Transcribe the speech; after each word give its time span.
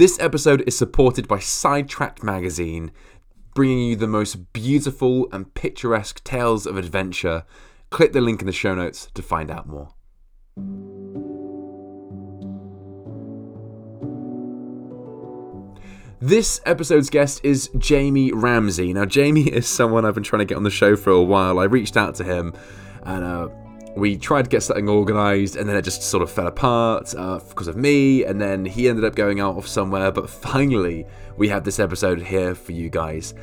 This 0.00 0.18
episode 0.18 0.64
is 0.66 0.78
supported 0.78 1.28
by 1.28 1.40
Sidetracked 1.40 2.22
Magazine, 2.22 2.90
bringing 3.54 3.80
you 3.80 3.96
the 3.96 4.06
most 4.06 4.50
beautiful 4.54 5.28
and 5.30 5.52
picturesque 5.52 6.24
tales 6.24 6.64
of 6.64 6.78
adventure. 6.78 7.44
Click 7.90 8.14
the 8.14 8.22
link 8.22 8.40
in 8.40 8.46
the 8.46 8.52
show 8.52 8.74
notes 8.74 9.10
to 9.12 9.20
find 9.20 9.50
out 9.50 9.68
more. 9.68 9.90
This 16.18 16.62
episode's 16.64 17.10
guest 17.10 17.42
is 17.44 17.68
Jamie 17.76 18.32
Ramsay. 18.32 18.94
Now, 18.94 19.04
Jamie 19.04 19.50
is 19.52 19.68
someone 19.68 20.06
I've 20.06 20.14
been 20.14 20.22
trying 20.22 20.38
to 20.38 20.46
get 20.46 20.56
on 20.56 20.62
the 20.62 20.70
show 20.70 20.96
for 20.96 21.10
a 21.10 21.22
while. 21.22 21.58
I 21.58 21.64
reached 21.64 21.98
out 21.98 22.14
to 22.14 22.24
him 22.24 22.54
and 23.02 23.22
uh, 23.22 23.48
we 23.96 24.16
tried 24.16 24.42
to 24.42 24.48
get 24.48 24.62
something 24.62 24.88
organised, 24.88 25.56
and 25.56 25.68
then 25.68 25.76
it 25.76 25.82
just 25.82 26.02
sort 26.02 26.22
of 26.22 26.30
fell 26.30 26.46
apart 26.46 27.14
uh, 27.16 27.40
because 27.48 27.68
of 27.68 27.76
me. 27.76 28.24
And 28.24 28.40
then 28.40 28.64
he 28.64 28.88
ended 28.88 29.04
up 29.04 29.14
going 29.14 29.40
out 29.40 29.56
off 29.56 29.66
somewhere. 29.66 30.10
But 30.10 30.30
finally, 30.30 31.06
we 31.36 31.48
have 31.48 31.64
this 31.64 31.78
episode 31.78 32.20
here 32.20 32.54
for 32.54 32.72
you 32.72 32.88
guys. 32.88 33.34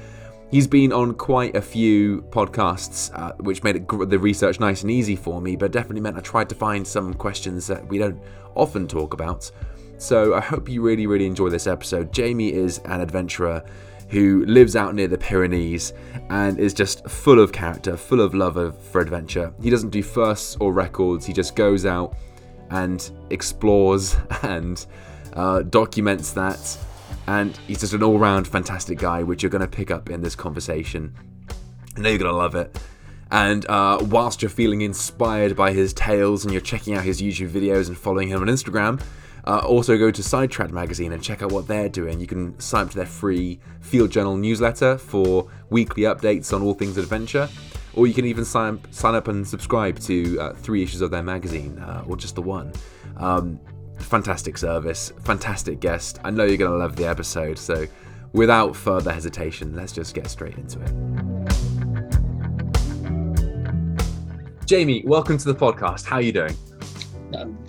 He's 0.49 0.67
been 0.67 0.93
on 0.93 1.13
quite 1.13 1.57
a 1.57 1.61
few 1.61 2.21
podcasts, 2.29 3.11
uh, 3.13 3.33
which 3.39 3.63
made 3.63 3.75
it, 3.75 3.87
the 3.87 4.17
research 4.17 4.61
nice 4.61 4.81
and 4.81 4.89
easy 4.89 5.17
for 5.17 5.41
me, 5.41 5.57
but 5.57 5.73
definitely 5.73 5.99
meant 5.99 6.17
I 6.17 6.21
tried 6.21 6.47
to 6.49 6.55
find 6.55 6.87
some 6.87 7.13
questions 7.13 7.67
that 7.67 7.85
we 7.89 7.97
don't 7.97 8.21
often 8.55 8.87
talk 8.87 9.13
about. 9.13 9.51
So 9.97 10.35
I 10.35 10.39
hope 10.39 10.69
you 10.69 10.81
really, 10.81 11.05
really 11.05 11.25
enjoy 11.25 11.49
this 11.49 11.67
episode. 11.67 12.13
Jamie 12.13 12.53
is 12.53 12.77
an 12.85 13.01
adventurer 13.01 13.61
who 14.09 14.45
lives 14.45 14.75
out 14.75 14.95
near 14.95 15.07
the 15.07 15.17
Pyrenees 15.17 15.93
and 16.29 16.59
is 16.59 16.73
just 16.73 17.07
full 17.07 17.39
of 17.39 17.51
character, 17.51 17.97
full 17.97 18.21
of 18.21 18.33
love 18.33 18.81
for 18.85 19.01
adventure. 19.01 19.53
He 19.61 19.69
doesn't 19.69 19.89
do 19.89 20.01
firsts 20.01 20.57
or 20.59 20.73
records, 20.73 21.25
he 21.25 21.33
just 21.33 21.55
goes 21.55 21.85
out 21.85 22.15
and 22.69 23.09
explores 23.29 24.15
and 24.43 24.85
uh, 25.33 25.63
documents 25.63 26.31
that. 26.33 26.77
And 27.27 27.57
he's 27.67 27.81
just 27.81 27.93
an 27.93 28.03
all 28.03 28.17
round 28.19 28.47
fantastic 28.47 28.99
guy, 28.99 29.23
which 29.23 29.43
you're 29.43 29.49
going 29.49 29.61
to 29.61 29.67
pick 29.67 29.91
up 29.91 30.09
in 30.09 30.21
this 30.21 30.35
conversation. 30.35 31.13
I 31.97 31.99
know 31.99 32.09
you're 32.09 32.19
going 32.19 32.31
to 32.31 32.37
love 32.37 32.55
it. 32.55 32.77
And 33.31 33.65
uh, 33.67 33.99
whilst 34.01 34.41
you're 34.41 34.49
feeling 34.49 34.81
inspired 34.81 35.55
by 35.55 35.73
his 35.73 35.93
tales 35.93 36.45
and 36.45 36.53
you're 36.53 36.61
checking 36.61 36.93
out 36.93 37.03
his 37.03 37.21
YouTube 37.21 37.49
videos 37.49 37.87
and 37.87 37.97
following 37.97 38.29
him 38.29 38.41
on 38.41 38.47
Instagram, 38.47 39.01
uh, 39.47 39.59
also, 39.59 39.97
go 39.97 40.11
to 40.11 40.21
Sidetracked 40.21 40.73
Magazine 40.73 41.13
and 41.13 41.23
check 41.23 41.41
out 41.41 41.53
what 41.53 41.69
they're 41.69 41.87
doing. 41.87 42.19
You 42.19 42.27
can 42.27 42.59
sign 42.59 42.83
up 42.83 42.89
to 42.91 42.97
their 42.97 43.05
free 43.05 43.61
Field 43.79 44.11
Journal 44.11 44.35
newsletter 44.35 44.97
for 44.97 45.47
weekly 45.69 46.03
updates 46.03 46.51
on 46.51 46.61
all 46.61 46.73
things 46.73 46.97
adventure, 46.97 47.47
or 47.93 48.07
you 48.07 48.13
can 48.13 48.25
even 48.25 48.43
sign, 48.43 48.81
sign 48.91 49.15
up 49.15 49.29
and 49.29 49.47
subscribe 49.47 49.99
to 49.99 50.37
uh, 50.37 50.53
three 50.53 50.83
issues 50.83 50.99
of 50.99 51.11
their 51.11 51.23
magazine, 51.23 51.79
uh, 51.79 52.03
or 52.09 52.17
just 52.17 52.35
the 52.35 52.41
one. 52.41 52.73
Um, 53.15 53.57
fantastic 53.99 54.57
service, 54.57 55.13
fantastic 55.23 55.79
guest. 55.79 56.19
I 56.25 56.29
know 56.29 56.43
you're 56.43 56.57
going 56.57 56.71
to 56.71 56.77
love 56.77 56.97
the 56.97 57.07
episode, 57.07 57.57
so 57.57 57.85
without 58.33 58.75
further 58.75 59.13
hesitation, 59.13 59.73
let's 59.77 59.93
just 59.93 60.13
get 60.13 60.27
straight 60.27 60.57
into 60.57 60.81
it. 60.81 60.91
Jamie, 64.65 65.03
welcome 65.05 65.37
to 65.37 65.53
the 65.53 65.55
podcast. 65.55 66.03
How 66.03 66.17
are 66.17 66.21
you 66.21 66.33
doing? 66.33 66.57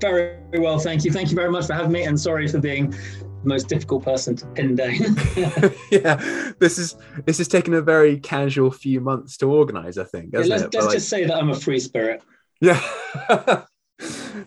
Very 0.00 0.38
well, 0.54 0.78
thank 0.78 1.04
you. 1.04 1.12
Thank 1.12 1.30
you 1.30 1.36
very 1.36 1.50
much 1.50 1.66
for 1.66 1.74
having 1.74 1.92
me, 1.92 2.04
and 2.04 2.18
sorry 2.18 2.48
for 2.48 2.60
being 2.60 2.90
the 2.90 2.98
most 3.44 3.68
difficult 3.68 4.04
person 4.04 4.36
to 4.36 4.46
pin 4.48 4.74
down. 4.74 4.94
yeah, 5.90 6.52
this 6.58 6.78
is 6.78 6.96
this 7.24 7.40
is 7.40 7.48
taking 7.48 7.74
a 7.74 7.82
very 7.82 8.18
casual 8.18 8.70
few 8.70 9.00
months 9.00 9.36
to 9.38 9.50
organise. 9.50 9.98
I 9.98 10.04
think. 10.04 10.30
Yeah, 10.32 10.40
let's, 10.40 10.62
let's 10.62 10.76
like, 10.76 10.92
just 10.92 11.08
say 11.08 11.24
that 11.24 11.36
I'm 11.36 11.50
a 11.50 11.54
free 11.54 11.80
spirit. 11.80 12.22
Yeah, 12.60 12.82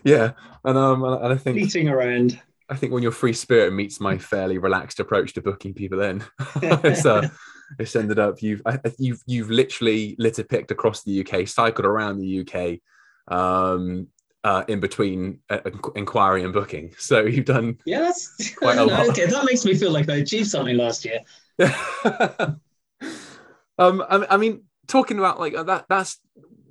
yeah, 0.04 0.32
and 0.64 0.78
um, 0.78 1.04
and 1.04 1.32
I 1.32 1.36
think 1.36 1.58
fleeting 1.58 1.88
around. 1.88 2.40
I 2.68 2.76
think 2.76 2.92
when 2.92 3.02
your 3.02 3.12
free 3.12 3.34
spirit 3.34 3.74
meets 3.74 4.00
my 4.00 4.16
fairly 4.16 4.56
relaxed 4.56 4.98
approach 4.98 5.34
to 5.34 5.42
booking 5.42 5.74
people 5.74 6.00
in, 6.00 6.24
it's 6.56 7.04
uh, 7.04 7.28
it's 7.78 7.96
ended 7.96 8.18
up 8.18 8.40
you've 8.40 8.62
you've 8.98 9.22
you've 9.26 9.50
literally 9.50 10.16
litter 10.18 10.44
picked 10.44 10.70
across 10.70 11.02
the 11.02 11.20
UK, 11.20 11.46
cycled 11.46 11.84
around 11.84 12.18
the 12.18 12.40
UK, 12.40 12.80
um, 13.34 14.08
uh, 14.44 14.64
in 14.68 14.80
between 14.80 15.38
uh, 15.50 15.60
inquiry 15.94 16.42
and 16.44 16.52
booking. 16.52 16.92
So 16.98 17.24
you've 17.24 17.44
done 17.44 17.78
yeah, 17.84 18.00
that's 18.00 18.54
quite 18.56 18.78
a 18.78 18.84
lot. 18.84 19.08
Okay, 19.10 19.26
that 19.26 19.44
makes 19.44 19.64
me 19.64 19.74
feel 19.74 19.90
like 19.90 20.08
I 20.08 20.16
achieved 20.16 20.48
something 20.48 20.76
last 20.76 21.04
year. 21.04 21.20
um, 23.78 24.04
I, 24.08 24.26
I, 24.30 24.36
mean, 24.36 24.62
talking 24.86 25.18
about 25.18 25.38
like 25.40 25.54
that, 25.54 25.86
that's 25.88 26.20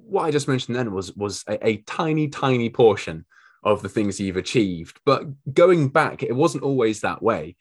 what 0.05 0.23
I 0.23 0.31
just 0.31 0.47
mentioned. 0.47 0.75
Then 0.75 0.93
was 0.93 1.13
was 1.15 1.43
a, 1.47 1.67
a 1.67 1.77
tiny, 1.77 2.27
tiny 2.29 2.69
portion 2.69 3.25
of 3.63 3.81
the 3.81 3.89
things 3.89 4.19
you've 4.19 4.37
achieved. 4.37 4.99
But 5.05 5.25
going 5.53 5.89
back, 5.89 6.23
it 6.23 6.35
wasn't 6.35 6.63
always 6.63 7.01
that 7.01 7.21
way. 7.21 7.55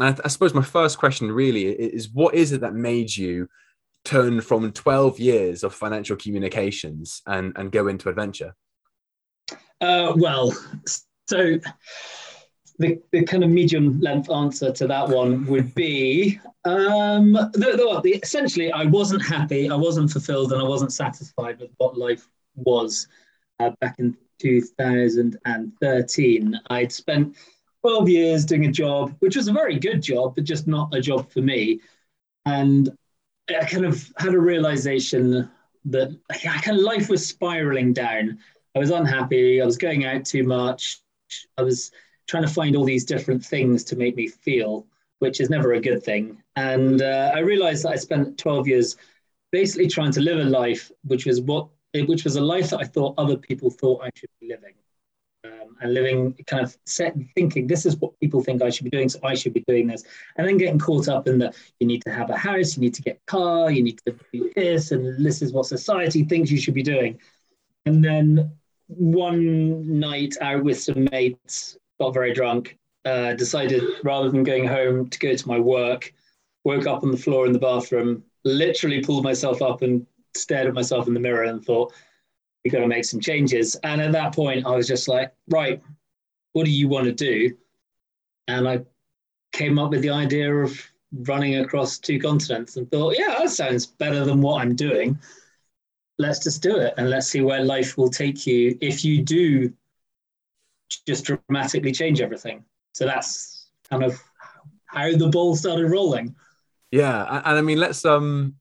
And 0.00 0.18
I, 0.18 0.22
I 0.24 0.28
suppose 0.28 0.54
my 0.54 0.62
first 0.62 0.96
question 0.98 1.30
really 1.30 1.66
is, 1.66 2.08
what 2.08 2.34
is 2.34 2.52
it 2.52 2.62
that 2.62 2.74
made 2.74 3.14
you? 3.14 3.48
turn 4.04 4.40
from 4.40 4.72
12 4.72 5.20
years 5.20 5.62
of 5.62 5.72
financial 5.72 6.16
communications 6.16 7.22
and, 7.26 7.52
and 7.56 7.70
go 7.70 7.86
into 7.86 8.08
adventure? 8.08 8.54
Uh, 9.82 10.14
well, 10.16 10.52
so 11.26 11.58
the, 12.78 13.02
the 13.10 13.24
kind 13.24 13.42
of 13.42 13.50
medium 13.50 14.00
length 14.00 14.30
answer 14.30 14.70
to 14.72 14.86
that 14.86 15.08
one 15.08 15.44
would 15.46 15.74
be 15.74 16.38
um, 16.64 17.32
the, 17.32 17.50
the, 17.52 18.00
the, 18.04 18.10
essentially, 18.22 18.70
I 18.70 18.84
wasn't 18.84 19.24
happy, 19.24 19.68
I 19.68 19.74
wasn't 19.74 20.12
fulfilled, 20.12 20.52
and 20.52 20.62
I 20.62 20.64
wasn't 20.64 20.92
satisfied 20.92 21.58
with 21.58 21.70
what 21.78 21.98
life 21.98 22.28
was 22.54 23.08
uh, 23.58 23.70
back 23.80 23.96
in 23.98 24.16
2013. 24.38 26.60
I'd 26.70 26.92
spent 26.92 27.36
12 27.80 28.08
years 28.08 28.44
doing 28.44 28.66
a 28.66 28.72
job, 28.72 29.16
which 29.18 29.36
was 29.36 29.48
a 29.48 29.52
very 29.52 29.80
good 29.80 30.00
job, 30.00 30.36
but 30.36 30.44
just 30.44 30.68
not 30.68 30.94
a 30.94 31.00
job 31.00 31.28
for 31.32 31.40
me. 31.40 31.80
And 32.46 32.88
I 33.50 33.64
kind 33.64 33.84
of 33.84 34.12
had 34.16 34.34
a 34.34 34.40
realization 34.40 35.50
that 35.86 36.16
yeah, 36.44 36.60
kind 36.60 36.78
of 36.78 36.84
life 36.84 37.08
was 37.08 37.26
spiraling 37.26 37.92
down. 37.92 38.38
I 38.74 38.78
was 38.78 38.90
unhappy. 38.90 39.60
I 39.60 39.64
was 39.64 39.76
going 39.76 40.04
out 40.04 40.24
too 40.24 40.44
much. 40.44 41.00
I 41.58 41.62
was 41.62 41.90
trying 42.26 42.44
to 42.44 42.48
find 42.48 42.76
all 42.76 42.84
these 42.84 43.04
different 43.04 43.44
things 43.44 43.84
to 43.84 43.96
make 43.96 44.16
me 44.16 44.28
feel, 44.28 44.86
which 45.18 45.40
is 45.40 45.50
never 45.50 45.74
a 45.74 45.80
good 45.80 46.02
thing. 46.02 46.42
And 46.56 47.02
uh, 47.02 47.32
I 47.34 47.40
realized 47.40 47.84
that 47.84 47.90
I 47.90 47.96
spent 47.96 48.38
12 48.38 48.68
years 48.68 48.96
basically 49.50 49.88
trying 49.88 50.12
to 50.12 50.20
live 50.20 50.38
a 50.38 50.44
life 50.44 50.90
which 51.04 51.26
was 51.26 51.40
what 51.42 51.68
which 51.94 52.24
was 52.24 52.36
a 52.36 52.40
life 52.40 52.70
that 52.70 52.80
I 52.80 52.84
thought 52.84 53.14
other 53.18 53.36
people 53.36 53.70
thought 53.70 54.02
I 54.02 54.10
should 54.14 54.30
be 54.40 54.48
living. 54.48 54.72
Um, 55.44 55.76
and 55.82 55.92
living 55.92 56.34
kind 56.46 56.64
of 56.64 56.74
set 56.86 57.14
thinking 57.34 57.66
this 57.66 57.84
is 57.84 57.96
what 57.96 58.18
people 58.20 58.42
think 58.42 58.62
I 58.62 58.70
should 58.70 58.84
be 58.84 58.90
doing, 58.90 59.08
so 59.08 59.18
I 59.24 59.34
should 59.34 59.52
be 59.52 59.64
doing 59.66 59.88
this, 59.88 60.04
and 60.36 60.46
then 60.46 60.56
getting 60.56 60.78
caught 60.78 61.08
up 61.08 61.26
in 61.26 61.38
the 61.38 61.52
you 61.80 61.86
need 61.86 62.02
to 62.04 62.12
have 62.12 62.30
a 62.30 62.36
house, 62.36 62.76
you 62.76 62.80
need 62.80 62.94
to 62.94 63.02
get 63.02 63.16
a 63.16 63.30
car, 63.30 63.70
you 63.70 63.82
need 63.82 64.00
to 64.06 64.14
do 64.32 64.52
this, 64.54 64.92
and 64.92 65.22
this 65.24 65.42
is 65.42 65.52
what 65.52 65.66
society 65.66 66.22
thinks 66.24 66.50
you 66.50 66.60
should 66.60 66.74
be 66.74 66.82
doing. 66.82 67.18
And 67.84 68.04
then 68.04 68.52
one 68.96 69.98
night 70.00 70.36
out 70.40 70.64
with 70.64 70.80
some 70.80 71.08
mates, 71.10 71.76
got 72.00 72.14
very 72.14 72.32
drunk, 72.32 72.78
uh, 73.04 73.34
decided 73.34 73.82
rather 74.04 74.30
than 74.30 74.42
going 74.42 74.66
home 74.66 75.08
to 75.08 75.18
go 75.18 75.34
to 75.34 75.48
my 75.48 75.58
work, 75.58 76.12
woke 76.64 76.86
up 76.86 77.02
on 77.02 77.10
the 77.10 77.16
floor 77.16 77.46
in 77.46 77.52
the 77.52 77.58
bathroom, 77.58 78.22
literally 78.44 79.02
pulled 79.02 79.24
myself 79.24 79.62
up 79.62 79.82
and 79.82 80.06
stared 80.34 80.66
at 80.66 80.74
myself 80.74 81.08
in 81.08 81.14
the 81.14 81.20
mirror 81.20 81.44
and 81.44 81.64
thought, 81.64 81.92
we 82.64 82.70
got 82.70 82.80
to 82.80 82.86
make 82.86 83.04
some 83.04 83.20
changes. 83.20 83.74
And 83.82 84.00
at 84.00 84.12
that 84.12 84.34
point, 84.34 84.66
I 84.66 84.76
was 84.76 84.86
just 84.86 85.08
like, 85.08 85.32
right, 85.48 85.82
what 86.52 86.64
do 86.64 86.70
you 86.70 86.88
want 86.88 87.06
to 87.06 87.12
do? 87.12 87.56
And 88.48 88.68
I 88.68 88.82
came 89.52 89.78
up 89.78 89.90
with 89.90 90.02
the 90.02 90.10
idea 90.10 90.54
of 90.54 90.80
running 91.12 91.56
across 91.56 91.98
two 91.98 92.18
continents 92.18 92.76
and 92.76 92.90
thought, 92.90 93.18
yeah, 93.18 93.36
that 93.38 93.50
sounds 93.50 93.86
better 93.86 94.24
than 94.24 94.40
what 94.40 94.62
I'm 94.62 94.74
doing 94.74 95.18
let's 96.22 96.38
just 96.38 96.62
do 96.62 96.76
it 96.76 96.94
and 96.96 97.10
let's 97.10 97.28
see 97.28 97.40
where 97.40 97.64
life 97.64 97.98
will 97.98 98.08
take 98.08 98.46
you 98.46 98.78
if 98.80 99.04
you 99.04 99.22
do 99.22 99.72
just 101.06 101.24
dramatically 101.24 101.92
change 101.92 102.20
everything. 102.20 102.64
So 102.94 103.06
that's 103.06 103.68
kind 103.90 104.02
of 104.02 104.20
how 104.86 105.14
the 105.16 105.28
ball 105.28 105.56
started 105.56 105.90
rolling. 105.90 106.34
Yeah, 106.90 107.40
and 107.44 107.58
I 107.58 107.60
mean, 107.62 107.78
let's 107.78 108.04
um 108.04 108.56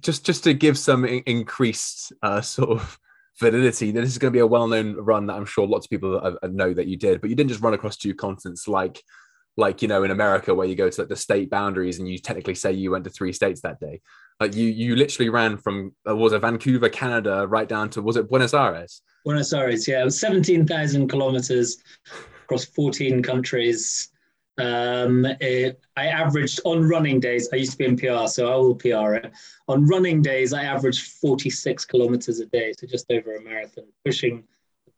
just 0.00 0.24
just 0.24 0.44
to 0.44 0.54
give 0.54 0.78
some 0.78 1.04
increased 1.04 2.12
uh, 2.22 2.40
sort 2.40 2.70
of 2.70 2.98
validity. 3.38 3.90
This 3.90 4.10
is 4.10 4.18
going 4.18 4.32
to 4.32 4.36
be 4.36 4.40
a 4.40 4.46
well-known 4.46 4.96
run 4.96 5.26
that 5.26 5.34
I'm 5.34 5.46
sure 5.46 5.66
lots 5.66 5.86
of 5.86 5.90
people 5.90 6.36
know 6.42 6.74
that 6.74 6.86
you 6.86 6.96
did, 6.96 7.20
but 7.20 7.30
you 7.30 7.36
didn't 7.36 7.50
just 7.50 7.62
run 7.62 7.74
across 7.74 7.96
two 7.96 8.14
continents 8.14 8.68
like 8.68 9.02
like 9.56 9.82
you 9.82 9.88
know 9.88 10.04
in 10.04 10.10
America 10.10 10.54
where 10.54 10.66
you 10.66 10.76
go 10.76 10.88
to 10.88 11.00
like 11.00 11.08
the 11.08 11.16
state 11.16 11.50
boundaries 11.50 11.98
and 11.98 12.08
you 12.08 12.18
technically 12.18 12.54
say 12.54 12.72
you 12.72 12.90
went 12.90 13.04
to 13.04 13.10
three 13.10 13.32
states 13.32 13.62
that 13.62 13.80
day. 13.80 14.00
Like 14.40 14.56
you, 14.56 14.66
you 14.66 14.96
literally 14.96 15.28
ran 15.28 15.58
from 15.58 15.94
uh, 16.08 16.16
was 16.16 16.32
it 16.32 16.40
Vancouver, 16.40 16.88
Canada, 16.88 17.46
right 17.46 17.68
down 17.68 17.90
to 17.90 18.02
was 18.02 18.16
it 18.16 18.28
Buenos 18.28 18.54
Aires? 18.54 19.02
Buenos 19.24 19.52
Aires, 19.52 19.86
yeah, 19.86 20.00
it 20.00 20.04
was 20.06 20.18
seventeen 20.18 20.66
thousand 20.66 21.08
kilometers 21.08 21.76
across 22.44 22.64
fourteen 22.64 23.22
countries. 23.22 24.08
Um, 24.58 25.26
it, 25.40 25.80
I 25.96 26.06
averaged 26.06 26.60
on 26.64 26.88
running 26.88 27.20
days. 27.20 27.48
I 27.52 27.56
used 27.56 27.72
to 27.72 27.78
be 27.78 27.84
in 27.84 27.96
PR, 27.96 28.26
so 28.26 28.50
I 28.50 28.56
will 28.56 28.74
PR 28.74 29.14
it. 29.14 29.32
On 29.68 29.86
running 29.86 30.22
days, 30.22 30.54
I 30.54 30.64
averaged 30.64 31.12
forty 31.20 31.50
six 31.50 31.84
kilometers 31.84 32.40
a 32.40 32.46
day, 32.46 32.72
so 32.78 32.86
just 32.86 33.12
over 33.12 33.36
a 33.36 33.42
marathon, 33.42 33.84
pushing 34.06 34.44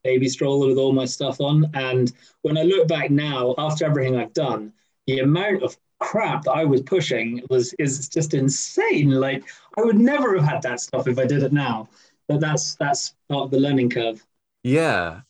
baby 0.04 0.28
stroller 0.28 0.68
with 0.68 0.78
all 0.78 0.92
my 0.92 1.04
stuff 1.04 1.40
on. 1.40 1.68
And 1.74 2.12
when 2.42 2.56
I 2.56 2.62
look 2.62 2.88
back 2.88 3.10
now, 3.10 3.54
after 3.58 3.84
everything 3.84 4.16
I've 4.16 4.34
done, 4.34 4.72
the 5.06 5.20
amount 5.20 5.62
of 5.62 5.76
crap 6.02 6.44
that 6.44 6.52
I 6.52 6.64
was 6.64 6.82
pushing 6.82 7.42
was 7.48 7.72
is 7.74 8.08
just 8.08 8.34
insane. 8.34 9.10
Like 9.10 9.44
I 9.78 9.82
would 9.82 9.98
never 9.98 10.36
have 10.36 10.44
had 10.44 10.62
that 10.62 10.80
stuff 10.80 11.06
if 11.06 11.18
I 11.18 11.26
did 11.26 11.42
it 11.42 11.52
now. 11.52 11.88
But 12.28 12.40
that's 12.40 12.74
that's 12.76 13.14
part 13.28 13.44
of 13.44 13.50
the 13.50 13.60
learning 13.60 13.90
curve. 13.90 14.24
Yeah. 14.62 15.20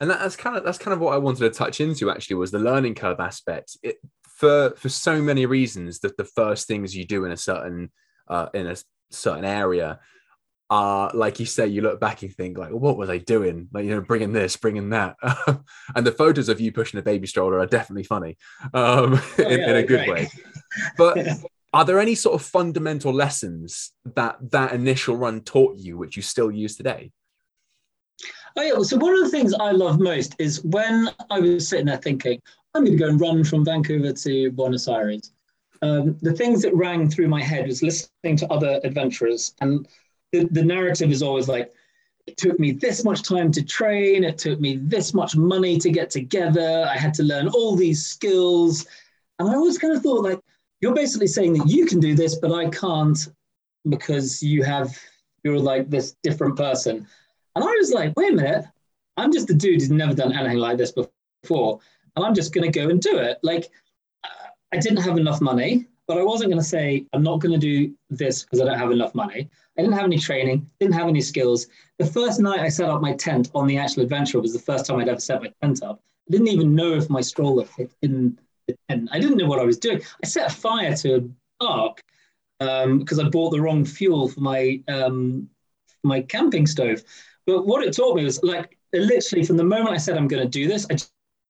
And 0.00 0.10
that's 0.10 0.36
kind 0.36 0.56
of 0.56 0.64
that's 0.64 0.78
kind 0.78 0.94
of 0.94 1.00
what 1.00 1.14
I 1.14 1.18
wanted 1.18 1.40
to 1.40 1.50
touch 1.50 1.80
into 1.80 2.10
actually 2.10 2.36
was 2.36 2.50
the 2.50 2.58
learning 2.58 2.94
curve 2.94 3.20
aspect. 3.20 3.76
It, 3.82 3.98
for 4.24 4.74
for 4.76 4.88
so 4.88 5.20
many 5.20 5.44
reasons 5.44 5.98
that 6.00 6.16
the 6.16 6.24
first 6.24 6.66
things 6.66 6.96
you 6.96 7.04
do 7.04 7.24
in 7.24 7.32
a 7.32 7.36
certain 7.36 7.90
uh, 8.28 8.46
in 8.54 8.66
a 8.66 8.76
certain 9.10 9.44
area 9.44 10.00
are 10.70 11.10
like 11.14 11.40
you 11.40 11.46
say 11.46 11.66
you 11.66 11.82
look 11.82 11.98
back 11.98 12.22
and 12.22 12.32
think 12.32 12.56
like 12.56 12.70
well, 12.70 12.78
what 12.78 12.96
were 12.96 13.06
they 13.06 13.18
doing? 13.18 13.68
Like 13.72 13.84
you 13.84 13.90
know 13.90 14.00
bringing 14.00 14.32
this 14.32 14.56
bringing 14.56 14.90
that. 14.90 15.16
And 15.96 16.06
the 16.06 16.12
photos 16.12 16.48
of 16.48 16.60
you 16.60 16.70
pushing 16.70 17.00
a 17.00 17.02
baby 17.02 17.26
stroller 17.26 17.58
are 17.58 17.66
definitely 17.66 18.04
funny 18.04 18.38
um, 18.72 18.72
oh, 19.20 19.34
in, 19.38 19.60
yeah, 19.60 19.70
in, 19.70 19.76
a 19.76 19.82
good 19.82 20.06
great. 20.06 20.08
way. 20.08 20.28
But 20.96 21.18
are 21.72 21.84
there 21.84 21.98
any 21.98 22.14
sort 22.14 22.40
of 22.40 22.46
fundamental 22.46 23.12
lessons 23.12 23.92
that 24.14 24.36
that 24.52 24.72
initial 24.72 25.16
run 25.16 25.40
taught 25.40 25.76
you 25.76 25.98
which 25.98 26.16
you 26.16 26.22
still 26.22 26.50
use 26.50 26.76
today? 26.76 27.10
Oh 28.56 28.62
yeah 28.62 28.82
so 28.82 28.96
one 28.96 29.14
of 29.14 29.20
the 29.20 29.30
things 29.30 29.54
i 29.54 29.70
love 29.70 30.00
most 30.00 30.34
is 30.38 30.62
when 30.64 31.08
i 31.30 31.38
was 31.38 31.68
sitting 31.68 31.86
there 31.86 31.96
thinking 31.96 32.40
i'm 32.74 32.84
going 32.84 32.98
to 32.98 33.04
go 33.04 33.08
and 33.08 33.20
run 33.20 33.44
from 33.44 33.64
vancouver 33.64 34.12
to 34.12 34.50
buenos 34.50 34.88
aires. 34.88 35.32
Um, 35.82 36.18
the 36.20 36.34
things 36.34 36.60
that 36.62 36.74
rang 36.74 37.08
through 37.08 37.28
my 37.28 37.42
head 37.42 37.66
was 37.66 37.82
listening 37.82 38.36
to 38.36 38.48
other 38.48 38.80
adventurers 38.84 39.54
and 39.60 39.88
the, 40.32 40.44
the 40.50 40.64
narrative 40.64 41.10
is 41.10 41.22
always 41.22 41.48
like, 41.48 41.72
it 42.26 42.36
took 42.36 42.60
me 42.60 42.72
this 42.72 43.04
much 43.04 43.22
time 43.22 43.50
to 43.52 43.62
train, 43.62 44.24
it 44.24 44.38
took 44.38 44.60
me 44.60 44.76
this 44.76 45.14
much 45.14 45.36
money 45.36 45.78
to 45.78 45.90
get 45.90 46.10
together, 46.10 46.86
I 46.88 46.96
had 46.96 47.14
to 47.14 47.22
learn 47.22 47.48
all 47.48 47.74
these 47.74 48.04
skills. 48.04 48.86
And 49.38 49.48
I 49.48 49.54
always 49.54 49.78
kind 49.78 49.94
of 49.96 50.02
thought, 50.02 50.22
like, 50.22 50.40
you're 50.80 50.94
basically 50.94 51.26
saying 51.26 51.54
that 51.54 51.68
you 51.68 51.86
can 51.86 51.98
do 52.00 52.14
this, 52.14 52.36
but 52.36 52.52
I 52.52 52.68
can't 52.68 53.18
because 53.88 54.42
you 54.42 54.62
have, 54.62 54.96
you're 55.42 55.58
like 55.58 55.90
this 55.90 56.16
different 56.22 56.56
person. 56.56 57.06
And 57.56 57.64
I 57.64 57.68
was 57.68 57.90
like, 57.92 58.12
wait 58.16 58.32
a 58.32 58.36
minute, 58.36 58.64
I'm 59.16 59.32
just 59.32 59.50
a 59.50 59.54
dude 59.54 59.80
who's 59.80 59.90
never 59.90 60.14
done 60.14 60.32
anything 60.32 60.58
like 60.58 60.78
this 60.78 60.92
before. 60.92 61.80
And 62.16 62.24
I'm 62.24 62.34
just 62.34 62.52
going 62.52 62.70
to 62.70 62.78
go 62.78 62.88
and 62.88 63.00
do 63.00 63.18
it. 63.18 63.38
Like, 63.42 63.70
I 64.72 64.76
didn't 64.76 65.02
have 65.02 65.18
enough 65.18 65.40
money, 65.40 65.88
but 66.10 66.18
I 66.18 66.24
wasn't 66.24 66.50
going 66.50 66.60
to 66.60 66.68
say, 66.68 67.06
I'm 67.12 67.22
not 67.22 67.38
going 67.38 67.52
to 67.52 67.56
do 67.56 67.94
this 68.08 68.42
because 68.42 68.60
I 68.60 68.64
don't 68.64 68.80
have 68.80 68.90
enough 68.90 69.14
money. 69.14 69.48
I 69.78 69.80
didn't 69.80 69.94
have 69.94 70.06
any 70.06 70.18
training, 70.18 70.68
didn't 70.80 70.94
have 70.94 71.06
any 71.06 71.20
skills. 71.20 71.68
The 72.00 72.04
first 72.04 72.40
night 72.40 72.58
I 72.58 72.68
set 72.68 72.90
up 72.90 73.00
my 73.00 73.12
tent 73.12 73.48
on 73.54 73.68
the 73.68 73.78
actual 73.78 74.02
adventure 74.02 74.40
was 74.40 74.52
the 74.52 74.58
first 74.58 74.86
time 74.86 74.98
I'd 74.98 75.08
ever 75.08 75.20
set 75.20 75.40
my 75.40 75.52
tent 75.62 75.84
up. 75.84 76.02
I 76.28 76.32
didn't 76.32 76.48
even 76.48 76.74
know 76.74 76.94
if 76.94 77.08
my 77.08 77.20
stroller 77.20 77.64
fit 77.64 77.92
in 78.02 78.36
the 78.66 78.76
tent. 78.88 79.08
I 79.12 79.20
didn't 79.20 79.36
know 79.36 79.46
what 79.46 79.60
I 79.60 79.62
was 79.64 79.78
doing. 79.78 80.02
I 80.24 80.26
set 80.26 80.50
a 80.50 80.52
fire 80.52 80.96
to 80.96 81.14
a 81.14 81.64
ark 81.64 82.02
because 82.58 83.20
um, 83.20 83.26
I 83.26 83.28
bought 83.28 83.50
the 83.50 83.60
wrong 83.60 83.84
fuel 83.84 84.26
for 84.30 84.40
my 84.40 84.82
um, 84.88 85.48
my 86.02 86.22
camping 86.22 86.66
stove. 86.66 87.04
But 87.46 87.68
what 87.68 87.84
it 87.84 87.94
taught 87.94 88.16
me 88.16 88.24
was 88.24 88.42
like 88.42 88.76
literally 88.92 89.44
from 89.44 89.58
the 89.58 89.62
moment 89.62 89.94
I 89.94 89.98
said 89.98 90.16
I'm 90.16 90.26
going 90.26 90.42
to 90.42 90.48
do 90.48 90.66
this, 90.66 90.88
I 90.90 90.96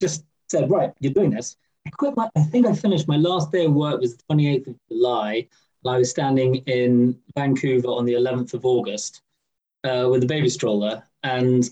just 0.03 0.27
said, 0.51 0.71
right, 0.71 0.93
you're 1.01 1.15
doing 1.15 1.31
this. 1.31 1.57
I 1.87 1.91
quit 1.91 2.17
my. 2.17 2.29
I 2.37 2.43
think 2.43 2.67
I 2.67 2.75
finished 2.75 3.09
my 3.09 3.17
last 3.17 3.51
day 3.53 3.65
of 3.65 3.73
work 3.73 4.01
was 4.01 4.17
the 4.17 4.23
28th 4.35 4.69
of 4.69 4.77
July. 4.89 5.49
I 5.87 5.97
was 5.99 6.11
standing 6.11 6.57
in 6.67 7.19
Vancouver 7.35 7.89
on 7.89 8.05
the 8.05 8.13
11th 8.13 8.53
of 8.53 8.67
August 8.67 9.23
uh, 9.85 10.09
with 10.11 10.23
a 10.23 10.27
baby 10.27 10.51
stroller 10.51 11.03
and 11.23 11.69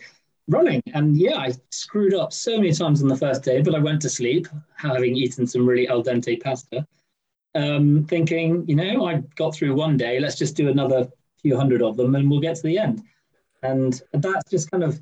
running. 0.49 0.83
And 0.95 1.19
yeah, 1.19 1.37
I 1.37 1.53
screwed 1.71 2.15
up 2.15 2.33
so 2.33 2.57
many 2.57 2.73
times 2.73 3.03
on 3.03 3.09
the 3.09 3.17
first 3.17 3.43
day, 3.43 3.61
but 3.61 3.75
I 3.75 3.79
went 3.79 4.01
to 4.03 4.09
sleep 4.09 4.49
having 4.77 5.15
eaten 5.15 5.47
some 5.47 5.67
really 5.67 5.89
al 5.89 6.03
dente 6.03 6.43
pasta, 6.43 6.87
um, 7.55 8.07
thinking, 8.09 8.67
you 8.67 8.77
know, 8.77 9.07
I 9.07 9.23
got 9.37 9.55
through 9.55 9.75
one 9.75 9.97
day, 9.97 10.19
let's 10.21 10.37
just 10.37 10.57
do 10.57 10.69
another 10.69 11.09
few 11.43 11.57
hundred 11.57 11.83
of 11.83 11.97
them 11.97 12.15
and 12.15 12.31
we'll 12.31 12.41
get 12.41 12.57
to 12.57 12.63
the 12.63 12.79
end. 12.79 13.03
And 13.63 14.01
that's 14.13 14.51
just 14.51 14.71
kind 14.71 14.83
of 14.83 15.01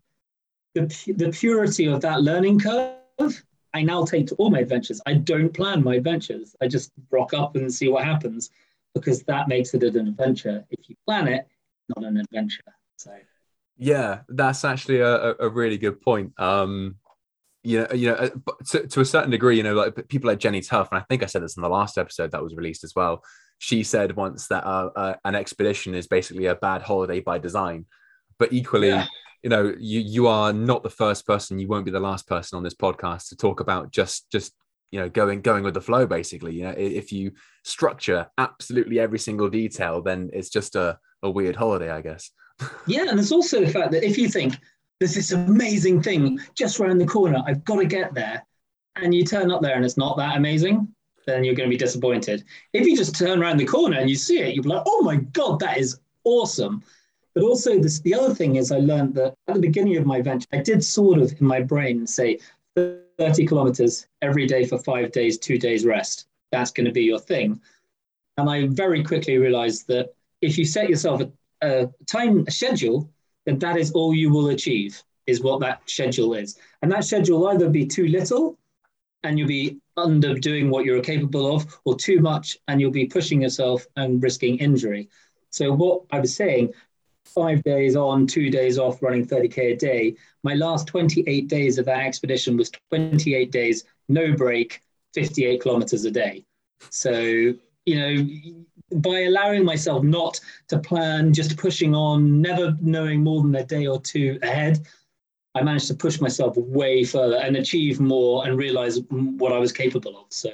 the, 0.75 0.87
the 1.17 1.31
purity 1.31 1.87
of 1.87 2.01
that 2.01 2.23
learning 2.23 2.61
curve. 2.61 3.45
I 3.75 3.83
now 3.83 4.05
take 4.05 4.27
to 4.29 4.35
all 4.37 4.51
my 4.51 4.61
adventures. 4.61 5.01
I 5.07 5.15
don't 5.15 5.53
plan 5.53 5.83
my 5.83 5.97
adventures. 5.97 6.57
I 6.63 6.69
just 6.69 6.93
rock 7.11 7.35
up 7.35 7.57
and 7.57 7.73
see 7.73 7.89
what 7.89 8.05
happens 8.05 8.51
because 8.95 9.23
that 9.25 9.49
makes 9.49 9.75
it 9.75 9.83
an 9.83 10.09
adventure. 10.09 10.65
If 10.71 10.89
you 10.89 10.97
plan 11.07 11.29
it, 11.29 11.47
not 11.95 12.07
an 12.07 12.17
adventure. 12.17 12.63
So 12.97 13.13
yeah, 13.77 14.21
that's 14.29 14.65
actually 14.65 15.01
a, 15.01 15.35
a 15.39 15.49
really 15.49 15.79
good 15.79 16.01
point. 16.01 16.33
Um, 16.39 16.97
you 17.63 17.81
know, 17.81 17.89
you 17.95 18.09
know, 18.09 18.15
uh, 18.15 18.31
to, 18.69 18.87
to 18.87 19.01
a 19.01 19.05
certain 19.05 19.31
degree, 19.31 19.57
you 19.57 19.63
know, 19.63 19.75
like 19.75 20.09
people 20.09 20.29
like 20.29 20.39
Jenny 20.39 20.61
Tough, 20.61 20.89
and 20.93 21.01
I 21.01 21.05
think 21.09 21.23
I 21.23 21.27
said 21.27 21.43
this 21.43 21.57
in 21.57 21.63
the 21.63 21.69
last 21.69 21.99
episode 21.99 22.31
that 22.31 22.43
was 22.43 22.55
released 22.55 22.85
as 22.85 22.95
well. 22.95 23.23
She 23.59 23.83
said 23.83 24.17
once 24.17 24.47
that 24.49 24.65
uh, 24.65 24.91
uh, 24.95 25.15
an 25.25 25.35
expedition 25.35 25.95
is 25.95 26.07
basically 26.07 26.47
a 26.47 26.55
bad 26.55 26.83
holiday 26.83 27.21
by 27.21 27.39
design, 27.39 27.87
but 28.39 28.53
equally, 28.53 28.89
yeah. 28.89 29.07
You 29.43 29.51
know, 29.51 29.75
you 29.79 30.01
you 30.01 30.27
are 30.27 30.53
not 30.53 30.83
the 30.83 30.91
first 30.91 31.27
person. 31.27 31.59
You 31.59 31.69
won't 31.69 31.85
be 31.85 31.91
the 31.91 32.01
last 32.01 32.27
person 32.27 32.57
on 32.57 32.63
this 32.63 32.75
podcast 32.75 33.29
to 33.29 33.37
talk 33.37 33.61
about 33.61 33.91
just 33.91 34.31
just 34.31 34.55
you 34.91 35.01
know 35.01 35.09
going 35.09 35.41
going 35.41 35.65
with 35.65 35.75
the 35.75 35.81
flow 35.81 36.07
basically. 36.07 36.55
You 36.55 36.65
know 36.65 36.75
if 36.77 37.13
you 37.13 37.33
structure 37.67 38.29
absolutely 38.39 39.01
every 39.01 39.19
single 39.19 39.49
detail 39.49 40.01
then 40.01 40.31
it's 40.33 40.49
just 40.49 40.77
a, 40.77 40.97
a 41.23 41.31
weird 41.31 41.57
holiday 41.57 41.91
i 41.91 42.01
guess. 42.01 42.31
Yeah 42.87 43.09
and 43.09 43.19
there's 43.19 43.33
also 43.33 43.61
the 43.61 43.71
fact 43.71 43.91
that 43.91 44.05
if 44.05 44.17
you 44.17 44.29
think 44.29 44.57
there's 44.99 45.15
this 45.15 45.33
amazing 45.33 46.01
thing 46.01 46.39
just 46.55 46.79
around 46.79 46.99
the 46.99 47.07
corner 47.07 47.43
i've 47.47 47.65
got 47.65 47.77
to 47.77 47.85
get 47.85 48.15
there 48.15 48.47
and 48.95 49.13
you 49.13 49.25
turn 49.25 49.51
up 49.51 49.61
there 49.61 49.75
and 49.75 49.85
it's 49.85 49.99
not 49.99 50.17
that 50.17 50.37
amazing 50.37 50.89
then 51.27 51.43
you're 51.43 51.57
going 51.57 51.69
to 51.69 51.75
be 51.75 51.77
disappointed. 51.77 52.45
If 52.73 52.87
you 52.87 52.97
just 52.97 53.19
turn 53.19 53.43
around 53.43 53.57
the 53.57 53.65
corner 53.65 53.99
and 53.99 54.09
you 54.09 54.15
see 54.15 54.39
it 54.39 54.55
you'll 54.55 54.63
be 54.63 54.71
like 54.71 54.85
oh 54.87 55.03
my 55.03 55.17
god 55.17 55.59
that 55.59 55.77
is 55.77 55.99
awesome 56.23 56.83
but 57.37 57.45
also 57.45 57.79
this 57.79 58.01
the 58.01 58.15
other 58.15 58.35
thing 58.35 58.57
is 58.57 58.73
i 58.73 58.79
learned 58.79 59.15
that 59.15 59.35
at 59.47 59.55
the 59.55 59.61
beginning 59.61 59.97
of 59.97 60.07
my 60.07 60.21
venture 60.21 60.49
i 60.53 60.59
did 60.59 60.83
sort 60.83 61.21
of 61.21 61.31
in 61.41 61.47
my 61.47 61.61
brain 61.61 62.07
say 62.07 62.37
30 63.19 63.47
kilometers 63.47 64.07
every 64.23 64.47
day 64.47 64.65
for 64.65 64.79
five 64.79 65.13
days, 65.13 65.39
two 65.39 65.59
days 65.59 65.85
rest. 65.85 66.27
That's 66.53 66.71
going 66.71 66.87
to 66.87 66.93
be 66.93 67.03
your 67.03 67.19
thing. 67.19 67.61
And 68.37 68.49
I 68.49 68.67
very 68.67 69.03
quickly 69.03 69.39
realized 69.39 69.87
that 69.89 70.15
if 70.43 70.59
you 70.59 70.65
set 70.65 70.89
yourself 70.91 71.23
a, 71.23 71.31
a 71.63 71.91
time 72.07 72.45
a 72.47 72.51
schedule, 72.51 73.11
then 73.47 73.59
that 73.61 73.77
is 73.77 73.93
all 73.93 74.15
you 74.15 74.31
will 74.31 74.49
achieve, 74.49 75.03
is 75.27 75.41
what 75.41 75.61
that 75.61 75.81
schedule 75.87 76.35
is. 76.35 76.59
And 76.83 76.93
that 76.93 77.05
schedule 77.05 77.41
will 77.41 77.49
either 77.49 77.71
be 77.71 77.87
too 77.87 78.09
little 78.09 78.59
and 79.23 79.39
you'll 79.39 79.49
be 79.49 79.79
under 79.97 80.35
doing 80.35 80.69
what 80.69 80.85
you're 80.85 81.01
capable 81.01 81.57
of, 81.57 81.67
or 81.85 81.97
too 81.97 82.21
much 82.21 82.59
and 82.69 82.81
you'll 82.81 82.91
be 82.91 83.07
pushing 83.07 83.43
yourself 83.43 83.87
and 83.97 84.23
risking 84.23 84.59
injury. 84.59 85.09
So, 85.51 85.73
what 85.73 86.03
I 86.11 86.21
was 86.21 86.37
saying, 86.37 86.75
five 87.27 87.63
days 87.63 87.97
on, 87.97 88.27
two 88.27 88.51
days 88.51 88.79
off, 88.79 89.03
running 89.03 89.27
30K 89.27 89.73
a 89.73 89.77
day. 89.77 90.17
My 90.43 90.55
last 90.55 90.87
28 90.87 91.49
days 91.49 91.79
of 91.79 91.87
that 91.87 92.01
expedition 92.01 92.57
was 92.57 92.71
28 92.91 93.51
days, 93.51 93.85
no 94.09 94.35
break, 94.35 94.81
58 95.15 95.61
kilometers 95.61 96.05
a 96.05 96.11
day. 96.11 96.45
So, 96.91 97.13
you 97.13 97.55
know, 97.87 98.27
by 98.99 99.23
allowing 99.23 99.65
myself 99.65 100.03
not 100.03 100.41
to 100.69 100.79
plan, 100.79 101.33
just 101.33 101.57
pushing 101.57 101.95
on, 101.95 102.41
never 102.41 102.77
knowing 102.81 103.23
more 103.23 103.43
than 103.43 103.55
a 103.55 103.65
day 103.65 103.87
or 103.87 104.01
two 104.01 104.39
ahead, 104.43 104.87
I 105.55 105.63
managed 105.63 105.89
to 105.89 105.95
push 105.95 106.21
myself 106.21 106.57
way 106.57 107.03
further 107.03 107.37
and 107.37 107.57
achieve 107.57 107.99
more 107.99 108.47
and 108.47 108.59
realize 108.59 109.01
what 109.09 109.53
I 109.53 109.59
was 109.59 109.73
capable 109.73 110.19
of. 110.19 110.27
So, 110.29 110.51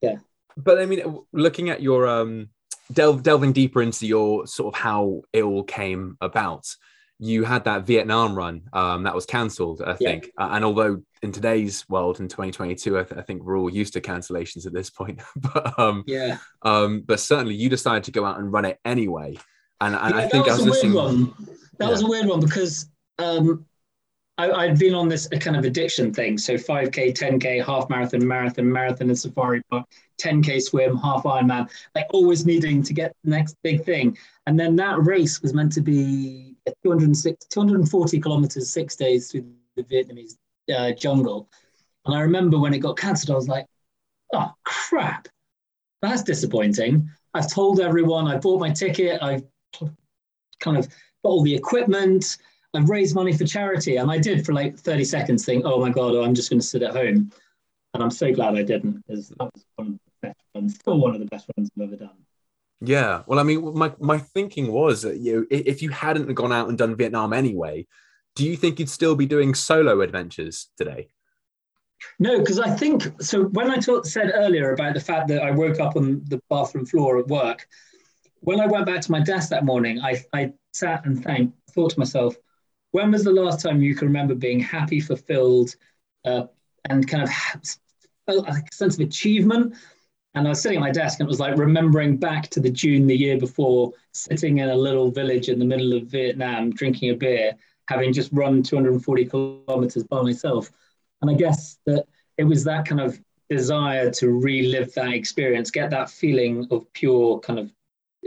yeah. 0.00 0.18
But 0.56 0.78
I 0.78 0.86
mean, 0.86 1.18
looking 1.32 1.68
at 1.68 1.82
your 1.82 2.06
um, 2.06 2.48
delve, 2.92 3.22
delving 3.22 3.52
deeper 3.52 3.82
into 3.82 4.06
your 4.06 4.46
sort 4.46 4.74
of 4.74 4.80
how 4.80 5.22
it 5.32 5.42
all 5.42 5.64
came 5.64 6.16
about, 6.20 6.66
you 7.18 7.44
had 7.44 7.64
that 7.64 7.86
Vietnam 7.86 8.34
run 8.34 8.62
um, 8.72 9.02
that 9.02 9.14
was 9.14 9.26
cancelled, 9.26 9.82
I 9.82 9.94
think. 9.94 10.30
Yeah. 10.38 10.46
Uh, 10.46 10.50
and 10.52 10.64
although 10.64 11.02
in 11.22 11.32
today's 11.32 11.86
world, 11.88 12.18
in 12.18 12.28
2022, 12.28 12.98
I, 12.98 13.02
th- 13.02 13.18
I, 13.18 13.22
think 13.22 13.42
we're 13.42 13.58
all 13.58 13.70
used 13.70 13.92
to 13.92 14.00
cancellations 14.00 14.66
at 14.66 14.72
this 14.72 14.88
point. 14.88 15.20
but 15.36 15.78
um, 15.78 16.02
yeah, 16.06 16.38
um, 16.62 17.02
but 17.02 17.20
certainly 17.20 17.54
you 17.54 17.68
decided 17.68 18.04
to 18.04 18.10
go 18.10 18.24
out 18.24 18.38
and 18.38 18.50
run 18.50 18.64
it 18.64 18.78
anyway. 18.86 19.36
And, 19.82 19.94
and 19.94 20.14
yeah, 20.14 20.20
I 20.20 20.28
think 20.28 20.48
I 20.48 20.52
was 20.52 20.64
listening. 20.64 20.94
One. 20.94 21.34
That 21.78 21.86
yeah. 21.86 21.90
was 21.90 22.02
a 22.02 22.06
weird 22.06 22.26
one 22.26 22.40
because 22.40 22.88
um, 23.18 23.66
I, 24.48 24.66
had 24.66 24.78
been 24.78 24.94
on 24.94 25.08
this 25.08 25.28
kind 25.28 25.56
of 25.56 25.64
addiction 25.64 26.12
thing. 26.12 26.38
So 26.38 26.54
5K, 26.54 27.12
10K, 27.12 27.64
half 27.64 27.88
marathon, 27.90 28.26
marathon, 28.26 28.70
marathon, 28.70 29.08
and 29.08 29.18
safari 29.18 29.62
park, 29.70 29.86
10K 30.18 30.62
swim, 30.62 30.96
half 30.96 31.24
Ironman, 31.24 31.70
like 31.94 32.06
always 32.10 32.46
needing 32.46 32.82
to 32.82 32.92
get 32.92 33.14
the 33.24 33.30
next 33.30 33.56
big 33.62 33.84
thing. 33.84 34.16
And 34.46 34.58
then 34.58 34.76
that 34.76 35.02
race 35.04 35.42
was 35.42 35.54
meant 35.54 35.72
to 35.72 35.80
be 35.80 36.56
206, 36.82 37.46
240 37.46 38.20
kilometers, 38.20 38.70
six 38.70 38.96
days 38.96 39.30
through 39.30 39.46
the 39.76 39.82
Vietnamese 39.84 40.36
uh, 40.74 40.92
jungle. 40.92 41.48
And 42.06 42.14
I 42.14 42.20
remember 42.20 42.58
when 42.58 42.74
it 42.74 42.78
got 42.78 42.96
cancelled, 42.96 43.30
I 43.30 43.36
was 43.36 43.48
like, 43.48 43.66
oh, 44.32 44.52
crap. 44.64 45.28
That's 46.02 46.22
disappointing. 46.22 47.08
I've 47.34 47.50
told 47.50 47.80
everyone, 47.80 48.26
I 48.26 48.38
bought 48.38 48.60
my 48.60 48.70
ticket, 48.70 49.22
I've 49.22 49.44
kind 50.60 50.76
of 50.76 50.88
got 50.88 50.96
all 51.24 51.42
the 51.42 51.54
equipment. 51.54 52.38
I've 52.74 52.88
raised 52.88 53.14
money 53.14 53.36
for 53.36 53.44
charity. 53.44 53.96
And 53.96 54.10
I 54.10 54.18
did 54.18 54.44
for 54.46 54.52
like 54.52 54.78
30 54.78 55.04
seconds 55.04 55.44
think, 55.44 55.64
oh 55.64 55.80
my 55.80 55.90
God, 55.90 56.14
oh, 56.14 56.22
I'm 56.22 56.34
just 56.34 56.50
going 56.50 56.60
to 56.60 56.66
sit 56.66 56.82
at 56.82 56.94
home. 56.94 57.32
and 57.94 58.02
I'm 58.02 58.10
so 58.10 58.32
glad 58.32 58.56
I 58.56 58.62
didn't 58.62 59.04
because 59.06 59.28
that 59.30 59.50
was 59.52 59.64
one 59.76 59.86
of 59.88 59.92
the 59.92 60.28
best 60.28 60.40
runs, 60.54 60.74
still 60.76 60.98
one 60.98 61.14
of 61.14 61.20
the 61.20 61.26
best 61.26 61.46
runs 61.56 61.70
I've 61.76 61.84
ever 61.84 61.96
done. 61.96 62.16
Yeah, 62.82 63.22
well, 63.26 63.38
I 63.38 63.42
mean, 63.42 63.74
my 63.74 63.92
my 63.98 64.16
thinking 64.16 64.72
was 64.72 65.02
that 65.02 65.18
you 65.18 65.36
know, 65.36 65.46
if 65.50 65.82
you 65.82 65.90
hadn't 65.90 66.32
gone 66.32 66.52
out 66.52 66.70
and 66.70 66.78
done 66.78 66.96
Vietnam 66.96 67.34
anyway, 67.34 67.86
do 68.34 68.46
you 68.46 68.56
think 68.56 68.78
you'd 68.78 68.88
still 68.88 69.14
be 69.14 69.26
doing 69.26 69.54
solo 69.54 70.00
adventures 70.00 70.68
today? 70.78 71.10
No, 72.18 72.38
because 72.38 72.58
I 72.58 72.70
think 72.74 73.02
so. 73.20 73.44
When 73.44 73.70
I 73.70 73.76
talk, 73.76 74.06
said 74.06 74.32
earlier 74.34 74.72
about 74.72 74.94
the 74.94 75.00
fact 75.00 75.28
that 75.28 75.42
I 75.42 75.50
woke 75.50 75.78
up 75.78 75.96
on 75.96 76.22
the 76.28 76.40
bathroom 76.48 76.86
floor 76.86 77.18
at 77.18 77.28
work, 77.28 77.66
when 78.40 78.60
I 78.60 78.66
went 78.66 78.86
back 78.86 79.02
to 79.02 79.12
my 79.12 79.20
desk 79.20 79.50
that 79.50 79.66
morning, 79.66 80.00
I, 80.00 80.22
I 80.32 80.52
sat 80.72 81.04
and 81.04 81.22
thanked, 81.22 81.58
thought 81.72 81.90
to 81.90 81.98
myself, 81.98 82.34
when 82.92 83.10
was 83.12 83.24
the 83.24 83.32
last 83.32 83.60
time 83.60 83.82
you 83.82 83.94
can 83.94 84.08
remember 84.08 84.34
being 84.34 84.60
happy, 84.60 85.00
fulfilled, 85.00 85.74
uh, 86.24 86.44
and 86.88 87.06
kind 87.06 87.22
of 87.22 87.30
felt 88.26 88.48
a 88.48 88.62
sense 88.72 88.94
of 88.94 89.00
achievement? 89.00 89.74
And 90.34 90.46
I 90.46 90.50
was 90.50 90.60
sitting 90.60 90.78
at 90.78 90.82
my 90.82 90.92
desk 90.92 91.18
and 91.18 91.26
it 91.26 91.30
was 91.30 91.40
like 91.40 91.56
remembering 91.56 92.16
back 92.16 92.48
to 92.50 92.60
the 92.60 92.70
June 92.70 93.06
the 93.06 93.16
year 93.16 93.38
before, 93.38 93.92
sitting 94.12 94.58
in 94.58 94.68
a 94.68 94.74
little 94.74 95.10
village 95.10 95.48
in 95.48 95.58
the 95.58 95.64
middle 95.64 95.92
of 95.92 96.04
Vietnam, 96.04 96.70
drinking 96.70 97.10
a 97.10 97.14
beer, 97.14 97.56
having 97.88 98.12
just 98.12 98.30
run 98.32 98.62
240 98.62 99.24
kilometers 99.24 100.04
by 100.04 100.22
myself. 100.22 100.70
And 101.20 101.30
I 101.30 101.34
guess 101.34 101.78
that 101.86 102.06
it 102.38 102.44
was 102.44 102.62
that 102.64 102.86
kind 102.86 103.00
of 103.00 103.20
desire 103.48 104.10
to 104.12 104.30
relive 104.30 104.94
that 104.94 105.12
experience, 105.12 105.72
get 105.72 105.90
that 105.90 106.08
feeling 106.08 106.66
of 106.70 106.90
pure 106.92 107.40
kind 107.40 107.58
of 107.58 107.72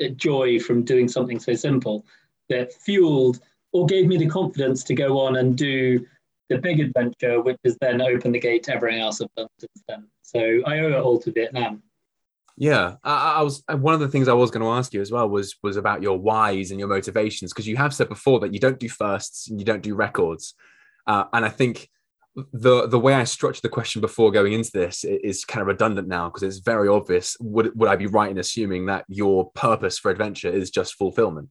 uh, 0.03 0.09
joy 0.09 0.59
from 0.59 0.83
doing 0.83 1.07
something 1.07 1.39
so 1.39 1.55
simple 1.55 2.05
that 2.49 2.73
fueled 2.73 3.39
or 3.73 3.85
gave 3.85 4.07
me 4.07 4.17
the 4.17 4.27
confidence 4.27 4.83
to 4.85 4.93
go 4.93 5.19
on 5.19 5.37
and 5.37 5.57
do 5.57 6.05
the 6.49 6.57
big 6.57 6.79
adventure, 6.79 7.41
which 7.41 7.57
has 7.65 7.77
then 7.81 8.01
opened 8.01 8.35
the 8.35 8.39
gate 8.39 8.63
to 8.63 8.73
everything 8.73 9.01
else 9.01 9.19
I've 9.21 9.33
done 9.35 9.47
since 9.59 9.83
then. 9.87 10.07
So 10.21 10.39
I 10.39 10.79
owe 10.79 10.89
it 10.89 11.01
all 11.01 11.19
to 11.19 11.31
Vietnam. 11.31 11.81
Yeah, 12.55 12.97
I, 13.03 13.37
I, 13.37 13.41
was 13.41 13.63
one 13.67 13.95
of 13.95 13.99
the 13.99 14.07
things 14.07 14.27
I 14.27 14.33
was 14.33 14.51
going 14.51 14.63
to 14.63 14.71
ask 14.71 14.93
you 14.93 15.01
as 15.01 15.11
well 15.11 15.27
was 15.27 15.55
was 15.63 15.75
about 15.75 16.03
your 16.03 16.19
whys 16.19 16.69
and 16.69 16.79
your 16.79 16.87
motivations 16.87 17.51
because 17.51 17.67
you 17.67 17.77
have 17.77 17.95
said 17.95 18.09
before 18.09 18.39
that 18.41 18.53
you 18.53 18.59
don't 18.59 18.79
do 18.79 18.87
firsts 18.87 19.49
and 19.49 19.59
you 19.59 19.65
don't 19.65 19.81
do 19.81 19.95
records, 19.95 20.53
uh, 21.07 21.23
and 21.33 21.45
I 21.45 21.49
think 21.49 21.89
the 22.35 22.87
the 22.87 22.99
way 22.99 23.15
I 23.15 23.23
structured 23.23 23.63
the 23.63 23.69
question 23.69 24.01
before 24.01 24.31
going 24.31 24.53
into 24.53 24.69
this 24.71 25.03
is 25.03 25.45
kind 25.45 25.61
of 25.61 25.67
redundant 25.67 26.07
now 26.07 26.29
because 26.29 26.43
it's 26.43 26.59
very 26.59 26.87
obvious. 26.87 27.35
Would 27.39 27.71
would 27.75 27.89
I 27.89 27.95
be 27.95 28.05
right 28.05 28.29
in 28.29 28.37
assuming 28.37 28.85
that 28.85 29.05
your 29.07 29.49
purpose 29.51 29.97
for 29.97 30.11
adventure 30.11 30.49
is 30.49 30.69
just 30.69 30.93
fulfillment? 30.93 31.49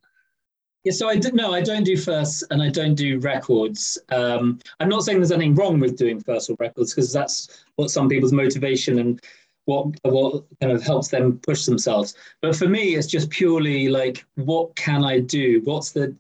Yeah, 0.85 0.93
so 0.93 1.09
I 1.09 1.17
did, 1.17 1.35
no, 1.35 1.53
I 1.53 1.62
don't 1.62 1.85
do 1.85 1.97
firsts 1.97 2.43
and 2.51 2.61
I 2.61 2.69
don't 2.69 2.97
do 2.97 3.21
records. 3.21 3.99
Um, 4.11 4.59
I'm 4.81 4.89
not 4.89 5.05
saying 5.05 5.19
there's 5.19 5.31
anything 5.31 5.55
wrong 5.55 5.79
with 5.79 5.97
doing 5.97 6.21
first 6.21 6.51
or 6.51 6.57
records 6.59 6.93
because 6.93 7.12
that's 7.12 7.65
what 7.77 7.91
some 7.91 8.09
people's 8.09 8.33
motivation 8.33 8.99
and 8.99 9.21
what 9.67 9.87
what 10.03 10.43
kind 10.61 10.73
of 10.73 10.83
helps 10.83 11.07
them 11.07 11.39
push 11.39 11.67
themselves. 11.67 12.15
But 12.41 12.57
for 12.57 12.69
me, 12.69 12.97
it's 12.97 13.07
just 13.07 13.31
purely 13.31 13.89
like, 13.89 14.25
what 14.35 14.75
can 14.75 15.05
I 15.05 15.21
do? 15.21 15.61
What's 15.62 15.93
the 15.93 16.17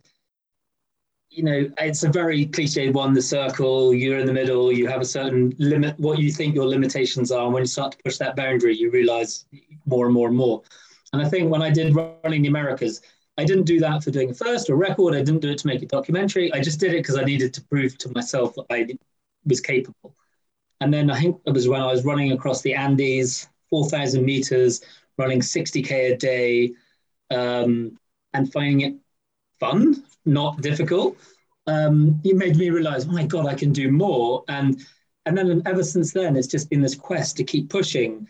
you 1.32 1.42
know, 1.42 1.70
it's 1.78 2.04
a 2.04 2.10
very 2.10 2.44
cliche 2.44 2.90
one, 2.90 3.14
the 3.14 3.22
circle, 3.22 3.94
you're 3.94 4.18
in 4.18 4.26
the 4.26 4.32
middle, 4.32 4.70
you 4.70 4.86
have 4.86 5.00
a 5.00 5.04
certain 5.04 5.54
limit, 5.58 5.98
what 5.98 6.18
you 6.18 6.30
think 6.30 6.54
your 6.54 6.66
limitations 6.66 7.32
are. 7.32 7.46
And 7.46 7.54
when 7.54 7.62
you 7.62 7.66
start 7.66 7.92
to 7.92 7.98
push 8.04 8.18
that 8.18 8.36
boundary, 8.36 8.76
you 8.76 8.90
realize 8.90 9.46
more 9.86 10.04
and 10.04 10.14
more 10.14 10.28
and 10.28 10.36
more. 10.36 10.62
And 11.14 11.22
I 11.22 11.28
think 11.28 11.50
when 11.50 11.62
I 11.62 11.70
did 11.70 11.96
running 11.96 12.42
the 12.42 12.48
Americas, 12.48 13.00
I 13.38 13.44
didn't 13.44 13.64
do 13.64 13.80
that 13.80 14.04
for 14.04 14.10
doing 14.10 14.30
a 14.30 14.34
first 14.34 14.68
or 14.68 14.76
record. 14.76 15.14
I 15.14 15.22
didn't 15.22 15.40
do 15.40 15.50
it 15.50 15.58
to 15.58 15.66
make 15.66 15.82
a 15.82 15.86
documentary. 15.86 16.52
I 16.52 16.60
just 16.60 16.80
did 16.80 16.92
it 16.92 16.98
because 16.98 17.16
I 17.16 17.24
needed 17.24 17.54
to 17.54 17.62
prove 17.62 17.96
to 17.98 18.10
myself 18.10 18.54
that 18.56 18.66
I 18.70 18.86
was 19.46 19.60
capable. 19.60 20.14
And 20.80 20.92
then 20.92 21.10
I 21.10 21.20
think 21.20 21.40
it 21.46 21.54
was 21.54 21.68
when 21.68 21.80
I 21.80 21.90
was 21.90 22.04
running 22.04 22.32
across 22.32 22.60
the 22.60 22.74
Andes, 22.74 23.48
4,000 23.70 24.24
meters, 24.24 24.82
running 25.16 25.40
60K 25.40 26.12
a 26.12 26.16
day, 26.16 26.72
um, 27.30 27.98
and 28.34 28.52
finding 28.52 28.80
it 28.80 28.96
fun, 29.60 30.04
not 30.24 30.60
difficult. 30.60 31.16
Um, 31.66 32.20
it 32.24 32.36
made 32.36 32.56
me 32.56 32.70
realize, 32.70 33.06
oh 33.06 33.12
my 33.12 33.24
God, 33.24 33.46
I 33.46 33.54
can 33.54 33.72
do 33.72 33.90
more. 33.90 34.44
And 34.48 34.84
and 35.24 35.38
then 35.38 35.62
ever 35.66 35.84
since 35.84 36.12
then, 36.12 36.36
it's 36.36 36.48
just 36.48 36.68
been 36.68 36.82
this 36.82 36.96
quest 36.96 37.36
to 37.36 37.44
keep 37.44 37.70
pushing. 37.70 38.26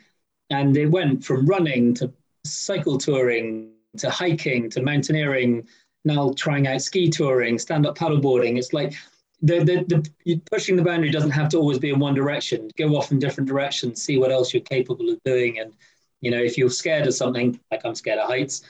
And 0.50 0.76
it 0.76 0.86
went 0.86 1.24
from 1.24 1.46
running 1.46 1.94
to 1.94 2.12
cycle 2.44 2.98
touring 2.98 3.72
to 3.98 4.10
hiking 4.10 4.70
to 4.70 4.82
mountaineering, 4.82 5.66
now 6.04 6.32
trying 6.36 6.66
out 6.66 6.82
ski 6.82 7.08
touring, 7.08 7.58
stand 7.58 7.86
up 7.86 7.96
paddleboarding. 7.96 8.58
It's 8.58 8.72
like 8.72 8.94
the, 9.42 9.58
the, 9.64 10.10
the 10.24 10.40
pushing 10.50 10.76
the 10.76 10.82
boundary 10.82 11.10
doesn't 11.10 11.30
have 11.30 11.48
to 11.50 11.58
always 11.58 11.78
be 11.78 11.90
in 11.90 11.98
one 11.98 12.14
direction. 12.14 12.70
Go 12.78 12.96
off 12.96 13.12
in 13.12 13.18
different 13.18 13.48
directions, 13.48 14.02
see 14.02 14.18
what 14.18 14.32
else 14.32 14.54
you're 14.54 14.62
capable 14.62 15.10
of 15.10 15.22
doing. 15.24 15.58
And, 15.58 15.72
you 16.20 16.30
know, 16.30 16.38
if 16.38 16.56
you're 16.56 16.70
scared 16.70 17.06
of 17.06 17.14
something, 17.14 17.58
like 17.70 17.82
I'm 17.84 17.94
scared 17.94 18.18
of 18.18 18.28
heights, 18.28 18.62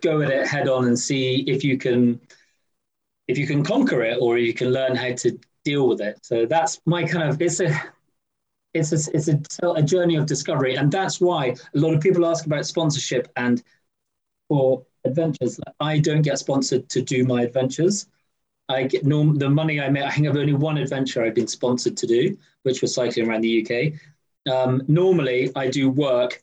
go 0.00 0.20
at 0.20 0.30
it 0.30 0.46
head 0.46 0.68
on 0.68 0.86
and 0.86 0.98
see 0.98 1.44
if 1.46 1.64
you 1.64 1.78
can 1.78 2.20
if 3.26 3.38
you 3.38 3.46
can 3.46 3.64
conquer 3.64 4.02
it 4.02 4.18
or 4.20 4.36
you 4.36 4.52
can 4.52 4.68
learn 4.70 4.94
how 4.94 5.12
to 5.12 5.38
deal 5.64 5.88
with 5.88 6.00
it. 6.00 6.18
So 6.22 6.44
that's 6.44 6.80
my 6.84 7.04
kind 7.04 7.28
of 7.28 7.40
it's 7.40 7.60
a 7.60 7.70
it's 8.74 8.92
a, 8.92 9.16
it's 9.16 9.28
a, 9.62 9.68
a 9.70 9.82
journey 9.82 10.16
of 10.16 10.26
discovery, 10.26 10.74
and 10.74 10.90
that's 10.90 11.20
why 11.20 11.54
a 11.74 11.78
lot 11.78 11.94
of 11.94 12.00
people 12.00 12.26
ask 12.26 12.44
about 12.44 12.66
sponsorship 12.66 13.28
and 13.36 13.62
for 14.54 14.86
adventures. 15.04 15.58
I 15.80 15.98
don't 15.98 16.22
get 16.22 16.38
sponsored 16.38 16.88
to 16.90 17.02
do 17.02 17.24
my 17.24 17.42
adventures. 17.42 18.06
I 18.68 18.84
get 18.84 19.04
norm 19.04 19.34
the 19.34 19.50
money 19.50 19.80
I 19.80 19.88
make. 19.88 20.04
I 20.04 20.10
think 20.12 20.28
I've 20.28 20.36
only 20.36 20.54
one 20.54 20.78
adventure 20.78 21.24
I've 21.24 21.34
been 21.34 21.48
sponsored 21.48 21.96
to 21.96 22.06
do, 22.06 22.38
which 22.62 22.80
was 22.80 22.94
cycling 22.94 23.28
around 23.28 23.40
the 23.40 23.50
UK. 23.60 24.52
Um, 24.54 24.82
normally, 24.86 25.50
I 25.56 25.68
do 25.68 25.90
work 25.90 26.40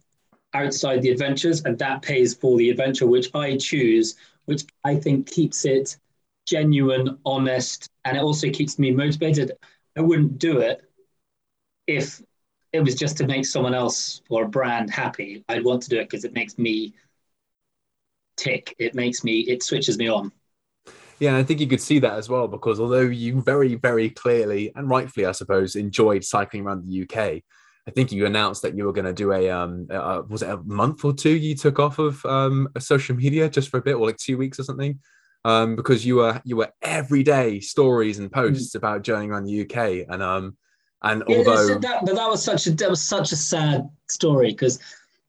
outside 0.53 1.01
the 1.01 1.09
adventures, 1.09 1.63
and 1.63 1.79
that 1.79 2.01
pays 2.01 2.33
for 2.33 2.57
the 2.57 2.69
adventure, 2.69 3.07
which 3.07 3.33
I 3.33 3.55
choose, 3.55 4.15
which 4.43 4.63
I 4.83 4.95
think 4.95 5.31
keeps 5.31 5.63
it 5.63 5.95
genuine, 6.45 7.17
honest, 7.25 7.89
and 8.03 8.17
it 8.17 8.23
also 8.23 8.49
keeps 8.49 8.77
me 8.77 8.91
motivated. 8.91 9.53
I 9.97 10.01
wouldn't 10.01 10.37
do 10.37 10.59
it 10.59 10.81
if 11.87 12.21
it 12.73 12.81
was 12.81 12.95
just 12.95 13.15
to 13.17 13.25
make 13.25 13.45
someone 13.45 13.73
else 13.73 14.21
or 14.29 14.43
a 14.43 14.49
brand 14.49 14.89
happy. 14.89 15.45
I'd 15.47 15.63
want 15.63 15.81
to 15.83 15.89
do 15.89 15.97
it 15.99 16.09
because 16.09 16.25
it 16.25 16.33
makes 16.33 16.57
me 16.57 16.93
tick. 18.41 18.75
It 18.79 18.95
makes 18.95 19.23
me, 19.23 19.41
it 19.41 19.63
switches 19.63 19.97
me 19.97 20.07
on. 20.07 20.31
Yeah, 21.19 21.37
I 21.37 21.43
think 21.43 21.59
you 21.59 21.67
could 21.67 21.81
see 21.81 21.99
that 21.99 22.13
as 22.13 22.29
well 22.29 22.47
because 22.47 22.79
although 22.79 23.01
you 23.01 23.41
very, 23.41 23.75
very 23.75 24.09
clearly 24.09 24.71
and 24.75 24.89
rightfully, 24.89 25.27
I 25.27 25.33
suppose, 25.33 25.75
enjoyed 25.75 26.23
cycling 26.23 26.65
around 26.65 26.87
the 26.87 27.03
UK, 27.03 27.43
I 27.87 27.91
think 27.91 28.11
you 28.11 28.25
announced 28.25 28.61
that 28.61 28.75
you 28.75 28.85
were 28.85 28.93
going 28.93 29.05
to 29.05 29.13
do 29.13 29.31
a 29.33 29.49
um 29.49 29.87
uh, 29.89 30.21
was 30.27 30.43
it 30.43 30.49
a 30.49 30.57
month 30.57 31.03
or 31.03 31.13
two 31.13 31.31
you 31.31 31.55
took 31.55 31.79
off 31.79 31.99
of 31.99 32.23
um 32.25 32.69
social 32.79 33.15
media 33.15 33.49
just 33.49 33.69
for 33.69 33.77
a 33.77 33.81
bit 33.81 33.95
or 33.95 34.05
like 34.05 34.17
two 34.17 34.37
weeks 34.37 34.59
or 34.59 34.63
something 34.63 34.99
um 35.45 35.75
because 35.75 36.05
you 36.05 36.17
were 36.17 36.39
you 36.45 36.55
were 36.55 36.71
every 36.83 37.23
day 37.23 37.59
stories 37.59 38.19
and 38.19 38.31
posts 38.31 38.73
mm. 38.73 38.75
about 38.75 39.03
journeying 39.03 39.31
around 39.31 39.45
the 39.45 39.61
UK 39.61 40.05
and 40.09 40.21
um 40.21 40.55
and 41.03 41.23
yeah, 41.27 41.37
although 41.37 41.79
that, 41.79 42.05
but 42.05 42.15
that 42.15 42.29
was 42.29 42.43
such 42.43 42.67
a 42.67 42.71
that 42.71 42.89
was 42.89 43.01
such 43.01 43.31
a 43.31 43.35
sad 43.35 43.89
story 44.07 44.51
because 44.51 44.79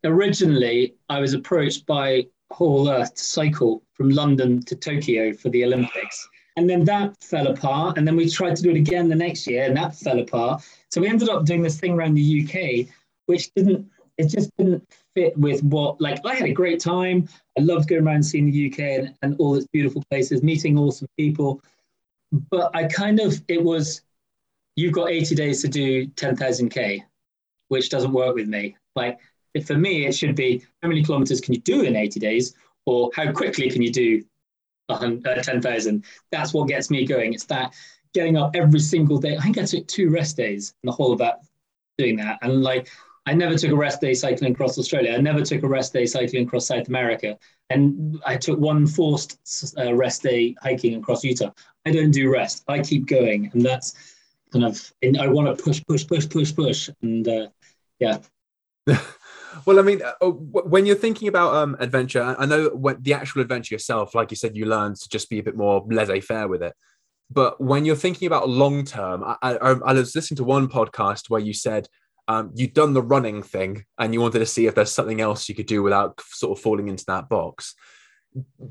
originally 0.05 0.95
I 1.09 1.21
was 1.21 1.33
approached 1.33 1.87
by 1.87 2.27
Whole 2.53 2.89
Earth 2.89 3.15
to 3.15 3.25
cycle 3.25 3.83
from 3.95 4.11
London 4.11 4.63
to 4.65 4.77
Tokyo 4.77 5.33
for 5.33 5.49
the 5.49 5.65
Olympics. 5.65 6.29
And 6.57 6.69
then 6.69 6.85
that 6.85 7.17
fell 7.23 7.47
apart. 7.47 7.97
And 7.97 8.07
then 8.07 8.17
we 8.17 8.29
tried 8.29 8.57
to 8.57 8.63
do 8.63 8.71
it 8.71 8.77
again 8.77 9.09
the 9.09 9.15
next 9.15 9.47
year, 9.47 9.65
and 9.65 9.77
that 9.77 9.95
fell 9.95 10.19
apart. 10.21 10.63
So 10.91 11.01
we 11.01 11.09
ended 11.09 11.29
up 11.29 11.47
doing 11.47 11.63
this 11.63 11.81
thing 11.81 11.93
around 11.93 12.15
the 12.15 12.43
UK, 12.43 12.93
which 13.27 13.53
didn't, 13.55 13.91
it 14.19 14.29
just 14.29 14.51
didn't 14.59 14.87
fit 15.15 15.37
with 15.39 15.63
what, 15.65 16.01
like, 16.01 16.25
I 16.27 16.35
had 16.35 16.49
a 16.49 16.53
great 16.53 16.81
time. 16.81 17.29
I 17.59 17.63
loved 17.63 17.89
going 17.89 18.07
around 18.07 18.23
seeing 18.23 18.51
the 18.51 18.71
UK 18.71 18.79
and, 18.81 19.15
and 19.23 19.37
all 19.39 19.55
its 19.55 19.67
beautiful 19.73 20.05
places, 20.11 20.43
meeting 20.43 20.79
awesome 20.79 21.09
people. 21.17 21.63
But 22.51 22.71
I 22.75 22.85
kind 22.85 23.21
of, 23.21 23.43
it 23.49 23.63
was, 23.63 24.03
you've 24.77 24.93
got 24.93 25.11
80 25.11 25.35
days 25.35 25.63
to 25.63 25.69
do 25.69 26.07
10,000K, 26.07 27.03
which 27.69 27.89
doesn't 27.89 28.13
work 28.13 28.35
with 28.35 28.49
me. 28.49 28.77
Like, 28.95 29.19
for 29.61 29.77
me, 29.77 30.07
it 30.07 30.15
should 30.15 30.35
be 30.35 30.63
how 30.83 30.89
many 30.89 31.03
kilometers 31.03 31.41
can 31.41 31.55
you 31.55 31.61
do 31.61 31.83
in 31.83 31.97
80 31.97 32.21
days, 32.21 32.55
or 32.87 33.11
how 33.15 33.31
quickly 33.33 33.71
can 33.71 33.83
you 33.83 33.93
do 33.93 34.25
uh, 34.89 35.11
10,000? 35.43 36.05
That's 36.31 36.55
what 36.55 36.69
gets 36.69 36.91
me 36.91 37.07
going. 37.07 37.35
It's 37.35 37.45
that 37.45 37.75
getting 38.15 38.37
up 38.37 38.55
every 38.55 38.81
single 38.81 39.19
day. 39.19 39.37
I 39.37 39.41
think 39.41 39.59
I 39.59 39.65
took 39.65 39.87
two 39.87 40.11
rest 40.11 40.37
days 40.37 40.75
in 40.83 40.87
the 40.87 40.93
whole 40.93 41.13
of 41.13 41.19
that, 41.19 41.41
doing 41.99 42.17
that. 42.17 42.39
And 42.43 42.63
like, 42.63 42.89
I 43.25 43.35
never 43.35 43.57
took 43.57 43.71
a 43.71 43.77
rest 43.77 44.01
day 44.01 44.15
cycling 44.15 44.53
across 44.53 44.79
Australia. 44.79 45.15
I 45.15 45.21
never 45.21 45.43
took 45.43 45.63
a 45.63 45.69
rest 45.69 45.93
day 45.93 46.07
cycling 46.07 46.47
across 46.47 46.67
South 46.67 46.89
America. 46.89 47.39
And 47.71 48.21
I 48.27 48.37
took 48.37 48.59
one 48.59 48.87
forced 48.87 49.39
uh, 49.79 49.95
rest 49.95 50.23
day 50.23 50.57
hiking 50.61 50.97
across 50.97 51.23
Utah. 51.23 51.53
I 51.87 51.93
don't 51.93 52.11
do 52.11 52.31
rest. 52.31 52.65
I 52.69 52.81
keep 52.81 53.07
going. 53.07 53.51
And 53.53 53.65
that's 53.65 53.95
kind 54.53 54.65
of, 54.65 54.93
I 55.21 55.29
want 55.29 55.57
to 55.57 55.63
push, 55.63 55.83
push, 55.87 56.07
push, 56.07 56.29
push, 56.29 56.55
push. 56.55 56.91
And 57.01 57.27
uh, 57.29 57.47
yeah. 58.01 58.19
Well, 59.65 59.79
I 59.79 59.83
mean, 59.83 60.03
uh, 60.03 60.13
uh 60.21 60.31
when 60.31 60.87
you're 60.87 60.97
thinking 60.97 61.29
about 61.29 61.55
um, 61.55 61.77
adventure, 61.79 62.35
I 62.39 62.47
know 62.47 62.71
the 63.01 63.15
actual 63.15 63.43
adventure 63.43 63.75
yourself, 63.75 64.15
like 64.15 64.31
you 64.31 64.37
said, 64.37 64.57
you 64.57 64.67
learn 64.67 64.95
to 64.95 65.09
just 65.09 65.29
be 65.31 65.39
a 65.39 65.43
bit 65.43 65.57
more 65.57 65.85
laissez-faire 65.89 66.49
with 66.49 66.63
it. 66.63 66.75
But 67.31 67.61
when 67.61 67.85
you're 67.85 67.97
thinking 67.97 68.27
about 68.27 68.49
long 68.49 68.85
term, 68.85 69.25
I, 69.25 69.37
I, 69.43 69.57
I, 69.57 69.93
was 69.95 70.15
listening 70.15 70.37
to 70.37 70.45
one 70.45 70.69
podcast 70.69 71.31
where 71.31 71.41
you 71.41 71.55
said 71.55 71.89
um, 72.29 72.51
you'd 72.55 72.75
done 72.75 72.93
the 72.93 73.03
running 73.03 73.43
thing 73.43 73.85
and 73.99 74.13
you 74.13 74.21
wanted 74.21 74.41
to 74.41 74.47
see 74.47 74.67
if 74.67 74.75
there's 74.75 74.93
something 74.93 75.21
else 75.21 75.49
you 75.49 75.55
could 75.55 75.67
do 75.67 75.83
without 75.83 76.21
sort 76.21 76.57
of 76.57 76.63
falling 76.63 76.89
into 76.89 77.05
that 77.07 77.29
box. 77.29 77.75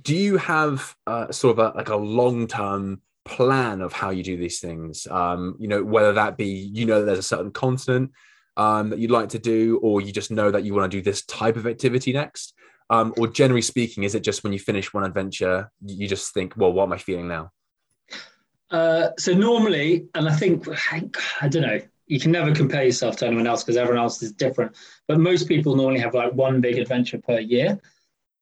Do 0.01 0.15
you 0.15 0.37
have 0.37 0.95
uh, 1.07 1.31
sort 1.31 1.57
of 1.57 1.73
a, 1.73 1.77
like 1.77 1.89
a 1.89 1.95
long 1.95 2.47
term 2.47 3.01
plan 3.25 3.81
of 3.81 3.93
how 3.93 4.11
you 4.11 4.23
do 4.23 4.37
these 4.37 4.59
things? 4.59 5.07
Um, 5.09 5.55
you 5.59 5.67
know, 5.67 5.83
whether 5.83 6.13
that 6.13 6.37
be 6.37 6.69
you 6.73 6.85
know 6.85 7.03
there's 7.03 7.19
a 7.19 7.23
certain 7.23 7.51
continent 7.51 8.11
um, 8.57 8.89
that 8.89 8.99
you'd 8.99 9.11
like 9.11 9.29
to 9.29 9.39
do, 9.39 9.79
or 9.81 10.01
you 10.01 10.11
just 10.11 10.31
know 10.31 10.51
that 10.51 10.63
you 10.63 10.73
want 10.73 10.91
to 10.91 10.97
do 10.97 11.01
this 11.01 11.23
type 11.25 11.55
of 11.55 11.67
activity 11.67 12.13
next. 12.13 12.53
Um, 12.89 13.13
or 13.17 13.27
generally 13.27 13.61
speaking, 13.61 14.03
is 14.03 14.15
it 14.15 14.23
just 14.23 14.43
when 14.43 14.51
you 14.51 14.59
finish 14.59 14.93
one 14.93 15.05
adventure, 15.05 15.71
you 15.85 16.07
just 16.07 16.33
think, 16.33 16.57
well, 16.57 16.73
what 16.73 16.83
am 16.83 16.93
I 16.93 16.97
feeling 16.97 17.27
now? 17.27 17.51
Uh, 18.69 19.09
so 19.17 19.33
normally, 19.33 20.07
and 20.13 20.27
I 20.27 20.35
think 20.35 20.67
I 21.41 21.47
don't 21.47 21.61
know, 21.61 21.79
you 22.07 22.19
can 22.19 22.31
never 22.31 22.53
compare 22.53 22.83
yourself 22.83 23.15
to 23.17 23.27
anyone 23.27 23.47
else 23.47 23.63
because 23.63 23.77
everyone 23.77 24.01
else 24.01 24.21
is 24.21 24.33
different. 24.33 24.75
But 25.07 25.19
most 25.19 25.47
people 25.47 25.75
normally 25.75 26.01
have 26.01 26.13
like 26.13 26.33
one 26.33 26.59
big 26.59 26.77
adventure 26.77 27.19
per 27.19 27.39
year. 27.39 27.79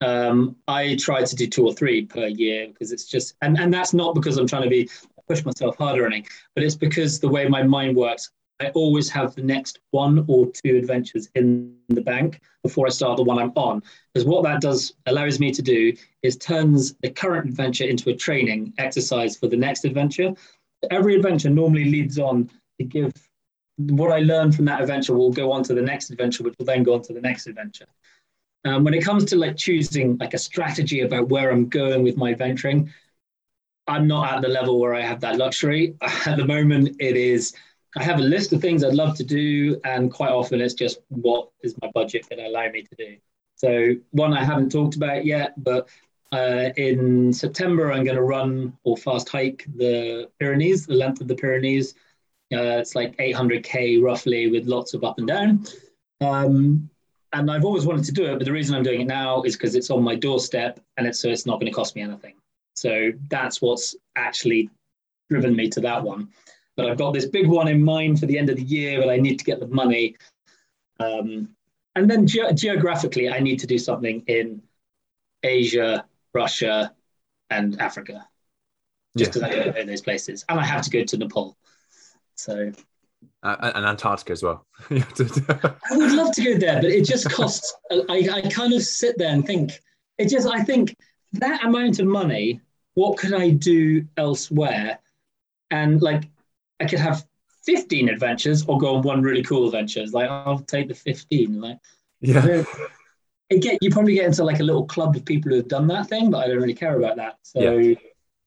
Um, 0.01 0.55
I 0.67 0.95
try 0.95 1.23
to 1.23 1.35
do 1.35 1.45
two 1.45 1.67
or 1.67 1.73
three 1.73 2.05
per 2.05 2.27
year 2.27 2.67
because 2.69 2.91
it's 2.91 3.05
just, 3.05 3.35
and, 3.41 3.59
and 3.59 3.71
that's 3.71 3.93
not 3.93 4.15
because 4.15 4.37
I'm 4.37 4.47
trying 4.47 4.63
to 4.63 4.69
be 4.69 4.89
push 5.27 5.45
myself 5.45 5.77
harder 5.77 6.03
or 6.03 6.07
anything, 6.07 6.27
but 6.55 6.63
it's 6.63 6.75
because 6.75 7.19
the 7.19 7.29
way 7.29 7.47
my 7.47 7.61
mind 7.61 7.95
works, 7.95 8.31
I 8.59 8.69
always 8.69 9.09
have 9.09 9.35
the 9.35 9.41
next 9.41 9.79
one 9.91 10.25
or 10.27 10.51
two 10.51 10.75
adventures 10.75 11.29
in 11.35 11.75
the 11.87 12.01
bank 12.01 12.41
before 12.61 12.87
I 12.87 12.89
start 12.89 13.17
the 13.17 13.23
one 13.23 13.39
I'm 13.39 13.53
on. 13.55 13.81
Because 14.13 14.27
what 14.27 14.43
that 14.43 14.61
does 14.61 14.93
allows 15.05 15.39
me 15.39 15.51
to 15.51 15.61
do 15.61 15.93
is 16.23 16.35
turns 16.35 16.93
the 17.01 17.09
current 17.09 17.47
adventure 17.47 17.85
into 17.85 18.09
a 18.09 18.15
training 18.15 18.73
exercise 18.77 19.37
for 19.37 19.47
the 19.47 19.55
next 19.55 19.85
adventure. 19.85 20.33
Every 20.91 21.15
adventure 21.15 21.49
normally 21.49 21.85
leads 21.85 22.19
on 22.19 22.49
to 22.79 22.85
give 22.85 23.13
what 23.77 24.11
I 24.11 24.19
learned 24.19 24.55
from 24.55 24.65
that 24.65 24.81
adventure 24.81 25.13
will 25.13 25.31
go 25.31 25.53
on 25.53 25.63
to 25.63 25.73
the 25.73 25.81
next 25.81 26.09
adventure, 26.09 26.43
which 26.43 26.55
will 26.59 26.65
then 26.65 26.83
go 26.83 26.95
on 26.95 27.01
to 27.03 27.13
the 27.13 27.21
next 27.21 27.47
adventure. 27.47 27.87
Um, 28.65 28.83
when 28.83 28.93
it 28.93 29.03
comes 29.03 29.23
to 29.25 29.37
like 29.37 29.55
choosing 29.55 30.17
like 30.17 30.33
a 30.33 30.37
strategy 30.37 30.99
about 30.99 31.29
where 31.29 31.49
I'm 31.49 31.69
going 31.69 32.03
with 32.03 32.17
my 32.17 32.33
venturing, 32.33 32.91
I'm 33.87 34.05
not 34.05 34.33
at 34.33 34.41
the 34.41 34.49
level 34.49 34.79
where 34.79 34.93
I 34.93 35.01
have 35.01 35.21
that 35.21 35.37
luxury. 35.37 35.95
At 36.25 36.37
the 36.37 36.45
moment, 36.45 36.97
it 36.99 37.15
is 37.15 37.55
I 37.97 38.03
have 38.03 38.19
a 38.19 38.23
list 38.23 38.53
of 38.53 38.61
things 38.61 38.83
I'd 38.83 38.93
love 38.93 39.15
to 39.17 39.23
do, 39.23 39.79
and 39.83 40.11
quite 40.11 40.31
often 40.31 40.61
it's 40.61 40.75
just 40.75 40.99
what 41.09 41.49
is 41.63 41.75
my 41.81 41.89
budget 41.93 42.29
going 42.29 42.39
to 42.39 42.47
allow 42.47 42.69
me 42.69 42.83
to 42.83 42.95
do. 42.95 43.17
So 43.55 43.95
one 44.11 44.33
I 44.33 44.43
haven't 44.43 44.71
talked 44.71 44.95
about 44.95 45.25
yet, 45.25 45.61
but 45.63 45.89
uh, 46.31 46.69
in 46.77 47.33
September 47.33 47.91
I'm 47.91 48.03
going 48.03 48.15
to 48.15 48.23
run 48.23 48.77
or 48.83 48.95
fast 48.95 49.27
hike 49.29 49.65
the 49.75 50.29
Pyrenees, 50.39 50.85
the 50.85 50.93
length 50.93 51.21
of 51.21 51.27
the 51.27 51.35
Pyrenees. 51.35 51.95
Uh, 52.53 52.79
it's 52.79 52.95
like 52.95 53.17
800k 53.17 54.01
roughly 54.01 54.49
with 54.49 54.65
lots 54.65 54.93
of 54.93 55.03
up 55.03 55.17
and 55.17 55.27
down. 55.27 55.65
Um, 56.21 56.89
and 57.33 57.51
I've 57.51 57.65
always 57.65 57.85
wanted 57.85 58.05
to 58.05 58.11
do 58.11 58.25
it, 58.25 58.37
but 58.37 58.45
the 58.45 58.51
reason 58.51 58.75
I'm 58.75 58.83
doing 58.83 59.01
it 59.01 59.07
now 59.07 59.43
is 59.43 59.55
because 59.55 59.75
it's 59.75 59.91
on 59.91 60.03
my 60.03 60.15
doorstep 60.15 60.79
and 60.97 61.05
it's 61.05 61.19
so 61.19 61.29
it's 61.29 61.45
not 61.45 61.59
going 61.59 61.71
to 61.71 61.75
cost 61.75 61.95
me 61.95 62.01
anything. 62.01 62.35
So 62.75 63.11
that's 63.29 63.61
what's 63.61 63.95
actually 64.15 64.69
driven 65.29 65.55
me 65.55 65.69
to 65.69 65.81
that 65.81 66.01
one. 66.01 66.29
But 66.79 66.89
I've 66.89 66.97
got 66.97 67.13
this 67.13 67.25
big 67.25 67.45
one 67.45 67.67
in 67.67 67.83
mind 67.83 68.21
for 68.21 68.25
the 68.25 68.37
end 68.37 68.49
of 68.49 68.55
the 68.55 68.63
year, 68.63 69.01
but 69.01 69.09
I 69.09 69.17
need 69.17 69.37
to 69.37 69.43
get 69.43 69.59
the 69.59 69.67
money. 69.67 70.15
Um, 71.01 71.49
and 71.95 72.09
then 72.09 72.25
ge- 72.25 72.55
geographically, 72.55 73.27
I 73.27 73.39
need 73.41 73.59
to 73.59 73.67
do 73.67 73.77
something 73.77 74.23
in 74.27 74.61
Asia, 75.43 76.05
Russia, 76.33 76.93
and 77.49 77.77
Africa, 77.81 78.25
just 79.17 79.33
because 79.33 79.41
yeah. 79.41 79.61
I 79.61 79.63
don't 79.65 79.75
know 79.75 79.85
those 79.87 80.01
places, 80.01 80.45
and 80.47 80.57
I 80.57 80.63
have 80.63 80.83
to 80.83 80.89
go 80.89 81.03
to 81.03 81.17
Nepal. 81.17 81.57
So 82.35 82.71
uh, 83.43 83.71
and 83.75 83.85
Antarctica 83.85 84.31
as 84.31 84.41
well. 84.41 84.65
I 84.89 85.03
would 85.91 86.13
love 86.13 86.33
to 86.35 86.43
go 86.45 86.57
there, 86.57 86.81
but 86.81 86.91
it 86.91 87.03
just 87.03 87.29
costs. 87.29 87.75
I, 87.91 88.29
I 88.31 88.49
kind 88.49 88.71
of 88.71 88.83
sit 88.83 89.17
there 89.17 89.33
and 89.33 89.45
think, 89.45 89.81
it 90.17 90.29
just, 90.29 90.47
I 90.47 90.63
think 90.63 90.95
that 91.33 91.65
amount 91.65 91.99
of 91.99 92.07
money, 92.07 92.61
what 92.93 93.17
could 93.17 93.33
I 93.33 93.49
do 93.49 94.05
elsewhere? 94.15 94.99
And 95.71 96.01
like, 96.01 96.23
I 96.79 96.85
could 96.85 96.99
have 96.99 97.25
15 97.65 98.09
adventures 98.09 98.65
or 98.65 98.77
go 98.77 98.95
on 98.95 99.03
one 99.03 99.21
really 99.21 99.43
cool 99.43 99.65
adventure. 99.65 100.05
Like, 100.07 100.29
I'll 100.29 100.59
take 100.59 100.87
the 100.87 100.95
15. 100.95 101.59
Like, 101.59 101.77
yeah. 102.21 102.63
It 103.49 103.63
get, 103.63 103.81
you 103.81 103.89
probably 103.89 104.13
get 104.13 104.25
into 104.25 104.43
like 104.43 104.59
a 104.59 104.63
little 104.63 104.85
club 104.85 105.15
of 105.15 105.25
people 105.25 105.49
who 105.49 105.57
have 105.57 105.67
done 105.67 105.87
that 105.87 106.07
thing, 106.07 106.29
but 106.29 106.45
I 106.45 106.47
don't 106.47 106.57
really 106.59 106.75
care 106.75 106.99
about 106.99 107.15
that. 107.15 107.37
So 107.41 107.59
yeah. 107.59 107.95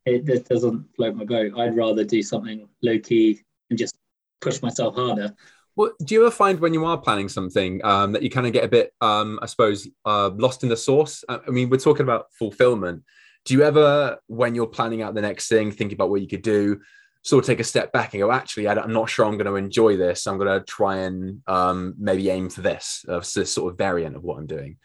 it, 0.06 0.28
it 0.28 0.48
doesn't 0.48 0.86
float 0.94 1.16
my 1.16 1.24
boat. 1.24 1.58
I'd 1.58 1.76
rather 1.76 2.04
do 2.04 2.22
something 2.22 2.68
low 2.82 3.00
key 3.00 3.42
and 3.68 3.78
just 3.78 3.96
push 4.40 4.62
myself 4.62 4.94
harder. 4.94 5.34
Well, 5.74 5.92
do 6.04 6.14
you 6.14 6.22
ever 6.22 6.30
find 6.30 6.60
when 6.60 6.74
you 6.74 6.84
are 6.84 6.98
planning 6.98 7.28
something 7.28 7.84
um, 7.84 8.12
that 8.12 8.22
you 8.22 8.30
kind 8.30 8.46
of 8.46 8.52
get 8.52 8.64
a 8.64 8.68
bit, 8.68 8.92
um, 9.00 9.38
I 9.42 9.46
suppose, 9.46 9.88
uh, 10.04 10.30
lost 10.34 10.62
in 10.62 10.68
the 10.68 10.76
source? 10.76 11.24
I 11.28 11.40
mean, 11.48 11.70
we're 11.70 11.78
talking 11.78 12.04
about 12.04 12.26
fulfillment. 12.38 13.02
Do 13.44 13.54
you 13.54 13.62
ever, 13.62 14.18
when 14.26 14.54
you're 14.54 14.66
planning 14.66 15.02
out 15.02 15.14
the 15.14 15.22
next 15.22 15.48
thing, 15.48 15.72
think 15.72 15.92
about 15.92 16.10
what 16.10 16.20
you 16.20 16.28
could 16.28 16.42
do, 16.42 16.80
sort 17.22 17.44
of 17.44 17.46
take 17.46 17.60
a 17.60 17.64
step 17.64 17.92
back 17.92 18.12
and 18.12 18.20
go, 18.20 18.32
actually, 18.32 18.68
I'm 18.68 18.92
not 18.92 19.08
sure 19.08 19.24
I'm 19.24 19.36
going 19.36 19.46
to 19.46 19.56
enjoy 19.56 19.96
this. 19.96 20.26
I'm 20.26 20.38
going 20.38 20.58
to 20.58 20.64
try 20.64 20.98
and 20.98 21.40
um, 21.46 21.94
maybe 21.98 22.28
aim 22.28 22.50
for 22.50 22.62
this, 22.62 23.04
uh, 23.08 23.20
this 23.20 23.52
sort 23.52 23.72
of 23.72 23.78
variant 23.78 24.16
of 24.16 24.24
what 24.24 24.38
I'm 24.38 24.46
doing. 24.46 24.76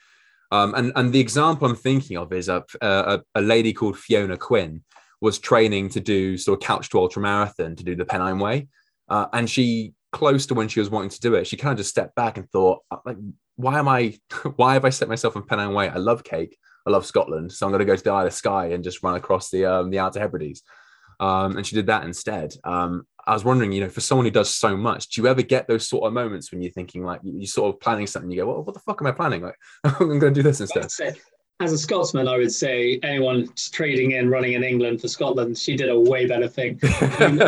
Um, 0.51 0.75
and, 0.75 0.91
and 0.95 1.11
the 1.11 1.19
example 1.19 1.67
I'm 1.67 1.75
thinking 1.75 2.17
of 2.17 2.31
is 2.31 2.47
a, 2.47 2.63
a, 2.81 3.21
a 3.35 3.41
lady 3.41 3.73
called 3.73 3.97
Fiona 3.97 4.37
Quinn 4.37 4.83
was 5.19 5.39
training 5.39 5.89
to 5.89 5.99
do 5.99 6.37
sort 6.37 6.61
of 6.61 6.65
couch 6.65 6.89
to 6.89 6.99
ultra 6.99 7.21
marathon 7.21 7.75
to 7.75 7.83
do 7.83 7.95
the 7.95 8.05
Pennine 8.05 8.39
Way. 8.39 8.67
Uh, 9.09 9.25
and 9.33 9.49
she, 9.49 9.93
close 10.11 10.45
to 10.45 10.53
when 10.53 10.67
she 10.67 10.79
was 10.79 10.89
wanting 10.89 11.09
to 11.09 11.19
do 11.19 11.33
it, 11.33 11.47
she 11.47 11.57
kind 11.57 11.71
of 11.71 11.77
just 11.77 11.89
stepped 11.89 12.15
back 12.15 12.37
and 12.37 12.49
thought, 12.51 12.81
uh, 12.91 12.97
like, 13.03 13.17
why 13.55 13.79
am 13.79 13.87
I, 13.87 14.17
why 14.55 14.73
have 14.73 14.85
I 14.85 14.89
set 14.89 15.09
myself 15.09 15.35
in 15.35 15.43
Pennine 15.43 15.73
Way? 15.73 15.89
I 15.89 15.97
love 15.97 16.23
cake. 16.23 16.57
I 16.85 16.91
love 16.91 17.05
Scotland. 17.05 17.51
So 17.51 17.65
I'm 17.65 17.71
going 17.71 17.79
to 17.79 17.85
go 17.85 17.95
to 17.95 18.03
the 18.03 18.11
Isle 18.11 18.27
of 18.27 18.33
Skye 18.33 18.67
and 18.67 18.83
just 18.83 19.03
run 19.03 19.15
across 19.15 19.49
the, 19.49 19.65
um, 19.65 19.89
the 19.89 19.99
Outer 19.99 20.19
Hebrides. 20.19 20.61
Um, 21.19 21.57
and 21.57 21.65
she 21.65 21.75
did 21.75 21.87
that 21.87 22.03
instead. 22.03 22.53
Um, 22.63 23.07
I 23.25 23.33
was 23.33 23.43
wondering, 23.43 23.71
you 23.71 23.81
know, 23.81 23.89
for 23.89 24.01
someone 24.01 24.25
who 24.25 24.31
does 24.31 24.49
so 24.49 24.77
much, 24.77 25.09
do 25.09 25.21
you 25.21 25.27
ever 25.27 25.41
get 25.41 25.67
those 25.67 25.87
sort 25.87 26.05
of 26.05 26.13
moments 26.13 26.51
when 26.51 26.61
you're 26.61 26.71
thinking 26.71 27.03
like 27.03 27.19
you're 27.23 27.47
sort 27.47 27.73
of 27.73 27.81
planning 27.81 28.07
something, 28.07 28.31
you 28.31 28.37
go, 28.37 28.47
well, 28.47 28.63
what 28.63 28.73
the 28.73 28.79
fuck 28.79 29.01
am 29.01 29.07
I 29.07 29.11
planning? 29.11 29.41
Like, 29.41 29.55
I'm 29.83 30.19
going 30.19 30.21
to 30.21 30.31
do 30.31 30.43
this 30.43 30.61
instead 30.61 31.17
as 31.59 31.73
a 31.73 31.77
Scotsman, 31.77 32.27
I 32.27 32.37
would 32.37 32.51
say 32.51 32.99
anyone 33.01 33.49
trading 33.71 34.11
in, 34.11 34.29
running 34.29 34.53
in 34.53 34.63
England 34.63 35.01
for 35.01 35.07
Scotland, 35.07 35.57
she 35.57 35.75
did 35.75 35.89
a 35.89 35.99
way 35.99 36.27
better 36.27 36.47
thing. 36.47 36.79
and 37.19 37.41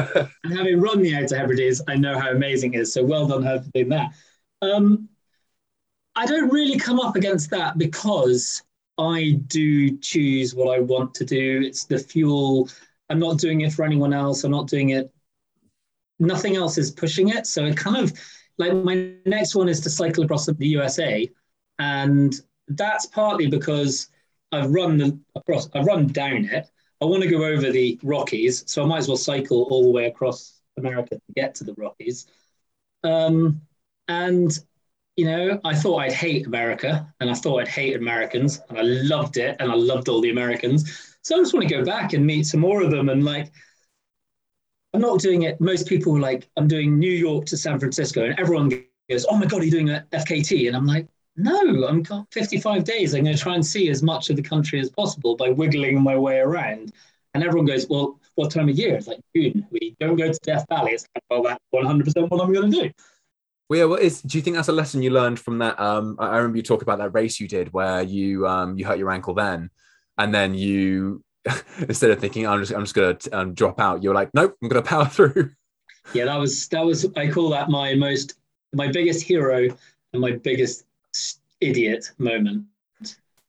having 0.43 0.81
run 0.81 1.01
the 1.01 1.15
Outer 1.15 1.37
Hebrides, 1.37 1.81
I 1.87 1.95
know 1.95 2.17
how 2.17 2.31
amazing 2.31 2.73
it 2.73 2.81
is. 2.81 2.93
So 2.93 3.03
well 3.03 3.27
done 3.27 3.43
her 3.43 3.61
for 3.61 3.69
doing 3.71 3.89
that. 3.89 4.13
Um, 4.61 5.09
I 6.15 6.25
don't 6.25 6.51
really 6.51 6.79
come 6.79 6.99
up 6.99 7.15
against 7.15 7.51
that 7.51 7.77
because 7.77 8.63
I 8.97 9.39
do 9.47 9.97
choose 9.99 10.55
what 10.55 10.75
I 10.75 10.79
want 10.79 11.13
to 11.15 11.25
do. 11.25 11.61
It's 11.63 11.85
the 11.85 11.99
fuel. 11.99 12.67
I'm 13.09 13.19
not 13.19 13.39
doing 13.39 13.61
it 13.61 13.73
for 13.73 13.83
anyone 13.83 14.13
else. 14.13 14.43
I'm 14.43 14.51
not 14.51 14.67
doing 14.67 14.89
it. 14.89 15.11
Nothing 16.19 16.55
else 16.55 16.77
is 16.77 16.91
pushing 16.91 17.29
it. 17.29 17.47
So 17.47 17.65
it 17.65 17.77
kind 17.77 17.97
of 17.97 18.13
like 18.57 18.73
my 18.73 19.13
next 19.25 19.55
one 19.55 19.69
is 19.69 19.79
to 19.81 19.89
cycle 19.89 20.23
across 20.23 20.45
the 20.45 20.55
USA. 20.59 21.29
And 21.79 22.35
that's 22.67 23.05
partly 23.07 23.47
because 23.47 24.09
I've 24.51 24.69
run 24.71 24.97
the 24.97 25.19
across, 25.35 25.69
I've 25.73 25.85
run 25.85 26.07
down 26.07 26.45
it. 26.45 26.67
I 27.01 27.05
want 27.05 27.23
to 27.23 27.29
go 27.29 27.45
over 27.45 27.71
the 27.71 27.97
Rockies, 28.03 28.69
so 28.69 28.83
I 28.83 28.85
might 28.85 28.97
as 28.97 29.07
well 29.07 29.17
cycle 29.17 29.63
all 29.71 29.83
the 29.83 29.91
way 29.91 30.07
across 30.07 30.59
America 30.77 31.15
to 31.15 31.33
get 31.35 31.55
to 31.55 31.63
the 31.63 31.73
Rockies. 31.75 32.27
Um, 33.03 33.61
and 34.09 34.51
you 35.15 35.25
know, 35.25 35.59
I 35.65 35.75
thought 35.75 35.97
I'd 35.97 36.13
hate 36.13 36.47
America, 36.47 37.13
and 37.19 37.29
I 37.29 37.33
thought 37.33 37.61
I'd 37.61 37.67
hate 37.67 37.95
Americans, 37.95 38.61
and 38.69 38.77
I 38.77 38.81
loved 38.81 39.37
it, 39.37 39.57
and 39.59 39.71
I 39.71 39.75
loved 39.75 40.09
all 40.09 40.21
the 40.21 40.29
Americans. 40.29 41.08
So 41.21 41.35
I 41.35 41.39
just 41.39 41.53
want 41.53 41.67
to 41.67 41.75
go 41.75 41.83
back 41.85 42.13
and 42.13 42.25
meet 42.25 42.43
some 42.43 42.61
more 42.61 42.81
of 42.81 42.91
them, 42.91 43.09
and 43.09 43.23
like. 43.23 43.51
I'm 44.91 45.01
not 45.01 45.19
doing 45.19 45.43
it. 45.43 45.61
Most 45.61 45.87
people 45.87 46.19
like 46.19 46.49
I'm 46.57 46.67
doing 46.67 46.97
New 46.97 47.11
York 47.11 47.45
to 47.45 47.57
San 47.57 47.77
Francisco, 47.77 48.25
and 48.25 48.39
everyone 48.39 48.69
goes, 49.07 49.23
"Oh 49.29 49.37
my 49.37 49.45
god, 49.45 49.61
are 49.61 49.65
you 49.65 49.69
doing 49.69 49.91
a 49.91 50.03
FKT?" 50.11 50.67
And 50.67 50.75
I'm 50.75 50.87
like, 50.87 51.07
no, 51.39 51.87
I'm 51.87 52.03
got 52.03 52.27
55 52.31 52.83
days. 52.83 53.13
I'm 53.13 53.23
going 53.23 53.35
to 53.35 53.41
try 53.41 53.55
and 53.55 53.65
see 53.65 53.89
as 53.89 54.03
much 54.03 54.29
of 54.29 54.35
the 54.35 54.41
country 54.41 54.79
as 54.79 54.89
possible 54.89 55.35
by 55.35 55.49
wiggling 55.49 56.01
my 56.01 56.17
way 56.17 56.39
around. 56.39 56.91
And 57.33 57.43
everyone 57.43 57.65
goes, 57.65 57.87
well, 57.89 58.19
what 58.35 58.51
time 58.51 58.69
of 58.69 58.77
year? 58.77 58.95
It's 58.95 59.07
like 59.07 59.19
June. 59.35 59.65
We 59.71 59.95
don't 59.99 60.17
go 60.17 60.31
to 60.31 60.39
Death 60.43 60.65
Valley. 60.69 60.91
It's 60.91 61.07
like, 61.15 61.23
well, 61.29 61.43
that's 61.43 61.63
100% 61.73 62.29
what 62.29 62.41
I'm 62.41 62.53
going 62.53 62.71
to 62.71 62.81
do. 62.83 62.91
Well, 63.69 63.79
yeah, 63.79 63.85
what 63.85 64.01
is? 64.01 64.21
Do 64.21 64.37
you 64.37 64.41
think 64.41 64.55
that's 64.55 64.67
a 64.67 64.73
lesson 64.73 65.03
you 65.03 65.11
learned 65.11 65.39
from 65.39 65.59
that? 65.59 65.79
Um, 65.79 66.17
I 66.19 66.37
remember 66.37 66.57
you 66.57 66.63
talk 66.63 66.81
about 66.81 66.97
that 66.97 67.13
race 67.13 67.39
you 67.39 67.47
did 67.47 67.71
where 67.71 68.01
you 68.01 68.47
um, 68.47 68.75
you 68.77 68.85
hurt 68.85 68.97
your 68.97 69.11
ankle 69.11 69.35
then, 69.35 69.69
and 70.19 70.35
then 70.35 70.53
you 70.53 71.23
instead 71.79 72.11
of 72.11 72.19
thinking 72.19 72.45
I'm 72.45 72.59
just 72.59 72.73
I'm 72.73 72.85
just 72.85 72.95
to 72.95 73.37
um, 73.37 73.53
drop 73.55 73.79
out, 73.79 74.03
you're 74.03 74.13
like, 74.13 74.29
nope, 74.35 74.55
I'm 74.61 74.69
to 74.69 74.81
power 74.81 75.05
through. 75.11 75.51
Yeah, 76.13 76.25
that 76.25 76.35
was 76.35 76.67
that 76.67 76.85
was 76.85 77.07
I 77.15 77.29
call 77.29 77.49
that 77.49 77.69
my 77.69 77.95
most 77.95 78.35
my 78.73 78.87
biggest 78.87 79.23
hero 79.23 79.67
and 80.13 80.21
my 80.21 80.33
biggest 80.33 80.85
idiot 81.61 82.11
moment. 82.17 82.65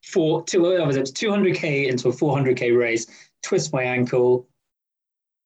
For 0.03 0.43
two, 0.43 0.65
I 0.75 0.85
was 0.85 0.97
at 0.97 1.05
200k 1.05 1.87
into 1.87 2.09
a 2.09 2.11
400k 2.11 2.77
race, 2.77 3.05
twist 3.43 3.71
my 3.71 3.83
ankle, 3.83 4.47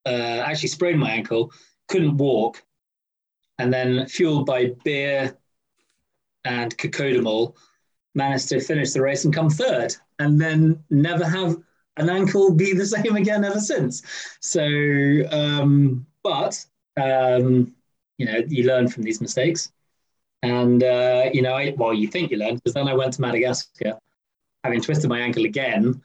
uh, 0.05 0.41
actually 0.45 0.69
sprained 0.69 0.99
my 0.99 1.11
ankle, 1.11 1.51
couldn't 1.87 2.17
walk, 2.17 2.63
and 3.59 3.71
then 3.71 4.07
fueled 4.07 4.45
by 4.45 4.71
beer 4.83 5.37
and 6.45 6.75
co-codamol, 6.77 7.55
managed 8.15 8.49
to 8.49 8.59
finish 8.61 8.93
the 8.93 9.01
race 9.01 9.25
and 9.25 9.33
come 9.33 9.49
third, 9.49 9.95
and 10.19 10.39
then 10.39 10.83
never 10.89 11.25
have 11.25 11.57
an 11.97 12.09
ankle 12.09 12.51
be 12.51 12.73
the 12.73 12.85
same 12.95 13.15
again 13.15 13.43
ever 13.43 13.59
since. 13.59 14.01
So, 14.41 14.65
um, 15.31 16.05
but 16.23 16.63
um, 16.97 17.73
you 18.17 18.25
know, 18.25 18.41
you 18.47 18.65
learn 18.65 18.87
from 18.87 19.03
these 19.03 19.21
mistakes, 19.21 19.71
and 20.41 20.83
uh, 20.83 21.29
you 21.33 21.41
know, 21.41 21.53
I, 21.53 21.73
well, 21.77 21.93
you 21.93 22.07
think 22.07 22.31
you 22.31 22.37
learn 22.37 22.55
because 22.55 22.73
then 22.73 22.87
I 22.87 22.93
went 22.93 23.13
to 23.13 23.21
Madagascar, 23.21 23.97
having 24.63 24.81
twisted 24.81 25.09
my 25.09 25.19
ankle 25.19 25.45
again. 25.45 26.01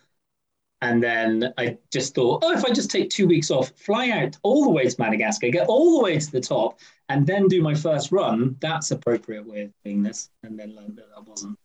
And 0.82 1.02
then 1.02 1.52
I 1.58 1.76
just 1.92 2.14
thought, 2.14 2.42
oh, 2.42 2.52
if 2.56 2.64
I 2.64 2.70
just 2.70 2.90
take 2.90 3.10
two 3.10 3.26
weeks 3.26 3.50
off, 3.50 3.70
fly 3.76 4.08
out 4.10 4.38
all 4.42 4.64
the 4.64 4.70
way 4.70 4.88
to 4.88 4.96
Madagascar, 4.98 5.50
get 5.50 5.68
all 5.68 5.98
the 5.98 6.04
way 6.04 6.18
to 6.18 6.32
the 6.32 6.40
top, 6.40 6.80
and 7.10 7.26
then 7.26 7.48
do 7.48 7.60
my 7.60 7.74
first 7.74 8.10
run, 8.12 8.56
that's 8.60 8.90
appropriate 8.90 9.46
way 9.46 9.62
of 9.64 9.72
doing 9.84 10.02
this. 10.02 10.30
And 10.42 10.58
then 10.58 10.74
learned 10.74 10.96
that 10.96 11.10
that 11.14 11.28
wasn't. 11.28 11.58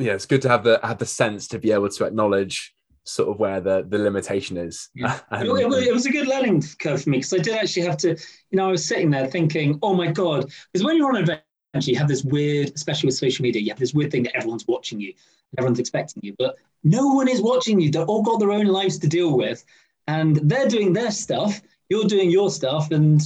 Yeah, 0.00 0.14
it's 0.14 0.26
good 0.26 0.42
to 0.42 0.48
have 0.48 0.64
the 0.64 0.80
have 0.82 0.98
the 0.98 1.06
sense 1.06 1.46
to 1.48 1.58
be 1.58 1.72
able 1.72 1.88
to 1.90 2.04
acknowledge 2.04 2.74
sort 3.04 3.28
of 3.28 3.38
where 3.38 3.60
the 3.60 3.84
the 3.88 3.98
limitation 3.98 4.56
is. 4.56 4.88
Yeah. 4.94 5.20
it, 5.32 5.46
it, 5.46 5.88
it, 5.88 5.92
was 5.92 6.06
a 6.06 6.10
good 6.10 6.26
learning 6.26 6.62
curve 6.78 7.02
for 7.02 7.10
me 7.10 7.18
because 7.18 7.34
I 7.34 7.38
did 7.38 7.54
actually 7.54 7.82
have 7.82 7.96
to, 7.98 8.10
you 8.10 8.56
know, 8.56 8.68
I 8.68 8.70
was 8.72 8.86
sitting 8.86 9.10
there 9.10 9.26
thinking, 9.26 9.78
oh 9.82 9.94
my 9.94 10.10
god, 10.10 10.50
because 10.72 10.84
when 10.84 10.96
you're 10.96 11.08
on 11.08 11.16
an 11.16 11.22
adventure, 11.22 11.90
you 11.90 11.98
have 11.98 12.08
this 12.08 12.24
weird, 12.24 12.72
especially 12.74 13.08
with 13.08 13.16
social 13.16 13.42
media, 13.42 13.62
you 13.62 13.70
have 13.70 13.78
this 13.78 13.94
weird 13.94 14.10
thing 14.10 14.22
that 14.24 14.36
everyone's 14.36 14.66
watching 14.66 15.00
you, 15.00 15.12
everyone's 15.58 15.78
expecting 15.78 16.22
you, 16.24 16.34
but 16.38 16.56
no 16.84 17.08
one 17.08 17.28
is 17.28 17.42
watching 17.42 17.80
you. 17.80 17.90
They've 17.90 18.08
all 18.08 18.22
got 18.22 18.40
their 18.40 18.52
own 18.52 18.66
lives 18.66 18.98
to 18.98 19.08
deal 19.08 19.36
with, 19.36 19.64
and 20.06 20.36
they're 20.36 20.68
doing 20.68 20.92
their 20.92 21.10
stuff. 21.10 21.60
You're 21.88 22.04
doing 22.04 22.30
your 22.30 22.50
stuff, 22.50 22.90
and 22.90 23.20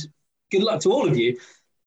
good 0.50 0.62
luck 0.62 0.80
to 0.80 0.92
all 0.92 1.06
of 1.06 1.16
you. 1.16 1.38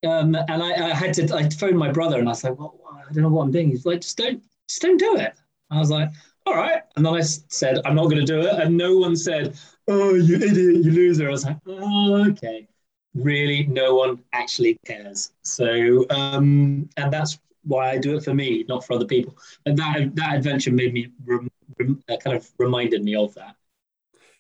Um, 0.05 0.35
and 0.35 0.63
I, 0.63 0.89
I, 0.91 0.93
had 0.93 1.13
to, 1.15 1.35
I 1.35 1.49
phoned 1.49 1.77
my 1.77 1.91
brother, 1.91 2.19
and 2.19 2.29
I 2.29 2.33
said, 2.33 2.57
well, 2.57 2.79
I 3.07 3.11
don't 3.13 3.23
know 3.23 3.29
what 3.29 3.43
I'm 3.43 3.51
doing. 3.51 3.69
He's 3.69 3.85
like, 3.85 4.01
just 4.01 4.17
don't, 4.17 4.43
just 4.67 4.81
don't 4.81 4.97
do 4.97 5.17
it. 5.17 5.33
I 5.71 5.79
was 5.79 5.89
like, 5.89 6.09
all 6.45 6.55
right. 6.55 6.81
And 6.95 7.05
then 7.05 7.13
I 7.13 7.21
said, 7.21 7.79
I'm 7.85 7.95
not 7.95 8.05
going 8.05 8.25
to 8.25 8.25
do 8.25 8.41
it. 8.41 8.53
And 8.59 8.77
no 8.77 8.97
one 8.97 9.15
said, 9.15 9.57
oh, 9.87 10.13
you 10.13 10.35
idiot, 10.35 10.85
you 10.85 10.91
loser. 10.91 11.27
I 11.27 11.31
was 11.31 11.45
like, 11.45 11.57
oh, 11.67 12.25
okay. 12.29 12.67
Really, 13.15 13.65
no 13.65 13.95
one 13.95 14.23
actually 14.33 14.79
cares. 14.85 15.31
So, 15.43 16.05
um, 16.09 16.89
and 16.97 17.11
that's 17.11 17.39
why 17.63 17.91
I 17.91 17.97
do 17.97 18.15
it 18.15 18.23
for 18.23 18.33
me, 18.33 18.63
not 18.67 18.85
for 18.85 18.93
other 18.93 19.05
people. 19.05 19.37
And 19.65 19.77
that 19.77 20.15
that 20.15 20.35
adventure 20.35 20.71
made 20.71 20.93
me 20.93 21.09
rem, 21.25 21.49
rem, 21.79 22.03
uh, 22.09 22.17
kind 22.17 22.37
of 22.37 22.49
reminded 22.57 23.03
me 23.03 23.15
of 23.15 23.33
that. 23.35 23.55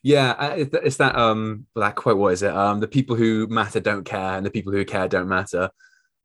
Yeah, 0.03 0.53
it's 0.55 0.97
that 0.97 1.15
um 1.17 1.65
that 1.75 1.95
quote. 1.95 2.17
What 2.17 2.33
is 2.33 2.43
it? 2.43 2.55
Um, 2.55 2.79
the 2.79 2.87
people 2.87 3.15
who 3.15 3.47
matter 3.47 3.79
don't 3.79 4.05
care, 4.05 4.37
and 4.37 4.45
the 4.45 4.51
people 4.51 4.71
who 4.71 4.85
care 4.85 5.07
don't 5.07 5.27
matter. 5.27 5.69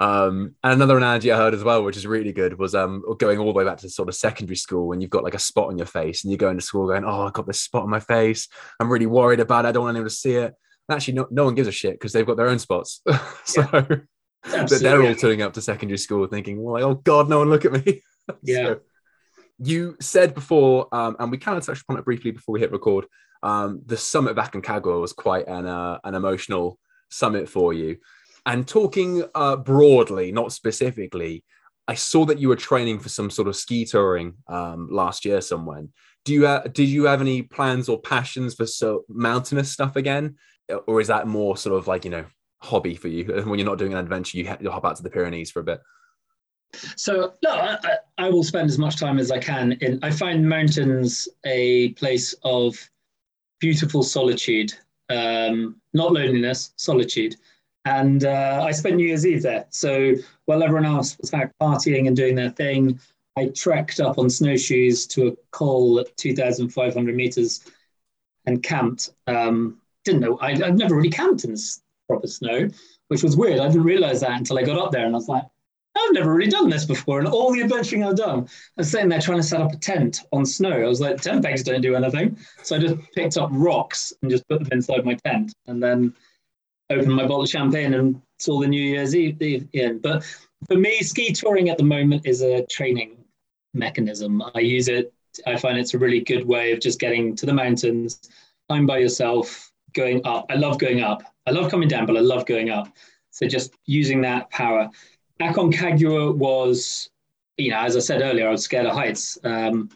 Um, 0.03 0.57
and 0.65 0.73
another 0.73 0.97
analogy 0.97 1.31
I 1.31 1.37
heard 1.37 1.55
as 1.55 1.63
well, 1.63 1.85
which 1.85 1.97
is 1.97 2.09
really 2.09 2.33
good, 2.33 2.59
was 2.59 2.75
um, 2.75 3.05
going 3.19 3.39
all 3.39 3.47
the 3.47 3.53
way 3.53 3.65
back 3.65 3.79
to 3.79 3.89
sort 3.89 4.09
of 4.09 4.17
secondary 4.17 4.57
school 4.57 4.89
when 4.89 5.01
you've 5.01 5.11
got 5.11 5.23
like 5.23 5.37
a 5.37 5.39
spot 5.39 5.69
on 5.69 5.79
your 5.79 5.87
face 5.87 6.25
and 6.25 6.33
you 6.33 6.37
go 6.37 6.51
into 6.51 6.61
school 6.63 6.89
going, 6.89 7.05
Oh, 7.05 7.29
I 7.29 7.31
got 7.31 7.47
this 7.47 7.61
spot 7.61 7.85
on 7.85 7.91
my 7.91 8.01
face. 8.01 8.49
I'm 8.81 8.91
really 8.91 9.07
worried 9.07 9.39
about 9.39 9.65
it. 9.65 9.69
I 9.69 9.73
don't 9.73 9.85
want 9.85 9.95
anyone 9.95 10.11
to 10.11 10.15
see 10.15 10.35
it. 10.35 10.55
And 10.89 10.97
actually, 10.97 11.15
no, 11.15 11.29
no 11.31 11.45
one 11.45 11.55
gives 11.55 11.69
a 11.69 11.73
shit 11.73 11.95
because 11.95 12.13
they've 12.13 12.27
got 12.27 12.37
their 12.37 12.49
own 12.49 12.59
spots. 12.59 13.01
so 13.45 13.65
yeah. 14.51 14.65
they're 14.81 15.03
all 15.07 15.15
turning 15.15 15.43
up 15.43 15.53
to 15.53 15.63
secondary 15.63 15.99
school 15.99 16.27
thinking, 16.27 16.61
well, 16.61 16.83
Oh, 16.83 16.95
God, 16.95 17.29
no 17.29 17.39
one 17.39 17.51
look 17.51 17.65
at 17.65 17.73
me. 17.73 18.03
Yeah. 18.43 18.67
so, 18.67 18.81
you 19.59 19.97
said 20.01 20.33
before, 20.33 20.87
um, 20.93 21.17
and 21.19 21.31
we 21.31 21.39
kind 21.39 21.59
of 21.59 21.67
touched 21.67 21.83
upon 21.83 21.99
it 21.99 22.05
briefly 22.05 22.31
before 22.31 22.53
we 22.53 22.61
hit 22.61 22.71
record, 22.71 23.07
um, 23.43 23.83
the 23.85 23.97
summit 23.97 24.37
back 24.37 24.55
in 24.55 24.63
Aconcagua 24.63 25.01
was 25.01 25.13
quite 25.13 25.49
an, 25.49 25.67
uh, 25.67 25.99
an 26.05 26.15
emotional 26.15 26.79
summit 27.11 27.49
for 27.49 27.73
you. 27.73 27.99
And 28.45 28.67
talking 28.67 29.25
uh, 29.35 29.57
broadly, 29.57 30.33
not 30.33 30.53
specifically, 30.53 31.45
I 31.89 31.95
saw 31.95 32.25
that 32.27 32.39
you 32.39 32.49
were 32.49 32.57
training 32.57 32.99
for 32.99 33.09
some 33.09 33.31
sort 33.31 33.49
of 33.49 33.57
ski 33.57 33.85
touring 33.85 34.35
um, 34.49 34.89
last 34.91 35.25
year 35.25 35.41
somewhere. 35.41 35.85
Do 36.25 36.33
you 36.33 36.47
uh, 36.47 36.63
did 36.69 36.89
you 36.89 37.05
have 37.05 37.21
any 37.21 37.43
plans 37.43 37.89
or 37.89 38.01
passions 38.01 38.55
for 38.55 38.67
so 38.67 39.05
mountainous 39.09 39.71
stuff 39.71 39.97
again, 39.97 40.37
or 40.87 41.01
is 41.01 41.09
that 41.09 41.27
more 41.27 41.57
sort 41.57 41.77
of 41.77 41.89
like 41.89 42.05
you 42.05 42.11
know 42.11 42.25
hobby 42.61 42.95
for 42.95 43.09
you 43.09 43.25
when 43.47 43.59
you're 43.59 43.69
not 43.69 43.79
doing 43.79 43.93
an 43.93 43.99
adventure? 43.99 44.39
You 44.39 44.57
you'll 44.61 44.73
hop 44.73 44.85
out 44.85 44.97
to 44.97 45.03
the 45.03 45.11
Pyrenees 45.11 45.51
for 45.51 45.61
a 45.61 45.65
bit. 45.65 45.81
So 46.97 47.35
no, 47.43 47.51
I, 47.51 47.79
I, 48.17 48.31
will 48.31 48.45
spend 48.45 48.71
as 48.71 48.79
much 48.79 48.97
time 48.97 49.19
as 49.19 49.31
I 49.31 49.39
can 49.39 49.73
in. 49.83 49.99
I 50.03 50.11
find 50.11 50.49
mountains 50.49 51.29
a 51.45 51.91
place 51.91 52.35
of 52.45 52.75
beautiful 53.61 54.03
solitude, 54.03 54.73
um, 55.11 55.77
not 55.93 56.13
loneliness, 56.13 56.73
solitude. 56.77 57.37
And 57.85 58.25
uh, 58.25 58.63
I 58.65 58.71
spent 58.71 58.97
New 58.97 59.07
Year's 59.07 59.27
Eve 59.27 59.43
there. 59.43 59.67
So 59.71 60.15
while 60.45 60.63
everyone 60.63 60.87
else 60.87 61.19
was 61.19 61.35
out 61.35 61.51
partying 61.61 62.07
and 62.07 62.17
doing 62.17 62.35
their 62.35 62.51
thing, 62.51 63.01
I 63.37 63.47
trekked 63.47 63.99
up 63.99 64.19
on 64.19 64.31
snowshoes 64.31 65.07
to 65.09 65.29
a 65.29 65.33
col 65.51 65.99
at 65.99 66.17
2,500 66.17 67.15
meters 67.15 67.65
and 68.47 68.63
camped. 68.63 69.11
Um, 69.27 69.81
didn't 70.05 70.21
know, 70.21 70.39
I, 70.39 70.51
I've 70.51 70.77
never 70.77 70.97
really 70.97 71.11
camped 71.11 71.45
in 71.45 71.57
proper 72.09 72.27
snow, 72.27 72.69
which 73.09 73.23
was 73.23 73.37
weird. 73.37 73.61
I 73.61 73.69
didn't 73.69 73.85
realize 73.85 74.21
that 74.21 74.39
until 74.39 74.59
I 74.59 74.63
got 74.63 74.79
up 74.79 74.93
there 74.93 75.07
and 75.07 75.15
I 75.15 75.19
was 75.19 75.29
like, 75.29 75.45
I've 75.97 76.13
never 76.13 76.35
really 76.35 76.51
done 76.51 76.71
this 76.71 76.85
before. 76.85 77.19
And 77.19 77.29
all 77.29 77.53
the 77.53 77.63
adventuring 77.63 78.05
I've 78.05 78.17
done, 78.17 78.41
I 78.41 78.49
was 78.79 78.91
sitting 78.91 79.09
there 79.09 79.21
trying 79.21 79.39
to 79.39 79.43
set 79.43 79.61
up 79.61 79.73
a 79.73 79.77
tent 79.77 80.21
on 80.33 80.45
snow. 80.47 80.83
I 80.83 80.89
was 80.89 81.01
like, 81.01 81.21
tent 81.21 81.45
pegs 81.45 81.63
don't 81.63 81.81
do 81.81 81.95
anything. 81.95 82.39
So 82.63 82.77
I 82.77 82.79
just 82.79 82.97
picked 83.15 83.37
up 83.37 83.51
rocks 83.53 84.13
and 84.23 84.31
just 84.31 84.49
put 84.49 84.61
them 84.61 84.69
inside 84.73 85.05
my 85.05 85.17
tent. 85.25 85.55
And 85.67 85.83
then 85.83 86.15
opened 86.93 87.15
my 87.15 87.23
bottle 87.23 87.43
of 87.43 87.49
champagne 87.49 87.95
and 87.95 88.21
saw 88.39 88.61
the 88.61 88.67
New 88.67 88.83
Year's 88.83 89.15
Eve 89.15 89.69
in. 89.73 89.99
But 89.99 90.25
for 90.69 90.77
me, 90.77 91.01
ski 91.01 91.33
touring 91.33 91.69
at 91.69 91.79
the 91.79 91.85
moment 91.85 92.27
is 92.27 92.43
a 92.43 92.65
training 92.67 93.17
mechanism. 93.75 94.43
I 94.55 94.61
use 94.61 94.89
it. 94.89 95.13
I 95.47 95.57
find 95.57 95.79
it's 95.79 95.95
a 95.95 95.99
really 95.99 96.21
good 96.21 96.47
way 96.47 96.73
of 96.73 96.81
just 96.81 97.01
getting 97.01 97.35
to 97.37 97.47
the 97.47 97.55
mountains, 97.55 98.21
time 98.69 98.87
by 98.87 98.99
yourself, 98.99 99.73
going 99.95 100.21
up. 100.25 100.47
I 100.51 100.55
love 100.55 100.79
going 100.79 101.01
up. 101.01 101.23
I 101.47 101.51
love 101.51 101.71
coming 101.71 101.89
down, 101.89 102.07
but 102.07 102.17
I 102.17 102.21
love 102.21 102.47
going 102.47 102.71
up. 102.71 102.89
So 103.31 103.47
just 103.47 103.75
using 103.87 104.21
that 104.23 104.51
power. 104.51 104.91
Aconcagua 105.41 106.35
was, 106.37 107.11
you 107.57 107.71
know, 107.71 107.79
as 107.79 107.97
I 107.97 108.01
said 108.01 108.21
earlier, 108.21 108.49
I 108.49 108.51
was 108.51 108.63
scared 108.63 108.87
of 108.87 108.95
heights. 108.95 109.39
Um, 109.43 109.89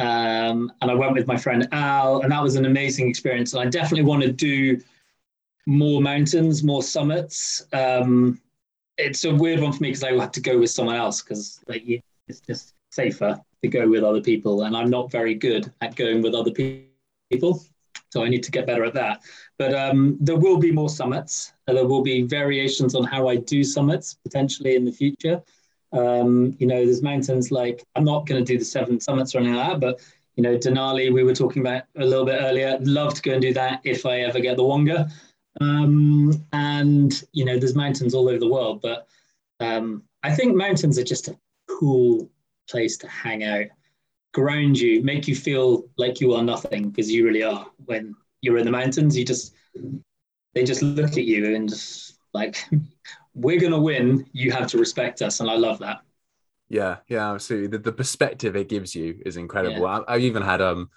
um, 0.00 0.72
and 0.80 0.90
I 0.90 0.94
went 0.94 1.12
with 1.12 1.26
my 1.26 1.36
friend 1.36 1.68
Al, 1.72 2.22
and 2.22 2.32
that 2.32 2.42
was 2.42 2.56
an 2.56 2.64
amazing 2.64 3.08
experience. 3.08 3.52
And 3.52 3.62
I 3.62 3.66
definitely 3.68 4.04
want 4.04 4.22
to 4.22 4.32
do 4.32 4.80
more 5.68 6.00
mountains, 6.00 6.64
more 6.64 6.82
summits. 6.82 7.62
Um, 7.74 8.40
it's 8.96 9.24
a 9.24 9.34
weird 9.34 9.60
one 9.60 9.72
for 9.72 9.82
me 9.82 9.90
because 9.90 10.02
I 10.02 10.12
have 10.14 10.32
to 10.32 10.40
go 10.40 10.58
with 10.58 10.70
someone 10.70 10.96
else 10.96 11.22
because 11.22 11.60
like 11.68 11.84
it's 12.26 12.40
just 12.40 12.74
safer 12.90 13.38
to 13.62 13.68
go 13.68 13.86
with 13.86 14.02
other 14.02 14.22
people, 14.22 14.62
and 14.62 14.74
I'm 14.74 14.88
not 14.88 15.10
very 15.10 15.34
good 15.34 15.70
at 15.82 15.94
going 15.94 16.22
with 16.22 16.34
other 16.34 16.50
people, 16.50 17.62
so 18.10 18.24
I 18.24 18.28
need 18.28 18.42
to 18.44 18.50
get 18.50 18.66
better 18.66 18.84
at 18.84 18.94
that. 18.94 19.20
But 19.58 19.74
um, 19.74 20.16
there 20.20 20.38
will 20.38 20.56
be 20.56 20.72
more 20.72 20.88
summits. 20.88 21.52
Uh, 21.68 21.74
there 21.74 21.86
will 21.86 22.02
be 22.02 22.22
variations 22.22 22.94
on 22.94 23.04
how 23.04 23.28
I 23.28 23.36
do 23.36 23.62
summits 23.62 24.14
potentially 24.14 24.74
in 24.74 24.86
the 24.86 24.92
future. 24.92 25.42
Um, 25.92 26.56
you 26.58 26.66
know, 26.66 26.82
there's 26.84 27.02
mountains 27.02 27.50
like 27.50 27.84
I'm 27.94 28.04
not 28.04 28.26
going 28.26 28.42
to 28.42 28.52
do 28.52 28.58
the 28.58 28.64
seven 28.64 29.00
summits 29.00 29.34
or 29.34 29.40
anything 29.40 29.56
like 29.56 29.68
that, 29.68 29.80
but 29.80 30.00
you 30.36 30.42
know, 30.42 30.56
Denali, 30.56 31.12
we 31.12 31.24
were 31.24 31.34
talking 31.34 31.60
about 31.60 31.82
a 31.96 32.04
little 32.04 32.24
bit 32.24 32.38
earlier. 32.40 32.78
Love 32.80 33.12
to 33.14 33.22
go 33.22 33.32
and 33.32 33.42
do 33.42 33.52
that 33.54 33.80
if 33.84 34.06
I 34.06 34.20
ever 34.20 34.38
get 34.38 34.56
the 34.56 34.62
Wonga. 34.64 35.10
Um, 35.60 36.44
and 36.52 37.22
you 37.32 37.44
know, 37.44 37.58
there's 37.58 37.74
mountains 37.74 38.14
all 38.14 38.28
over 38.28 38.38
the 38.38 38.48
world, 38.48 38.80
but 38.82 39.06
um, 39.60 40.02
I 40.22 40.34
think 40.34 40.56
mountains 40.56 40.98
are 40.98 41.04
just 41.04 41.28
a 41.28 41.38
cool 41.66 42.30
place 42.68 42.96
to 42.98 43.08
hang 43.08 43.44
out, 43.44 43.66
ground 44.32 44.78
you, 44.78 45.02
make 45.02 45.26
you 45.26 45.34
feel 45.34 45.88
like 45.96 46.20
you 46.20 46.34
are 46.34 46.42
nothing 46.42 46.90
because 46.90 47.10
you 47.10 47.24
really 47.24 47.42
are. 47.42 47.66
When 47.86 48.14
you're 48.40 48.58
in 48.58 48.64
the 48.64 48.70
mountains, 48.70 49.16
you 49.16 49.24
just 49.24 49.54
they 50.54 50.64
just 50.64 50.82
look 50.82 51.12
at 51.12 51.24
you 51.24 51.54
and 51.54 51.68
just 51.68 52.18
like, 52.34 52.64
we're 53.34 53.60
gonna 53.60 53.80
win. 53.80 54.26
You 54.32 54.52
have 54.52 54.68
to 54.68 54.78
respect 54.78 55.22
us, 55.22 55.40
and 55.40 55.50
I 55.50 55.56
love 55.56 55.78
that. 55.80 56.00
Yeah, 56.68 56.98
yeah, 57.08 57.32
absolutely. 57.32 57.68
The, 57.68 57.78
the 57.78 57.92
perspective 57.92 58.54
it 58.54 58.68
gives 58.68 58.94
you 58.94 59.20
is 59.24 59.36
incredible. 59.36 59.82
Yeah. 59.82 60.00
I, 60.06 60.14
I've 60.14 60.22
even 60.22 60.42
had 60.42 60.60
um 60.60 60.90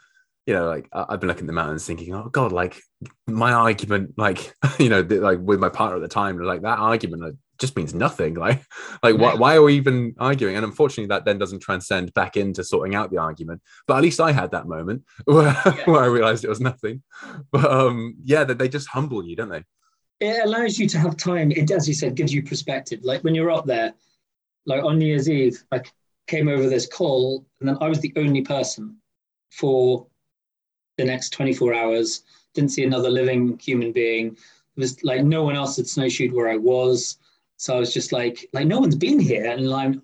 you 0.46 0.54
know, 0.54 0.68
like 0.68 0.90
I've 0.92 1.20
been 1.20 1.28
looking 1.28 1.44
at 1.44 1.48
the 1.48 1.54
mountains 1.54 1.86
thinking, 1.86 2.16
oh 2.16 2.30
God, 2.30 2.52
like 2.52 2.82
my 3.28 3.54
argument, 3.54 4.14
like, 4.18 4.54
you 4.80 4.90
know, 4.90 5.02
like 5.02 5.40
with 5.40 5.60
my 5.60 5.70
partner 5.70 5.98
at 5.98 6.02
the 6.02 6.08
time, 6.08 6.40
like 6.40 6.62
that 6.64 6.80
argument 6.80 7.38
just 7.60 7.76
means 7.78 7.94
nothing. 7.94 8.36
Like, 8.42 8.64
like 9.04 9.18
why, 9.18 9.36
why 9.36 9.56
are 9.56 9.62
we 9.62 9.76
even 9.76 10.16
arguing? 10.18 10.56
And 10.56 10.66
unfortunately, 10.66 11.08
that 11.08 11.26
then 11.26 11.38
doesn't 11.38 11.60
transcend 11.60 12.12
back 12.16 12.36
into 12.38 12.64
sorting 12.64 12.96
out 12.96 13.12
the 13.12 13.20
argument. 13.20 13.62
But 13.88 13.98
at 13.98 14.04
least 14.04 14.20
I 14.20 14.32
had 14.32 14.52
that 14.52 14.68
moment 14.68 15.04
where, 15.26 15.46
yeah. 15.66 15.86
where 15.86 16.02
I 16.02 16.08
realized 16.08 16.44
it 16.44 16.50
was 16.50 16.60
nothing. 16.60 17.04
But 17.52 17.72
um, 17.72 18.16
yeah, 18.24 18.44
that 18.44 18.58
they 18.58 18.68
just 18.68 18.88
humble 18.88 19.24
you, 19.24 19.36
don't 19.36 19.50
they? 19.50 19.64
It 20.20 20.44
allows 20.44 20.80
you 20.80 20.88
to 20.90 21.00
have 21.00 21.18
time. 21.18 21.52
It, 21.52 21.70
as 21.70 21.88
you 21.88 21.94
said, 21.94 22.16
gives 22.16 22.34
you 22.34 22.42
perspective. 22.42 23.02
Like 23.04 23.24
when 23.24 23.36
you're 23.36 23.52
up 23.52 23.66
there, 23.66 23.94
like 24.66 24.84
on 24.84 24.98
New 24.98 25.06
Year's 25.06 25.30
Eve, 25.30 25.64
I 25.72 25.84
came 26.28 26.48
over 26.48 26.68
this 26.68 26.88
col 26.88 27.46
and 27.60 27.70
then 27.70 27.78
I 27.80 27.90
was 27.90 28.00
the 28.00 28.14
only 28.16 28.42
person 28.42 28.98
for 29.52 30.08
the 30.98 31.06
next 31.06 31.30
24 31.32 31.74
hours. 31.74 32.24
Didn't 32.54 32.72
see 32.72 32.84
another 32.84 33.10
living 33.10 33.58
human 33.60 33.92
being. 33.92 34.28
It 34.28 34.80
was 34.80 35.04
like 35.04 35.24
no 35.24 35.44
one 35.44 35.56
else 35.56 35.78
had 35.78 35.88
snowshoed 35.88 36.34
where 36.34 36.50
I 36.50 36.58
was. 36.58 37.18
So 37.58 37.76
I 37.76 37.80
was 37.80 37.94
just 37.94 38.12
like, 38.12 38.48
like 38.54 38.68
no 38.68 38.80
one's 38.80 38.96
been 38.96 39.20
here, 39.20 39.46
and 39.46 39.70
like 39.70 39.96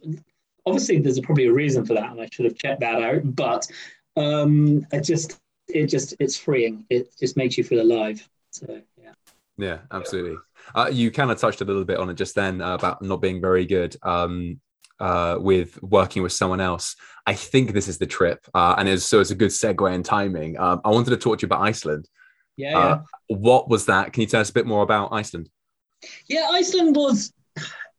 obviously 0.66 1.00
there's 1.00 1.20
probably 1.20 1.48
a 1.48 1.54
reason 1.54 1.86
for 1.86 1.94
that, 1.96 2.12
and 2.12 2.22
I 2.22 2.28
should 2.32 2.46
have 2.46 2.58
checked 2.58 2.82
that 2.82 3.02
out. 3.02 3.36
But 3.36 3.68
um, 4.16 4.86
it 4.92 5.02
just 5.02 5.40
it 5.68 5.88
just 5.88 6.16
it's 6.20 6.38
freeing. 6.38 6.86
It 6.90 7.18
just 7.18 7.38
makes 7.38 7.58
you 7.58 7.64
feel 7.64 7.82
alive. 7.82 8.28
So 8.52 8.82
yeah. 9.02 9.14
Yeah, 9.58 9.80
absolutely. 9.92 10.38
Uh, 10.76 10.90
you 10.92 11.10
kind 11.12 11.32
of 11.32 11.40
touched 11.40 11.62
a 11.62 11.66
little 11.66 11.86
bit 11.86 11.98
on 11.98 12.10
it 12.10 12.16
just 12.16 12.36
then 12.36 12.62
uh, 12.62 12.76
about 12.76 13.02
not 13.02 13.22
being 13.22 13.42
very 13.42 13.66
good 13.66 13.96
um, 14.04 14.60
uh, 15.00 15.38
with 15.40 15.82
working 15.82 16.24
with 16.24 16.32
someone 16.32 16.62
else. 16.62 16.96
I 17.26 17.34
think 17.34 17.74
this 17.74 17.88
is 17.88 17.98
the 17.98 18.06
trip, 18.06 18.46
uh, 18.54 18.76
and 18.78 18.88
it's, 18.88 19.06
so 19.06 19.20
it's 19.20 19.32
a 19.32 19.36
good 19.36 19.52
segue 19.52 19.94
in 19.94 20.04
timing. 20.04 20.58
Um, 20.58 20.82
I 20.86 20.90
wanted 20.90 21.12
to 21.12 21.18
talk 21.18 21.40
to 21.40 21.44
you 21.44 21.48
about 21.48 21.62
Iceland. 21.62 22.08
Yeah, 22.56 22.72
yeah. 22.72 23.00
What 23.28 23.70
was 23.70 23.86
that? 23.86 24.14
Can 24.14 24.22
you 24.22 24.28
tell 24.28 24.42
us 24.42 24.50
a 24.50 24.54
bit 24.54 24.66
more 24.66 24.84
about 24.84 25.12
Iceland? 25.12 25.50
Yeah, 26.28 26.48
Iceland 26.52 26.96
was 26.96 27.34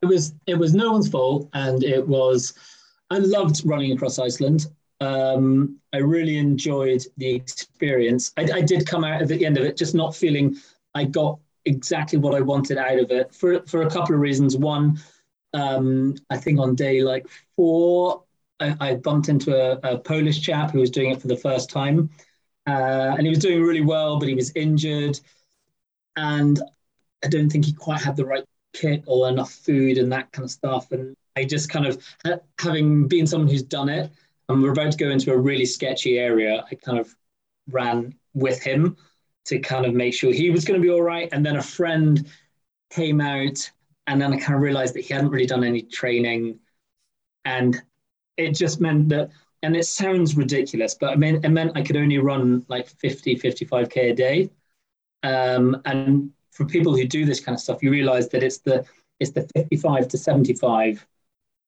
it 0.02 0.06
was 0.06 0.34
it 0.46 0.54
was 0.54 0.74
no 0.74 0.92
one's 0.92 1.08
fault, 1.08 1.48
and 1.52 1.82
it 1.84 2.06
was 2.06 2.54
I 3.10 3.18
loved 3.18 3.62
running 3.64 3.92
across 3.92 4.18
Iceland. 4.18 4.66
Um, 5.00 5.78
I 5.92 5.98
really 5.98 6.38
enjoyed 6.38 7.04
the 7.16 7.34
experience. 7.34 8.32
I, 8.36 8.48
I, 8.52 8.60
did 8.62 8.84
come 8.84 9.04
out 9.04 9.22
at 9.22 9.28
the 9.28 9.46
end 9.46 9.56
of 9.56 9.64
it 9.64 9.76
just 9.76 9.94
not 9.94 10.16
feeling 10.16 10.56
I 10.92 11.04
got 11.04 11.38
exactly 11.66 12.18
what 12.18 12.34
I 12.34 12.40
wanted 12.40 12.78
out 12.78 12.98
of 12.98 13.12
it 13.12 13.32
for 13.32 13.62
for 13.62 13.82
a 13.82 13.90
couple 13.90 14.14
of 14.14 14.20
reasons. 14.20 14.56
One, 14.56 14.98
um, 15.54 16.14
I 16.30 16.36
think 16.36 16.58
on 16.58 16.74
day 16.74 17.02
like 17.02 17.26
four, 17.56 18.24
I, 18.60 18.76
I 18.80 18.94
bumped 18.94 19.28
into 19.28 19.54
a, 19.54 19.78
a, 19.82 19.98
Polish 19.98 20.40
chap 20.40 20.72
who 20.72 20.80
was 20.80 20.90
doing 20.90 21.10
it 21.10 21.20
for 21.20 21.28
the 21.28 21.36
first 21.36 21.70
time, 21.70 22.10
uh, 22.66 23.14
and 23.16 23.22
he 23.22 23.30
was 23.30 23.38
doing 23.38 23.62
really 23.62 23.80
well, 23.80 24.18
but 24.18 24.28
he 24.28 24.34
was 24.34 24.52
injured, 24.54 25.18
and 26.16 26.60
I 27.24 27.28
don't 27.28 27.50
think 27.50 27.64
he 27.64 27.72
quite 27.72 28.02
had 28.02 28.16
the 28.16 28.26
right 28.26 28.44
kit 28.72 29.02
or 29.06 29.28
enough 29.28 29.52
food 29.52 29.98
and 29.98 30.12
that 30.12 30.30
kind 30.32 30.44
of 30.44 30.50
stuff. 30.50 30.92
And 30.92 31.16
I 31.36 31.44
just 31.44 31.70
kind 31.70 31.86
of, 31.86 32.02
having 32.58 33.08
been 33.08 33.26
someone 33.26 33.48
who's 33.48 33.62
done 33.62 33.88
it, 33.88 34.10
and 34.48 34.62
we're 34.62 34.72
about 34.72 34.92
to 34.92 34.98
go 34.98 35.10
into 35.10 35.32
a 35.32 35.36
really 35.36 35.66
sketchy 35.66 36.18
area, 36.18 36.64
I 36.70 36.74
kind 36.74 36.98
of 36.98 37.14
ran 37.70 38.14
with 38.34 38.62
him 38.62 38.96
to 39.46 39.58
kind 39.58 39.86
of 39.86 39.94
make 39.94 40.14
sure 40.14 40.32
he 40.32 40.50
was 40.50 40.64
going 40.64 40.80
to 40.80 40.84
be 40.84 40.92
all 40.92 41.02
right. 41.02 41.28
And 41.32 41.44
then 41.44 41.56
a 41.56 41.62
friend 41.62 42.26
came 42.90 43.20
out, 43.20 43.70
and 44.08 44.20
then 44.20 44.32
I 44.32 44.38
kind 44.38 44.54
of 44.54 44.62
realized 44.62 44.94
that 44.94 45.04
he 45.04 45.12
hadn't 45.12 45.30
really 45.30 45.46
done 45.46 45.62
any 45.62 45.82
training. 45.82 46.58
And 47.44 47.80
it 48.38 48.52
just 48.52 48.80
meant 48.80 49.10
that, 49.10 49.30
and 49.62 49.76
it 49.76 49.84
sounds 49.84 50.34
ridiculous, 50.34 50.94
but 50.94 51.10
I 51.10 51.16
mean, 51.16 51.44
it 51.44 51.50
meant 51.50 51.76
I 51.76 51.82
could 51.82 51.96
only 51.96 52.16
run 52.16 52.64
like 52.68 52.88
50, 52.88 53.36
55K 53.36 53.96
a 53.96 54.14
day. 54.14 54.50
Um, 55.24 55.82
and 55.84 56.30
for 56.52 56.64
people 56.64 56.96
who 56.96 57.04
do 57.06 57.26
this 57.26 57.38
kind 57.38 57.54
of 57.54 57.60
stuff, 57.60 57.82
you 57.82 57.90
realize 57.90 58.28
that 58.30 58.42
it's 58.42 58.58
the 58.58 58.84
it's 59.20 59.32
the 59.32 59.48
55 59.54 60.08
to 60.08 60.18
75 60.18 61.06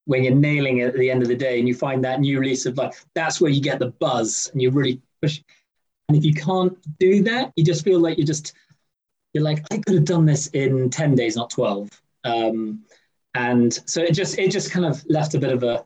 when 0.06 0.24
you're 0.24 0.34
nailing 0.34 0.78
it 0.78 0.88
at 0.88 0.96
the 0.96 1.10
end 1.10 1.20
of 1.20 1.28
the 1.28 1.36
day 1.36 1.58
and 1.58 1.68
you 1.68 1.74
find 1.74 2.02
that 2.04 2.20
new 2.20 2.38
release 2.38 2.64
of 2.64 2.78
like 2.78 2.94
that's 3.14 3.40
where 3.40 3.50
you 3.50 3.60
get 3.60 3.80
the 3.80 3.90
buzz 3.98 4.48
and 4.52 4.62
you 4.62 4.70
really 4.70 5.00
push 5.20 5.42
and 6.08 6.16
if 6.16 6.24
you 6.24 6.32
can't 6.32 6.78
do 7.00 7.24
that 7.24 7.52
you 7.56 7.64
just 7.64 7.84
feel 7.84 7.98
like 7.98 8.16
you're 8.18 8.26
just 8.26 8.52
you're 9.34 9.42
like 9.42 9.64
i 9.72 9.78
could 9.78 9.94
have 9.94 10.04
done 10.04 10.24
this 10.24 10.46
in 10.48 10.90
10 10.90 11.16
days 11.16 11.34
not 11.34 11.50
12 11.50 11.90
um, 12.24 12.84
and 13.34 13.72
so 13.72 14.02
it 14.02 14.12
just 14.12 14.38
it 14.38 14.50
just 14.50 14.70
kind 14.70 14.84
of 14.84 15.04
left 15.08 15.34
a 15.34 15.38
bit 15.38 15.52
of 15.52 15.62
a, 15.62 15.84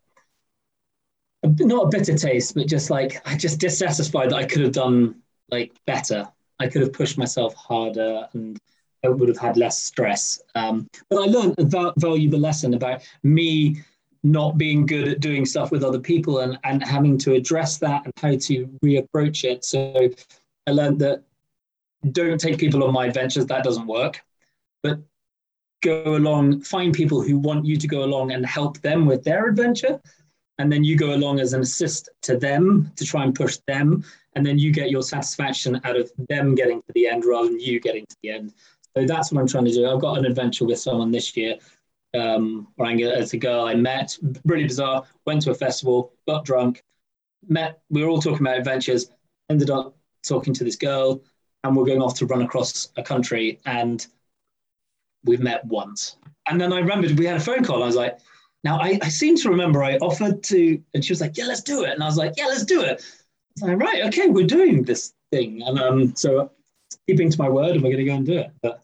a 1.42 1.48
not 1.60 1.86
a 1.86 1.88
bitter 1.88 2.16
taste 2.16 2.54
but 2.54 2.66
just 2.66 2.88
like 2.88 3.20
i 3.28 3.36
just 3.36 3.60
dissatisfied 3.60 4.30
that 4.30 4.36
i 4.36 4.44
could 4.44 4.62
have 4.62 4.72
done 4.72 5.14
like 5.50 5.72
better 5.86 6.26
i 6.58 6.66
could 6.66 6.80
have 6.80 6.92
pushed 6.92 7.18
myself 7.18 7.54
harder 7.54 8.26
and 8.32 8.58
I 9.04 9.10
would 9.10 9.28
have 9.28 9.38
had 9.38 9.56
less 9.56 9.82
stress. 9.82 10.40
Um, 10.54 10.88
but 11.10 11.22
I 11.22 11.26
learned 11.26 11.56
a 11.58 11.92
valuable 11.98 12.38
lesson 12.38 12.74
about 12.74 13.02
me 13.22 13.82
not 14.22 14.56
being 14.56 14.86
good 14.86 15.06
at 15.06 15.20
doing 15.20 15.44
stuff 15.44 15.70
with 15.70 15.84
other 15.84 16.00
people 16.00 16.40
and, 16.40 16.58
and 16.64 16.82
having 16.82 17.18
to 17.18 17.34
address 17.34 17.76
that 17.78 18.06
and 18.06 18.12
how 18.16 18.36
to 18.46 18.66
reapproach 18.82 19.44
it. 19.44 19.64
So 19.64 20.08
I 20.66 20.70
learned 20.70 20.98
that 21.00 21.22
don't 22.10 22.40
take 22.40 22.58
people 22.58 22.82
on 22.82 22.92
my 22.92 23.06
adventures, 23.06 23.46
that 23.46 23.64
doesn't 23.64 23.86
work. 23.86 24.22
But 24.82 25.00
go 25.84 26.16
along, 26.16 26.62
find 26.62 26.92
people 26.92 27.22
who 27.22 27.38
want 27.38 27.64
you 27.64 27.76
to 27.76 27.86
go 27.86 28.02
along 28.04 28.32
and 28.32 28.44
help 28.44 28.80
them 28.80 29.06
with 29.06 29.22
their 29.22 29.46
adventure. 29.46 30.00
And 30.58 30.72
then 30.72 30.82
you 30.82 30.96
go 30.96 31.14
along 31.14 31.40
as 31.40 31.52
an 31.52 31.60
assist 31.60 32.08
to 32.22 32.36
them 32.36 32.90
to 32.96 33.04
try 33.04 33.22
and 33.24 33.34
push 33.34 33.58
them. 33.66 34.04
And 34.34 34.44
then 34.44 34.58
you 34.58 34.72
get 34.72 34.90
your 34.90 35.02
satisfaction 35.02 35.80
out 35.84 35.96
of 35.96 36.10
them 36.28 36.54
getting 36.54 36.80
to 36.82 36.92
the 36.94 37.06
end 37.06 37.24
rather 37.24 37.48
than 37.48 37.60
you 37.60 37.80
getting 37.80 38.06
to 38.06 38.16
the 38.22 38.30
end. 38.30 38.54
So 38.96 39.04
that's 39.04 39.30
what 39.30 39.40
I'm 39.40 39.48
trying 39.48 39.66
to 39.66 39.72
do. 39.72 39.88
I've 39.88 40.00
got 40.00 40.18
an 40.18 40.24
adventure 40.24 40.64
with 40.64 40.78
someone 40.78 41.10
this 41.10 41.36
year. 41.36 41.56
Um, 42.14 42.68
it's 42.78 43.32
a 43.32 43.38
girl 43.38 43.64
I 43.64 43.74
met, 43.74 44.16
really 44.44 44.64
bizarre. 44.64 45.04
Went 45.26 45.42
to 45.42 45.50
a 45.50 45.54
festival, 45.54 46.12
got 46.28 46.44
drunk, 46.44 46.82
met. 47.48 47.80
We 47.90 48.02
were 48.02 48.08
all 48.08 48.22
talking 48.22 48.40
about 48.40 48.58
adventures. 48.58 49.10
Ended 49.50 49.70
up 49.70 49.96
talking 50.22 50.54
to 50.54 50.64
this 50.64 50.76
girl, 50.76 51.22
and 51.64 51.76
we're 51.76 51.84
going 51.84 52.00
off 52.00 52.14
to 52.18 52.26
run 52.26 52.42
across 52.42 52.88
a 52.96 53.02
country. 53.02 53.60
And 53.66 54.06
we've 55.24 55.40
met 55.40 55.64
once. 55.64 56.16
And 56.48 56.60
then 56.60 56.72
I 56.72 56.78
remembered 56.78 57.18
we 57.18 57.26
had 57.26 57.36
a 57.36 57.40
phone 57.40 57.64
call. 57.64 57.82
I 57.82 57.86
was 57.86 57.96
like, 57.96 58.18
now 58.62 58.78
I, 58.78 58.98
I 59.02 59.08
seem 59.08 59.36
to 59.36 59.50
remember 59.50 59.82
I 59.82 59.96
offered 59.96 60.42
to, 60.44 60.80
and 60.94 61.04
she 61.04 61.12
was 61.12 61.20
like, 61.20 61.36
yeah, 61.36 61.44
let's 61.44 61.62
do 61.62 61.84
it. 61.84 61.90
And 61.90 62.02
I 62.02 62.06
was 62.06 62.16
like, 62.16 62.34
yeah, 62.36 62.46
let's 62.46 62.64
do 62.64 62.82
it. 62.82 63.04
I 63.62 63.66
like, 63.66 63.78
right, 63.78 64.04
okay, 64.06 64.28
we're 64.28 64.46
doing 64.46 64.82
this 64.82 65.12
thing. 65.30 65.62
And 65.62 65.78
um, 65.78 66.16
so 66.16 66.50
keeping 67.06 67.30
to 67.30 67.38
my 67.38 67.48
word, 67.48 67.72
and 67.72 67.82
we're 67.82 67.90
going 67.90 68.04
to 68.04 68.04
go 68.04 68.14
and 68.14 68.26
do 68.26 68.38
it. 68.38 68.50
But 68.62 68.82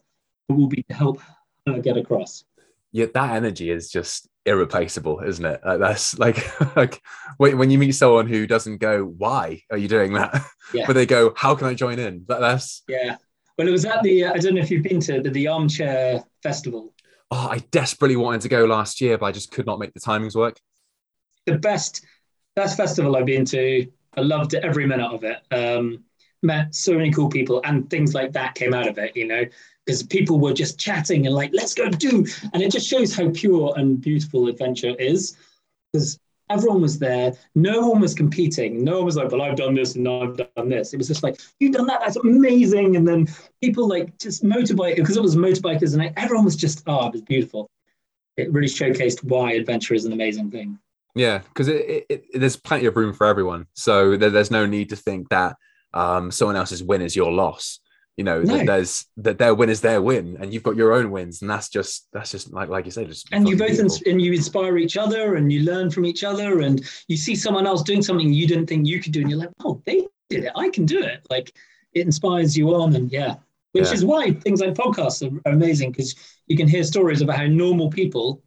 it 0.49 0.53
will 0.53 0.67
be 0.67 0.83
to 0.83 0.93
help 0.93 1.21
uh, 1.67 1.79
get 1.79 1.97
across. 1.97 2.43
Yeah, 2.91 3.07
that 3.13 3.35
energy 3.35 3.69
is 3.69 3.89
just 3.89 4.27
irreplaceable, 4.45 5.21
isn't 5.21 5.45
it? 5.45 5.61
Like 5.65 5.79
that's 5.79 6.17
like 6.19 6.75
like 6.75 7.01
when, 7.37 7.57
when 7.57 7.69
you 7.71 7.77
meet 7.77 7.93
someone 7.93 8.27
who 8.27 8.47
doesn't 8.47 8.77
go, 8.77 9.03
"Why 9.03 9.61
are 9.71 9.77
you 9.77 9.87
doing 9.87 10.13
that?" 10.13 10.43
Yeah. 10.73 10.85
but 10.87 10.93
they 10.93 11.05
go, 11.05 11.33
"How 11.35 11.53
can 11.55 11.67
I 11.67 11.73
join 11.73 11.99
in?" 11.99 12.23
That, 12.27 12.39
that's 12.39 12.83
yeah. 12.87 13.17
Well, 13.57 13.67
it 13.67 13.71
was 13.71 13.83
at 13.85 14.03
the 14.03 14.25
I 14.25 14.37
don't 14.37 14.55
know 14.55 14.61
if 14.61 14.71
you've 14.71 14.83
been 14.83 15.01
to 15.01 15.21
the, 15.21 15.29
the 15.29 15.47
Armchair 15.47 16.23
Festival. 16.43 16.93
Oh, 17.29 17.47
I 17.49 17.59
desperately 17.71 18.17
wanted 18.17 18.41
to 18.41 18.49
go 18.49 18.65
last 18.65 18.99
year, 18.99 19.17
but 19.17 19.27
I 19.27 19.31
just 19.31 19.51
could 19.51 19.65
not 19.65 19.79
make 19.79 19.93
the 19.93 19.99
timings 19.99 20.35
work. 20.35 20.59
The 21.45 21.57
best 21.57 22.05
best 22.55 22.75
festival 22.75 23.15
I've 23.15 23.25
been 23.25 23.45
to. 23.45 23.87
I 24.17 24.21
loved 24.21 24.53
every 24.53 24.85
minute 24.85 25.09
of 25.09 25.23
it. 25.23 25.37
Um, 25.51 26.03
met 26.43 26.75
so 26.75 26.93
many 26.93 27.11
cool 27.11 27.29
people, 27.29 27.61
and 27.63 27.89
things 27.89 28.13
like 28.13 28.33
that 28.33 28.55
came 28.55 28.73
out 28.73 28.87
of 28.87 28.97
it. 28.97 29.15
You 29.15 29.27
know, 29.27 29.45
because 29.85 30.03
people 30.03 30.39
were 30.39 30.53
just 30.53 30.79
chatting 30.79 31.25
and 31.25 31.35
like, 31.35 31.51
let's 31.53 31.73
go 31.73 31.89
do. 31.89 32.25
And 32.53 32.61
it 32.61 32.71
just 32.71 32.87
shows 32.87 33.15
how 33.15 33.29
pure 33.31 33.73
and 33.77 33.99
beautiful 33.99 34.47
adventure 34.47 34.95
is 34.99 35.35
because 35.91 36.19
everyone 36.51 36.81
was 36.81 36.99
there. 36.99 37.33
No 37.55 37.87
one 37.87 38.01
was 38.01 38.13
competing. 38.13 38.83
No 38.83 38.97
one 38.97 39.05
was 39.05 39.15
like, 39.15 39.31
well, 39.31 39.41
I've 39.41 39.55
done 39.55 39.73
this 39.73 39.95
and 39.95 40.03
now 40.03 40.23
I've 40.23 40.37
done 40.37 40.69
this. 40.69 40.93
It 40.93 40.97
was 40.97 41.07
just 41.07 41.23
like, 41.23 41.39
you've 41.59 41.73
done 41.73 41.87
that. 41.87 42.01
That's 42.01 42.17
amazing. 42.17 42.95
And 42.95 43.07
then 43.07 43.27
people 43.61 43.87
like 43.87 44.17
just 44.17 44.43
motorbike 44.43 44.95
because 44.95 45.17
it 45.17 45.23
was 45.23 45.35
motorbikers 45.35 45.93
and 45.93 46.13
everyone 46.17 46.45
was 46.45 46.55
just, 46.55 46.83
oh, 46.87 47.07
it 47.07 47.13
was 47.13 47.21
beautiful. 47.21 47.69
It 48.37 48.51
really 48.51 48.67
showcased 48.67 49.23
why 49.23 49.53
adventure 49.53 49.93
is 49.93 50.05
an 50.05 50.13
amazing 50.13 50.51
thing. 50.51 50.79
Yeah, 51.13 51.39
because 51.39 51.67
there's 52.33 52.55
plenty 52.55 52.85
of 52.85 52.95
room 52.95 53.13
for 53.13 53.27
everyone. 53.27 53.67
So 53.73 54.15
there, 54.15 54.29
there's 54.29 54.51
no 54.51 54.65
need 54.65 54.89
to 54.89 54.95
think 54.95 55.29
that 55.29 55.57
um, 55.93 56.31
someone 56.31 56.55
else's 56.55 56.81
win 56.83 57.01
is 57.01 57.15
your 57.15 57.31
loss 57.31 57.79
you 58.17 58.23
know 58.23 58.41
no. 58.41 58.57
that 58.57 58.65
there's 58.65 59.05
that 59.17 59.37
their 59.37 59.55
win 59.55 59.69
is 59.69 59.81
their 59.81 60.01
win 60.01 60.37
and 60.39 60.53
you've 60.53 60.63
got 60.63 60.75
your 60.75 60.93
own 60.93 61.11
wins 61.11 61.41
and 61.41 61.49
that's 61.49 61.69
just 61.69 62.07
that's 62.11 62.31
just 62.31 62.51
like 62.53 62.69
like 62.69 62.85
you 62.85 62.91
said 62.91 63.07
just 63.07 63.27
and 63.31 63.47
you 63.47 63.57
both 63.57 63.79
ins- 63.79 64.01
and 64.03 64.21
you 64.21 64.33
inspire 64.33 64.77
each 64.77 64.97
other 64.97 65.35
and 65.35 65.51
you 65.51 65.61
learn 65.61 65.89
from 65.89 66.05
each 66.05 66.23
other 66.23 66.59
and 66.61 66.83
you 67.07 67.15
see 67.15 67.35
someone 67.35 67.65
else 67.65 67.81
doing 67.83 68.01
something 68.01 68.31
you 68.31 68.47
didn't 68.47 68.67
think 68.67 68.85
you 68.85 69.01
could 69.01 69.13
do 69.13 69.21
and 69.21 69.29
you're 69.29 69.39
like 69.39 69.49
oh 69.63 69.81
they 69.85 70.05
did 70.31 70.45
it. 70.45 70.51
I 70.55 70.69
can 70.69 70.85
do 70.85 71.03
it. 71.03 71.25
Like 71.29 71.53
it 71.93 72.05
inspires 72.05 72.57
you 72.57 72.73
on 72.73 72.95
and 72.95 73.11
yeah. 73.11 73.35
Which 73.73 73.85
yeah. 73.85 73.93
is 73.93 74.05
why 74.05 74.31
things 74.31 74.61
like 74.61 74.73
podcasts 74.73 75.21
are, 75.21 75.41
are 75.45 75.53
amazing 75.53 75.91
because 75.91 76.15
you 76.47 76.57
can 76.57 76.67
hear 76.67 76.83
stories 76.83 77.21
about 77.21 77.37
how 77.37 77.45
normal 77.45 77.89
people 77.89 78.41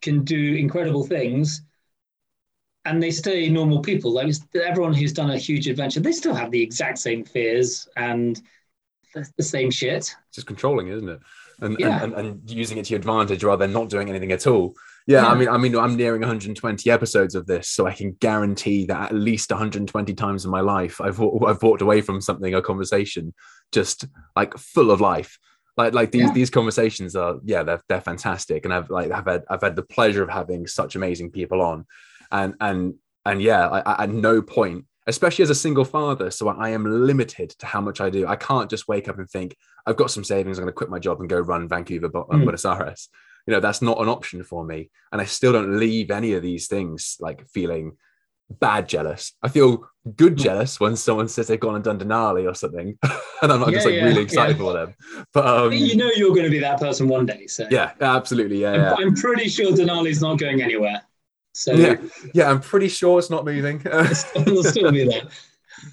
can 0.00 0.24
do 0.24 0.54
incredible 0.54 1.06
things 1.06 1.62
and 2.84 3.02
they 3.02 3.10
stay 3.10 3.48
normal 3.48 3.80
people. 3.80 4.12
Like 4.12 4.32
everyone 4.54 4.94
who's 4.94 5.12
done 5.12 5.30
a 5.30 5.36
huge 5.36 5.66
adventure 5.68 6.00
they 6.00 6.12
still 6.12 6.34
have 6.34 6.50
the 6.50 6.62
exact 6.62 6.98
same 6.98 7.24
fears 7.24 7.88
and 7.96 8.40
the 9.14 9.42
same 9.42 9.70
shit. 9.70 10.14
Just 10.32 10.46
controlling, 10.46 10.88
isn't 10.88 11.08
it? 11.08 11.20
And, 11.60 11.76
yeah. 11.78 12.02
and, 12.02 12.14
and, 12.14 12.26
and 12.26 12.50
using 12.50 12.78
it 12.78 12.86
to 12.86 12.90
your 12.90 12.98
advantage 12.98 13.44
rather 13.44 13.66
than 13.66 13.72
not 13.72 13.90
doing 13.90 14.08
anything 14.08 14.32
at 14.32 14.46
all. 14.46 14.74
Yeah, 15.06 15.22
yeah, 15.22 15.28
I 15.28 15.34
mean, 15.34 15.48
I 15.48 15.56
mean, 15.56 15.76
I'm 15.76 15.96
nearing 15.96 16.20
120 16.20 16.90
episodes 16.90 17.34
of 17.34 17.46
this, 17.46 17.68
so 17.68 17.86
I 17.86 17.92
can 17.92 18.12
guarantee 18.20 18.86
that 18.86 19.10
at 19.10 19.14
least 19.14 19.50
120 19.50 20.14
times 20.14 20.44
in 20.44 20.50
my 20.50 20.60
life, 20.60 21.00
I've 21.00 21.20
I've 21.20 21.62
walked 21.62 21.82
away 21.82 22.00
from 22.00 22.20
something, 22.20 22.54
a 22.54 22.62
conversation, 22.62 23.34
just 23.72 24.06
like 24.36 24.56
full 24.56 24.90
of 24.90 25.00
life. 25.00 25.38
Like 25.76 25.94
like 25.94 26.12
these 26.12 26.22
yeah. 26.22 26.32
these 26.32 26.50
conversations 26.50 27.16
are, 27.16 27.36
yeah, 27.44 27.62
they're 27.62 27.80
they're 27.88 28.00
fantastic, 28.00 28.64
and 28.64 28.74
I've 28.74 28.90
like 28.90 29.10
I've 29.10 29.26
had 29.26 29.44
I've 29.48 29.62
had 29.62 29.74
the 29.74 29.82
pleasure 29.82 30.22
of 30.22 30.28
having 30.28 30.66
such 30.66 30.96
amazing 30.96 31.30
people 31.30 31.62
on, 31.62 31.86
and 32.30 32.54
and 32.60 32.94
and 33.24 33.42
yeah, 33.42 33.68
I, 33.68 34.04
at 34.04 34.10
no 34.10 34.42
point 34.42 34.84
especially 35.10 35.42
as 35.42 35.50
a 35.50 35.54
single 35.54 35.84
father. 35.84 36.30
So 36.30 36.48
I 36.48 36.70
am 36.70 36.84
limited 36.84 37.50
to 37.58 37.66
how 37.66 37.80
much 37.80 38.00
I 38.00 38.08
do. 38.08 38.26
I 38.26 38.36
can't 38.36 38.70
just 38.70 38.88
wake 38.88 39.08
up 39.08 39.18
and 39.18 39.28
think, 39.28 39.56
I've 39.86 39.96
got 39.96 40.10
some 40.10 40.24
savings, 40.24 40.58
I'm 40.58 40.64
going 40.64 40.72
to 40.72 40.76
quit 40.76 40.90
my 40.90 40.98
job 40.98 41.20
and 41.20 41.28
go 41.28 41.38
run 41.38 41.68
Vancouver, 41.68 42.08
mm. 42.08 42.42
Buenos 42.44 42.64
Aires. 42.64 43.08
you 43.46 43.54
know 43.54 43.60
that's 43.60 43.82
not 43.82 44.00
an 44.00 44.08
option 44.08 44.42
for 44.42 44.64
me 44.64 44.90
and 45.12 45.20
i 45.20 45.24
still 45.24 45.52
don't 45.52 45.78
leave 45.78 46.10
any 46.10 46.34
of 46.34 46.42
these 46.42 46.68
things 46.68 47.16
like 47.20 47.46
feeling 47.48 47.96
bad 48.48 48.88
jealous 48.88 49.32
i 49.42 49.48
feel 49.48 49.88
good 50.16 50.32
Hmm. 50.32 50.44
jealous 50.44 50.80
when 50.80 50.96
someone 50.96 51.28
says 51.28 51.46
they've 51.48 51.60
gone 51.60 51.74
and 51.76 51.84
done 51.84 51.98
denali 51.98 52.48
or 52.50 52.54
something 52.54 52.98
and 53.42 53.52
i'm 53.52 53.60
not 53.60 53.70
just 53.70 53.86
like 53.86 53.94
yeah, 53.94 54.04
really 54.04 54.22
excited 54.22 54.56
yeah. 54.56 54.62
for 54.62 54.72
them 54.72 54.94
but 55.32 55.46
um 55.46 55.72
you 55.72 55.96
know 55.96 56.10
you're 56.16 56.34
going 56.34 56.44
to 56.44 56.50
be 56.50 56.58
that 56.58 56.80
person 56.80 57.08
one 57.08 57.26
day. 57.26 57.46
So 57.46 57.66
yeah 57.70 57.92
absolutely 58.00 58.62
yeah, 58.62 58.72
I'm, 58.72 58.80
yeah. 58.80 58.94
I'm 58.98 59.14
pretty 59.14 59.48
sure 59.48 59.72
Denali's 59.72 60.20
not 60.20 60.38
going 60.38 60.62
anywhere. 60.62 61.02
So 61.52 61.72
yeah 61.72 61.96
yeah 62.32 62.48
i'm 62.48 62.60
pretty 62.60 62.88
sure 62.88 63.18
it's 63.18 63.30
not 63.30 63.44
moving 63.44 63.80
it'll 63.84 64.62
still 64.62 64.92
be 64.92 65.08
there. 65.08 65.28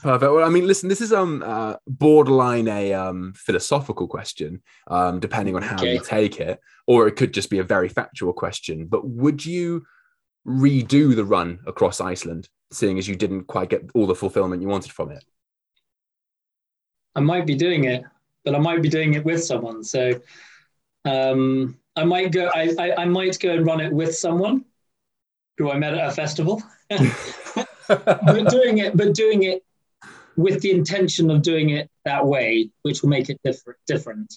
Perfect. 0.02 0.32
Well, 0.32 0.46
I 0.46 0.50
mean, 0.50 0.68
listen, 0.68 0.90
this 0.90 1.02
is 1.02 1.14
um 1.14 1.44
uh, 1.46 1.76
borderline 1.88 2.68
a 2.68 2.94
um 2.94 3.34
philosophical 3.36 4.08
question, 4.08 4.62
um, 4.88 5.20
depending 5.20 5.56
on 5.56 5.62
how 5.62 5.84
you 5.84 6.02
take 6.04 6.40
it, 6.40 6.60
or 6.88 7.08
it 7.08 7.16
could 7.16 7.34
just 7.34 7.50
be 7.50 7.60
a 7.60 7.64
very 7.64 7.90
factual 7.90 8.34
question. 8.34 8.88
But 8.88 9.08
would 9.08 9.46
you 9.46 9.86
redo 10.46 11.16
the 11.16 11.26
run 11.26 11.60
across 11.68 12.02
Iceland, 12.02 12.50
seeing 12.72 12.98
as 12.98 13.08
you 13.08 13.16
didn't 13.16 13.46
quite 13.46 13.70
get 13.70 13.90
all 13.94 14.08
the 14.08 14.16
fulfillment 14.16 14.62
you 14.62 14.68
wanted 14.68 14.92
from 14.92 15.12
it? 15.12 15.24
I 17.16 17.20
might 17.20 17.46
be 17.46 17.56
doing 17.56 17.86
it, 17.86 18.04
but 18.46 18.56
I 18.56 18.60
might 18.60 18.82
be 18.82 18.90
doing 18.90 19.14
it 19.14 19.24
with 19.24 19.44
someone. 19.44 19.84
So 19.84 20.20
um, 21.06 21.78
I 21.96 22.04
might 22.04 22.32
go. 22.32 22.50
I, 22.54 22.74
I, 22.78 23.02
I 23.02 23.06
might 23.06 23.40
go 23.40 23.52
and 23.52 23.66
run 23.66 23.80
it 23.80 23.94
with 23.94 24.16
someone 24.16 24.66
who 25.58 25.72
I 25.72 25.78
met 25.78 25.94
at 25.94 26.08
a 26.08 26.12
festival. 26.12 26.62
but 27.88 28.50
doing 28.50 28.80
it, 28.80 28.98
but 28.98 29.14
doing 29.14 29.44
it 29.44 29.64
with 30.36 30.62
the 30.62 30.72
intention 30.72 31.32
of 31.32 31.42
doing 31.42 31.72
it 31.72 31.90
that 32.06 32.26
way, 32.26 32.70
which 32.84 33.02
will 33.02 33.10
make 33.10 33.30
it 33.30 33.40
different. 33.44 33.80
Different. 33.88 34.34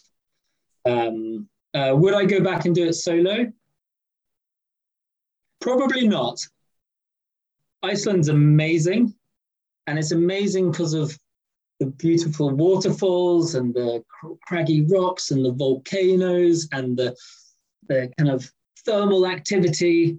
Um, 0.87 1.49
uh, 1.75 1.93
would 1.95 2.15
I 2.15 2.25
go 2.25 2.41
back 2.41 2.65
and 2.65 2.75
do 2.75 2.87
it 2.87 2.95
solo? 2.95 3.53
Probably 5.61 6.09
not. 6.09 6.41
Iceland's 7.83 8.29
amazing, 8.29 9.15
and 9.87 9.99
it's 9.99 10.13
amazing 10.13 10.71
because 10.71 10.95
of 10.95 11.17
the 11.81 11.87
beautiful 11.87 12.51
waterfalls 12.51 13.55
and 13.55 13.73
the 13.75 14.03
cr- 14.09 14.35
craggy 14.47 14.83
rocks 14.83 15.31
and 15.31 15.45
the 15.45 15.53
volcanoes 15.53 16.69
and 16.73 16.97
the 16.97 17.17
the 17.89 18.11
kind 18.19 18.31
of 18.31 18.51
thermal 18.85 19.27
activity. 19.27 20.19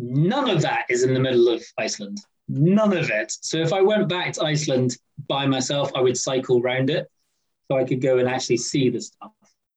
None 0.00 0.48
of 0.48 0.62
that 0.62 0.86
is 0.88 1.04
in 1.04 1.14
the 1.14 1.20
middle 1.20 1.48
of 1.48 1.62
Iceland. 1.78 2.18
None 2.48 2.96
of 2.96 3.10
it. 3.10 3.32
So 3.40 3.58
if 3.58 3.72
I 3.72 3.80
went 3.80 4.08
back 4.08 4.32
to 4.34 4.44
Iceland 4.44 4.96
by 5.28 5.46
myself, 5.46 5.92
I 5.94 6.00
would 6.00 6.16
cycle 6.16 6.60
round 6.62 6.90
it 6.90 7.06
so 7.70 7.76
I 7.76 7.84
could 7.84 8.00
go 8.00 8.18
and 8.18 8.28
actually 8.28 8.56
see 8.56 8.88
the 8.88 9.00
stuff. 9.00 9.32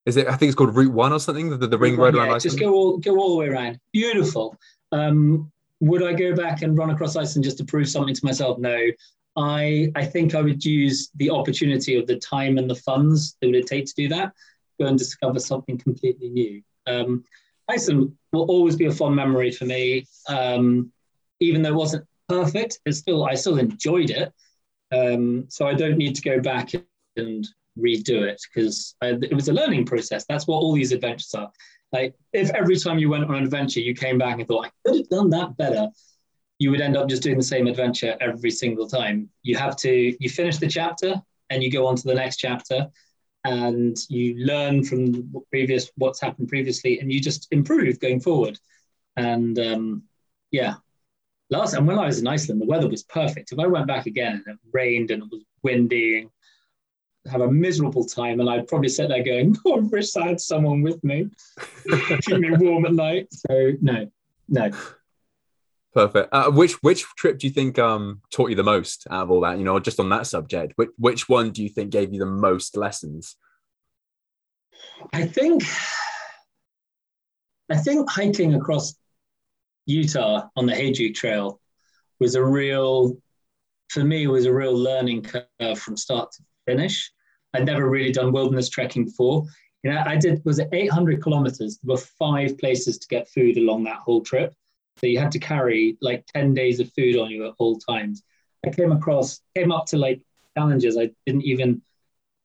Is 0.06 0.18
it? 0.18 0.28
I 0.28 0.36
think 0.36 0.50
it's 0.50 0.56
called 0.56 0.76
Route 0.76 0.94
One 0.94 1.14
or 1.14 1.20
something. 1.20 1.58
The, 1.58 1.68
the 1.68 1.78
ring 1.78 1.96
road 1.98 2.16
Yeah, 2.16 2.24
around 2.24 2.42
just 2.42 2.60
go 2.60 2.74
all 2.74 2.98
go 2.98 3.18
all 3.18 3.32
the 3.32 3.38
way 3.38 3.48
around. 3.48 3.80
Beautiful. 3.92 4.58
Um, 4.92 5.52
would 5.80 6.04
I 6.04 6.14
go 6.14 6.36
back 6.36 6.62
and 6.62 6.78
run 6.78 6.90
across 6.90 7.16
Iceland 7.16 7.44
just 7.44 7.58
to 7.58 7.66
prove 7.66 7.90
something 7.90 8.16
to 8.16 8.26
myself? 8.26 8.58
No. 8.60 8.78
I 9.36 9.92
I 9.96 10.06
think 10.06 10.36
I 10.36 10.42
would 10.42 10.64
use 10.64 11.10
the 11.16 11.30
opportunity 11.30 11.98
of 11.98 12.08
the 12.08 12.18
time 12.18 12.58
and 12.58 12.70
the 12.70 12.76
funds 12.76 13.36
that 13.40 13.48
would 13.48 13.56
it 13.56 13.68
take 13.68 13.86
to 13.86 13.94
do 13.96 14.08
that. 14.10 14.34
Go 14.80 14.88
and 14.88 14.98
discover 14.98 15.40
something 15.40 15.78
completely 15.78 16.30
new. 16.30 16.62
Um, 16.88 17.24
Iceland 17.70 18.16
will 18.32 18.44
always 18.44 18.76
be 18.76 18.86
a 18.86 18.92
fond 18.92 19.16
memory 19.16 19.52
for 19.52 19.66
me. 19.66 20.06
Um, 20.28 20.92
even 21.40 21.62
though 21.62 21.70
it 21.70 21.76
wasn't 21.76 22.06
perfect, 22.28 22.80
it's 22.86 22.98
still 22.98 23.26
I 23.26 23.36
still 23.36 23.58
enjoyed 23.58 24.10
it. 24.10 24.34
Um, 24.92 25.46
so 25.50 25.68
I 25.68 25.74
don't 25.74 25.98
need 25.98 26.16
to 26.16 26.22
go 26.22 26.40
back 26.40 26.72
and 27.16 27.48
redo 27.78 28.22
it 28.22 28.42
because 28.54 28.96
it 29.02 29.34
was 29.34 29.50
a 29.50 29.54
learning 29.54 29.86
process. 29.86 30.26
That's 30.28 30.48
what 30.48 30.58
all 30.58 30.74
these 30.74 30.92
adventures 30.92 31.34
are. 31.34 31.52
Like 31.92 32.16
if 32.34 32.50
every 32.52 32.78
time 32.78 33.00
you 33.00 33.10
went 33.10 33.26
on 33.26 33.36
an 33.36 33.44
adventure, 33.44 33.80
you 33.80 33.94
came 33.94 34.18
back 34.18 34.40
and 34.40 34.48
thought, 34.48 34.68
I 34.68 34.72
could 34.86 34.98
have 34.98 35.10
done 35.10 35.30
that 35.32 35.58
better, 35.58 35.88
you 36.60 36.72
would 36.72 36.82
end 36.82 36.98
up 36.98 37.10
just 37.10 37.24
doing 37.24 37.38
the 37.38 37.44
same 37.44 37.68
adventure 37.68 38.16
every 38.22 38.52
single 38.52 38.88
time. 38.88 39.30
You 39.44 39.56
have 39.58 39.76
to, 39.78 40.16
you 40.20 40.30
finish 40.30 40.58
the 40.58 40.68
chapter 40.68 41.22
and 41.50 41.64
you 41.64 41.72
go 41.72 41.86
on 41.88 41.96
to 41.96 42.04
the 42.04 42.14
next 42.14 42.38
chapter 42.38 42.88
and 43.44 43.98
you 44.10 44.36
learn 44.46 44.84
from 44.84 45.34
previous, 45.50 45.92
what's 45.96 46.22
happened 46.22 46.48
previously, 46.48 47.00
and 47.00 47.12
you 47.12 47.20
just 47.20 47.48
improve 47.52 48.00
going 48.00 48.20
forward. 48.20 48.58
And 49.18 49.58
um, 49.60 50.04
yeah, 50.52 50.76
last 51.50 51.74
and 51.74 51.88
when 51.88 52.00
I 52.00 52.06
was 52.06 52.20
in 52.20 52.28
Iceland, 52.28 52.62
the 52.62 52.66
weather 52.66 52.88
was 52.88 53.04
perfect. 53.04 53.52
If 53.52 53.60
I 53.60 53.68
went 53.68 53.88
back 53.88 54.06
again 54.06 54.44
and 54.46 54.56
it 54.56 54.70
rained 54.72 55.12
and 55.12 55.24
it 55.24 55.30
was 55.32 55.44
windy, 55.62 56.28
have 57.30 57.42
a 57.42 57.52
miserable 57.52 58.06
time, 58.06 58.40
and 58.40 58.50
I'd 58.50 58.68
probably 58.68 58.90
sit 58.90 59.10
there 59.10 59.24
going, 59.24 59.56
"Oh, 59.66 59.78
I 59.78 59.80
wish 59.80 60.16
I 60.16 60.28
had 60.28 60.42
someone 60.42 60.82
with 60.82 61.04
me, 61.04 61.30
keep 62.22 62.40
me 62.40 62.52
warm 62.52 62.86
at 62.86 62.94
night." 62.94 63.28
So 63.32 63.72
no, 63.82 64.10
no. 64.48 64.72
Perfect. 65.94 66.30
Uh, 66.32 66.50
which 66.50 66.74
which 66.82 67.04
trip 67.18 67.38
do 67.38 67.48
you 67.48 67.54
think 67.54 67.78
um 67.78 68.22
taught 68.32 68.50
you 68.50 68.56
the 68.56 68.64
most 68.64 69.06
out 69.12 69.24
of 69.24 69.32
all 69.32 69.42
that? 69.42 69.60
You 69.60 69.64
know, 69.64 69.80
just 69.80 70.00
on 70.00 70.10
that 70.10 70.28
subject, 70.28 70.74
which 70.76 70.90
which 70.98 71.30
one 71.30 71.52
do 71.52 71.62
you 71.62 71.70
think 71.70 71.92
gave 71.92 72.12
you 72.12 72.20
the 72.20 72.26
most 72.26 72.76
lessons? 72.76 73.36
I 75.12 75.26
think, 75.26 75.64
I 77.70 77.78
think 77.78 78.10
hiking 78.10 78.54
across 78.54 78.96
Utah 79.86 80.48
on 80.56 80.66
the 80.66 80.74
Hayduke 80.74 81.16
Trail 81.16 81.60
was 82.20 82.36
a 82.36 82.44
real, 82.44 83.18
for 83.90 84.04
me, 84.04 84.28
was 84.28 84.46
a 84.46 84.54
real 84.54 84.76
learning 84.76 85.24
curve 85.24 85.80
from 85.80 85.98
start 85.98 86.32
to 86.34 86.44
finish. 86.66 87.12
I'd 87.54 87.66
never 87.66 87.90
really 87.90 88.12
done 88.12 88.32
wilderness 88.32 88.70
trekking 88.70 89.06
before. 89.06 89.46
You 89.84 89.92
know, 89.92 90.04
I 90.06 90.16
did 90.16 90.42
was 90.46 90.60
it 90.60 90.70
800 90.72 91.22
kilometers. 91.22 91.80
There 91.84 91.94
were 91.94 92.02
five 92.18 92.58
places 92.58 92.98
to 93.00 93.08
get 93.08 93.30
food 93.30 93.58
along 93.58 93.84
that 93.84 93.98
whole 93.98 94.22
trip, 94.22 94.54
so 94.98 95.08
you 95.08 95.20
had 95.20 95.32
to 95.32 95.40
carry 95.40 95.98
like 96.02 96.26
10 96.34 96.54
days 96.54 96.80
of 96.80 96.92
food 96.94 97.18
on 97.18 97.30
you 97.30 97.46
at 97.48 97.54
all 97.58 97.78
times. 97.78 98.24
I 98.66 98.70
came 98.70 98.92
across, 98.92 99.42
came 99.56 99.72
up 99.72 99.86
to 99.88 99.98
like 99.98 100.22
challenges 100.58 100.98
I 100.98 101.12
didn't 101.26 101.44
even 101.44 101.82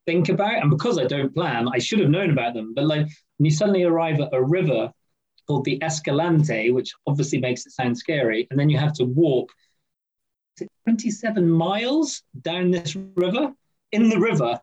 think 0.06 0.28
about, 0.28 0.62
and 0.62 0.70
because 0.70 0.98
I 0.98 1.04
don't 1.04 1.34
plan, 1.34 1.68
I 1.72 1.78
should 1.78 2.00
have 2.00 2.10
known 2.10 2.30
about 2.30 2.54
them. 2.54 2.74
But 2.74 2.86
like 2.86 3.06
when 3.36 3.44
you 3.44 3.50
suddenly 3.50 3.84
arrive 3.84 4.20
at 4.20 4.32
a 4.32 4.42
river 4.42 4.90
called 5.46 5.64
the 5.64 5.82
Escalante, 5.82 6.70
which 6.70 6.92
obviously 7.06 7.38
makes 7.38 7.66
it 7.66 7.72
sound 7.72 7.96
scary, 7.96 8.46
and 8.50 8.58
then 8.58 8.68
you 8.68 8.78
have 8.78 8.94
to 8.94 9.04
walk 9.04 9.50
27 10.84 11.48
miles 11.48 12.22
down 12.40 12.70
this 12.70 12.96
river 13.14 13.52
in 13.92 14.08
the 14.08 14.18
river 14.18 14.58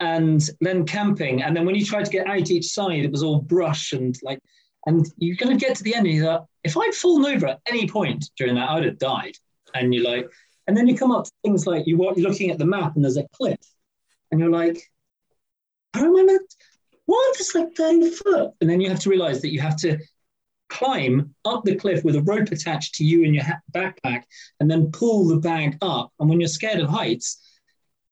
and 0.00 0.50
then 0.60 0.84
camping 0.84 1.42
and 1.42 1.56
then 1.56 1.64
when 1.64 1.74
you 1.74 1.84
tried 1.84 2.04
to 2.04 2.10
get 2.10 2.26
out 2.26 2.50
each 2.50 2.66
side 2.66 3.04
it 3.04 3.10
was 3.10 3.22
all 3.22 3.40
brush 3.40 3.92
and 3.92 4.18
like 4.22 4.38
and 4.86 5.06
you 5.16 5.36
kind 5.36 5.52
of 5.52 5.58
get 5.58 5.76
to 5.76 5.82
the 5.82 5.94
end 5.94 6.06
and 6.06 6.16
you're 6.16 6.32
like, 6.32 6.42
if 6.64 6.76
i'd 6.76 6.94
fallen 6.94 7.34
over 7.34 7.46
at 7.48 7.60
any 7.66 7.88
point 7.88 8.30
during 8.36 8.54
that 8.54 8.70
i'd 8.70 8.84
have 8.84 8.98
died. 8.98 9.34
And 9.74 9.94
you're 9.94 10.04
like 10.04 10.30
and 10.66 10.76
then 10.76 10.86
you 10.86 10.96
come 10.96 11.10
up 11.10 11.24
to 11.24 11.32
things 11.42 11.66
like 11.66 11.86
you 11.86 12.06
are 12.06 12.14
looking 12.14 12.50
at 12.50 12.58
the 12.58 12.66
map 12.66 12.94
and 12.94 13.04
there's 13.04 13.16
a 13.16 13.26
cliff. 13.32 13.58
And 14.30 14.40
you're 14.40 14.50
like 14.50 14.78
how 15.94 16.04
am 16.04 16.16
i 16.16 16.22
meant 16.22 16.54
what 17.06 17.36
it's 17.40 17.54
like 17.54 17.74
30 17.74 18.10
foot? 18.10 18.50
And 18.60 18.70
then 18.70 18.80
you 18.80 18.88
have 18.88 19.00
to 19.00 19.10
realize 19.10 19.42
that 19.42 19.52
you 19.52 19.60
have 19.60 19.76
to 19.78 19.98
climb 20.68 21.34
up 21.44 21.64
the 21.64 21.74
cliff 21.74 22.04
with 22.04 22.16
a 22.16 22.22
rope 22.22 22.50
attached 22.50 22.94
to 22.94 23.04
you 23.04 23.24
and 23.24 23.34
your 23.34 23.44
ha- 23.44 23.60
backpack 23.72 24.22
and 24.60 24.70
then 24.70 24.90
pull 24.92 25.26
the 25.26 25.36
bag 25.36 25.76
up. 25.82 26.12
And 26.18 26.28
when 26.28 26.40
you're 26.40 26.48
scared 26.48 26.80
of 26.80 26.88
heights 26.88 27.38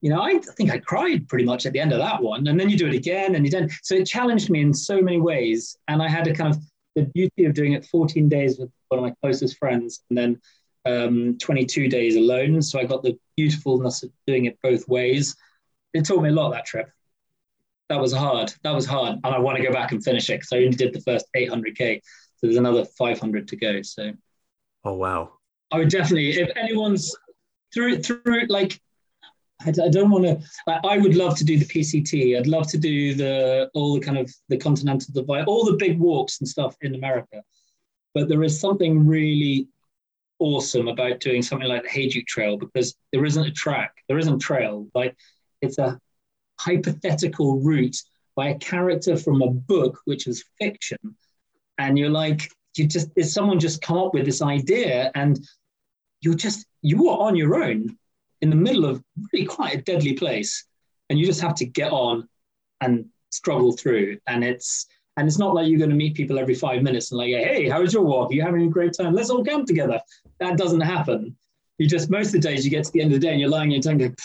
you 0.00 0.10
know, 0.10 0.22
I 0.22 0.38
think 0.38 0.70
I 0.70 0.78
cried 0.78 1.28
pretty 1.28 1.44
much 1.44 1.66
at 1.66 1.72
the 1.72 1.80
end 1.80 1.92
of 1.92 1.98
that 1.98 2.22
one. 2.22 2.46
And 2.46 2.58
then 2.58 2.70
you 2.70 2.76
do 2.76 2.86
it 2.86 2.94
again 2.94 3.34
and 3.34 3.44
you 3.44 3.50
don't. 3.50 3.70
So 3.82 3.94
it 3.96 4.06
challenged 4.06 4.48
me 4.50 4.62
in 4.62 4.72
so 4.72 5.00
many 5.00 5.20
ways. 5.20 5.76
And 5.88 6.02
I 6.02 6.08
had 6.08 6.26
a 6.26 6.34
kind 6.34 6.54
of 6.54 6.62
the 6.96 7.04
beauty 7.14 7.44
of 7.44 7.54
doing 7.54 7.74
it 7.74 7.84
14 7.86 8.28
days 8.28 8.58
with 8.58 8.70
one 8.88 8.98
of 8.98 9.04
my 9.04 9.14
closest 9.22 9.58
friends 9.58 10.02
and 10.08 10.18
then 10.18 10.40
um, 10.86 11.36
22 11.38 11.88
days 11.88 12.16
alone. 12.16 12.62
So 12.62 12.80
I 12.80 12.84
got 12.84 13.02
the 13.02 13.18
beautifulness 13.36 14.02
of 14.02 14.10
doing 14.26 14.46
it 14.46 14.58
both 14.62 14.88
ways. 14.88 15.36
It 15.92 16.06
taught 16.06 16.22
me 16.22 16.30
a 16.30 16.32
lot 16.32 16.50
that 16.50 16.66
trip. 16.66 16.90
That 17.88 18.00
was 18.00 18.12
hard. 18.12 18.54
That 18.62 18.74
was 18.74 18.86
hard. 18.86 19.18
And 19.22 19.34
I 19.34 19.38
want 19.38 19.58
to 19.58 19.64
go 19.64 19.72
back 19.72 19.92
and 19.92 20.02
finish 20.02 20.30
it 20.30 20.40
because 20.40 20.52
I 20.52 20.58
only 20.58 20.70
did 20.70 20.94
the 20.94 21.00
first 21.00 21.26
800K. 21.36 22.00
So 22.36 22.46
there's 22.46 22.56
another 22.56 22.84
500 22.84 23.48
to 23.48 23.56
go. 23.56 23.82
So 23.82 24.12
Oh 24.84 24.94
wow. 24.94 25.32
I 25.70 25.78
would 25.78 25.88
definitely, 25.88 26.30
if 26.30 26.50
anyone's 26.56 27.14
through, 27.72 28.02
through 28.02 28.46
like, 28.48 28.80
I, 29.66 29.70
I 29.84 29.88
don't 29.88 30.10
want 30.10 30.24
to. 30.24 30.40
I, 30.66 30.94
I 30.94 30.98
would 30.98 31.16
love 31.16 31.36
to 31.38 31.44
do 31.44 31.58
the 31.58 31.64
PCT. 31.64 32.38
I'd 32.38 32.46
love 32.46 32.68
to 32.68 32.78
do 32.78 33.14
the 33.14 33.70
all 33.74 33.94
the 33.94 34.00
kind 34.00 34.18
of 34.18 34.32
the 34.48 34.56
Continental 34.56 35.12
Divide, 35.12 35.46
all 35.46 35.64
the 35.64 35.76
big 35.76 35.98
walks 35.98 36.40
and 36.40 36.48
stuff 36.48 36.76
in 36.80 36.94
America. 36.94 37.42
But 38.14 38.28
there 38.28 38.42
is 38.42 38.58
something 38.58 39.06
really 39.06 39.68
awesome 40.38 40.88
about 40.88 41.20
doing 41.20 41.42
something 41.42 41.68
like 41.68 41.82
the 41.82 41.88
Hayduke 41.88 42.26
Trail 42.26 42.56
because 42.56 42.96
there 43.12 43.24
isn't 43.24 43.46
a 43.46 43.52
track, 43.52 43.92
there 44.08 44.18
isn't 44.18 44.38
trail. 44.38 44.88
Like 44.94 45.16
it's 45.60 45.78
a 45.78 45.98
hypothetical 46.58 47.60
route 47.60 47.96
by 48.36 48.48
a 48.48 48.58
character 48.58 49.16
from 49.16 49.42
a 49.42 49.50
book, 49.50 50.00
which 50.06 50.26
is 50.26 50.44
fiction, 50.58 50.98
and 51.78 51.98
you're 51.98 52.10
like, 52.10 52.48
you 52.76 52.86
just 52.86 53.10
is 53.16 53.32
someone 53.32 53.60
just 53.60 53.82
come 53.82 53.98
up 53.98 54.14
with 54.14 54.24
this 54.24 54.42
idea 54.42 55.10
and 55.14 55.38
you're 56.20 56.34
just 56.34 56.66
you 56.82 57.08
are 57.08 57.18
on 57.18 57.36
your 57.36 57.62
own 57.62 57.98
in 58.42 58.50
the 58.50 58.56
middle 58.56 58.84
of 58.84 59.02
really 59.32 59.46
quite 59.46 59.74
a 59.74 59.82
deadly 59.82 60.14
place 60.14 60.64
and 61.08 61.18
you 61.18 61.26
just 61.26 61.40
have 61.40 61.54
to 61.56 61.64
get 61.64 61.92
on 61.92 62.28
and 62.80 63.06
struggle 63.30 63.72
through 63.72 64.18
and 64.26 64.42
it's 64.44 64.86
And 65.16 65.28
it's 65.28 65.38
not 65.38 65.54
like 65.54 65.68
you're 65.68 65.78
going 65.78 65.90
to 65.90 65.96
meet 66.04 66.14
people 66.14 66.38
every 66.38 66.54
five 66.54 66.82
minutes 66.82 67.10
and 67.10 67.18
like, 67.18 67.34
hey, 67.34 67.68
how 67.68 67.82
was 67.82 67.92
your 67.92 68.04
walk? 68.04 68.30
Are 68.30 68.34
you 68.34 68.42
having 68.42 68.62
a 68.62 68.68
great 68.76 68.94
time? 68.94 69.12
Let's 69.14 69.28
all 69.28 69.44
camp 69.44 69.66
together. 69.66 70.00
That 70.38 70.56
doesn't 70.56 70.80
happen. 70.80 71.36
You 71.78 71.86
just 71.88 72.10
most 72.10 72.28
of 72.28 72.32
the 72.40 72.48
days 72.48 72.64
you 72.64 72.70
get 72.70 72.84
to 72.84 72.92
the 72.92 73.02
end 73.02 73.12
of 73.12 73.20
the 73.20 73.26
day 73.26 73.32
and 73.32 73.40
you're 73.40 73.50
lying 73.50 73.72
in 73.72 73.82
your 73.82 73.82
tongue, 73.82 74.16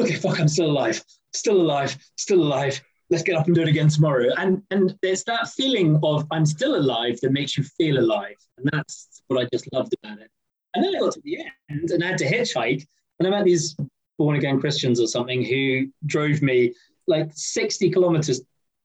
okay, 0.00 0.14
fuck, 0.14 0.40
I'm 0.40 0.48
still 0.48 0.70
alive, 0.70 1.02
still 1.32 1.60
alive, 1.60 1.96
still 2.16 2.40
alive. 2.40 2.80
Let's 3.10 3.22
get 3.22 3.36
up 3.36 3.46
and 3.46 3.54
do 3.54 3.62
it 3.62 3.68
again 3.68 3.88
tomorrow. 3.88 4.28
And 4.36 4.62
and 4.70 4.94
there's 5.02 5.24
that 5.24 5.48
feeling 5.48 5.98
of 6.02 6.26
I'm 6.30 6.46
still 6.46 6.76
alive 6.76 7.18
that 7.20 7.32
makes 7.32 7.56
you 7.58 7.64
feel 7.64 7.98
alive. 7.98 8.36
And 8.56 8.68
that's 8.72 9.22
what 9.28 9.40
I 9.40 9.48
just 9.52 9.68
loved 9.72 9.94
about 10.02 10.20
it. 10.20 10.30
And 10.74 10.84
then 10.84 10.94
I 10.94 11.00
got 11.00 11.12
to 11.14 11.22
the 11.24 11.38
end 11.70 11.90
and 11.90 12.04
I 12.04 12.08
had 12.08 12.18
to 12.18 12.26
hitchhike. 12.26 12.86
And 13.18 13.26
I 13.26 13.30
met 13.30 13.44
these 13.44 13.76
born 14.18 14.36
again 14.36 14.60
Christians 14.60 15.00
or 15.00 15.06
something 15.06 15.44
who 15.44 15.88
drove 16.06 16.42
me 16.42 16.74
like 17.06 17.30
60 17.32 17.90
kilometers 17.90 18.40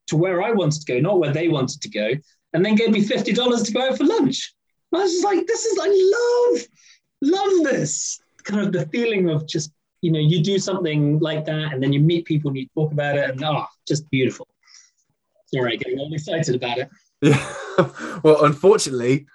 to 0.08 0.18
where 0.18 0.42
I 0.42 0.52
wanted 0.52 0.82
to 0.82 0.94
go, 0.94 1.00
not 1.00 1.20
where 1.20 1.34
they 1.34 1.50
wanted 1.50 1.82
to 1.82 1.90
go, 1.90 2.12
and 2.54 2.66
then 2.66 2.76
gave 2.76 2.92
me 2.92 3.04
$50 3.04 3.66
to 3.66 3.72
go 3.72 3.82
out 3.82 3.98
for 3.98 4.06
lunch. 4.06 4.54
And 4.92 5.02
I 5.02 5.04
was 5.04 5.12
just 5.14 5.26
like, 5.26 5.46
this 5.48 5.66
is, 5.66 5.80
I 5.82 5.88
love, 6.52 6.68
love 7.22 7.64
this 7.64 8.20
kind 8.44 8.62
of 8.62 8.74
the 8.74 8.86
feeling 8.88 9.30
of 9.30 9.48
just, 9.48 9.72
you 10.02 10.12
know, 10.12 10.20
you 10.20 10.44
do 10.44 10.60
something 10.60 11.20
like 11.20 11.46
that 11.46 11.74
and 11.74 11.82
then 11.82 11.94
you 11.94 12.00
meet 12.00 12.26
people 12.26 12.50
and 12.50 12.58
you 12.58 12.68
talk 12.76 12.92
about 12.92 13.18
it 13.18 13.30
and 13.30 13.44
oh, 13.44 13.66
just 13.88 14.10
beautiful. 14.10 14.48
Sorry, 15.48 15.78
getting 15.78 16.00
all 16.00 16.14
excited 16.14 16.56
about 16.56 16.78
it. 16.78 16.90
Yeah. 17.22 17.54
well, 18.24 18.44
unfortunately, 18.44 19.26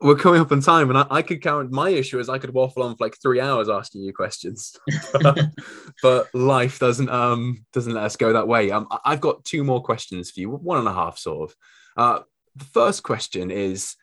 we're 0.00 0.16
coming 0.16 0.40
up 0.40 0.52
on 0.52 0.60
time, 0.60 0.90
and 0.90 0.98
I, 0.98 1.06
I, 1.10 1.22
could 1.22 1.42
count. 1.42 1.70
My 1.70 1.90
issue 1.90 2.18
is 2.18 2.28
I 2.28 2.38
could 2.38 2.52
waffle 2.52 2.82
on 2.82 2.96
for 2.96 3.04
like 3.04 3.16
three 3.20 3.40
hours 3.40 3.68
asking 3.68 4.02
you 4.02 4.12
questions, 4.12 4.76
but 6.02 6.34
life 6.34 6.78
doesn't 6.78 7.08
um 7.08 7.64
doesn't 7.72 7.94
let 7.94 8.04
us 8.04 8.16
go 8.16 8.32
that 8.32 8.48
way. 8.48 8.70
Um, 8.70 8.86
I've 9.04 9.20
got 9.20 9.44
two 9.44 9.64
more 9.64 9.82
questions 9.82 10.30
for 10.30 10.40
you, 10.40 10.50
one 10.50 10.78
and 10.78 10.88
a 10.88 10.92
half 10.92 11.18
sort 11.18 11.50
of. 11.50 11.56
Uh, 11.96 12.22
the 12.56 12.64
first 12.64 13.02
question 13.02 13.50
is 13.50 13.96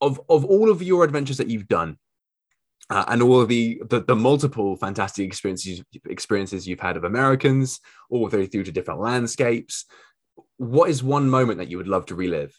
of 0.00 0.20
of 0.28 0.44
all 0.44 0.70
of 0.70 0.82
your 0.82 1.04
adventures 1.04 1.38
that 1.38 1.48
you've 1.48 1.68
done, 1.68 1.98
uh, 2.90 3.04
and 3.08 3.22
all 3.22 3.40
of 3.40 3.48
the, 3.48 3.82
the, 3.88 4.00
the 4.00 4.16
multiple 4.16 4.76
fantastic 4.76 5.26
experiences 5.26 5.82
experiences 6.06 6.66
you've 6.66 6.80
had 6.80 6.96
of 6.96 7.04
Americans, 7.04 7.80
all 8.10 8.28
the 8.28 8.38
way 8.38 8.46
through 8.46 8.64
to 8.64 8.72
different 8.72 9.00
landscapes. 9.00 9.84
What 10.56 10.90
is 10.90 11.02
one 11.02 11.28
moment 11.28 11.58
that 11.58 11.68
you 11.68 11.76
would 11.76 11.88
love 11.88 12.06
to 12.06 12.14
relive? 12.14 12.54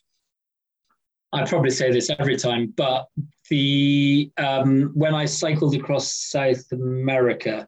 I 1.32 1.46
probably 1.46 1.70
say 1.70 1.92
this 1.92 2.10
every 2.18 2.38
time, 2.38 2.74
but 2.76 3.08
the 3.50 4.32
um, 4.38 4.92
when 4.96 5.14
I 5.14 5.26
cycled 5.26 5.76
across 5.76 6.12
South 6.12 6.72
America 6.72 7.68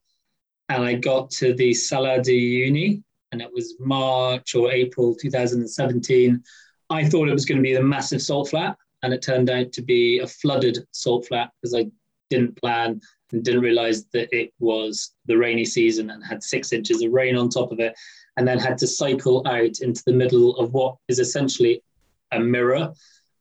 and 0.70 0.84
I 0.84 0.96
got 0.96 1.30
to 1.32 1.54
the 1.54 1.74
Salar 1.74 2.22
de 2.22 2.32
Uyuni, 2.32 3.04
and 3.32 3.42
it 3.42 3.50
was 3.54 3.76
March 3.80 4.56
or 4.56 4.72
April 4.72 5.16
2017, 5.16 6.42
I 6.90 7.08
thought 7.08 7.30
it 7.30 7.34
was 7.34 7.46
going 7.46 7.58
to 7.58 7.64
be 7.64 7.74
the 7.74 7.84
massive 7.84 8.22
salt 8.22 8.50
flat, 8.50 8.78
and 9.04 9.14
it 9.14 9.22
turned 9.22 9.50
out 9.50 9.72
to 9.74 9.82
be 9.82 10.20
a 10.20 10.28
flooded 10.28 10.80
salt 10.92 11.28
flat 11.28 11.52
because 11.62 11.76
I 11.76 11.86
didn't 12.30 12.60
plan 12.60 13.00
and 13.32 13.44
didn't 13.44 13.62
realize 13.62 14.06
that 14.14 14.30
it 14.36 14.52
was 14.60 15.14
the 15.26 15.38
rainy 15.38 15.66
season 15.66 16.10
and 16.10 16.24
had 16.24 16.44
six 16.44 16.74
inches 16.74 17.02
of 17.04 17.12
rain 17.12 17.38
on 17.38 17.50
top 17.50 17.72
of 17.72 17.80
it, 17.80 17.94
and 18.38 18.48
then 18.48 18.58
had 18.58 18.80
to 18.80 18.88
cycle 18.88 19.44
out 19.48 19.82
into 19.82 20.02
the 20.08 20.14
middle 20.14 20.56
of 20.58 20.74
what 20.74 20.96
is 21.08 21.20
essentially 21.20 21.84
a 22.32 22.40
mirror 22.40 22.92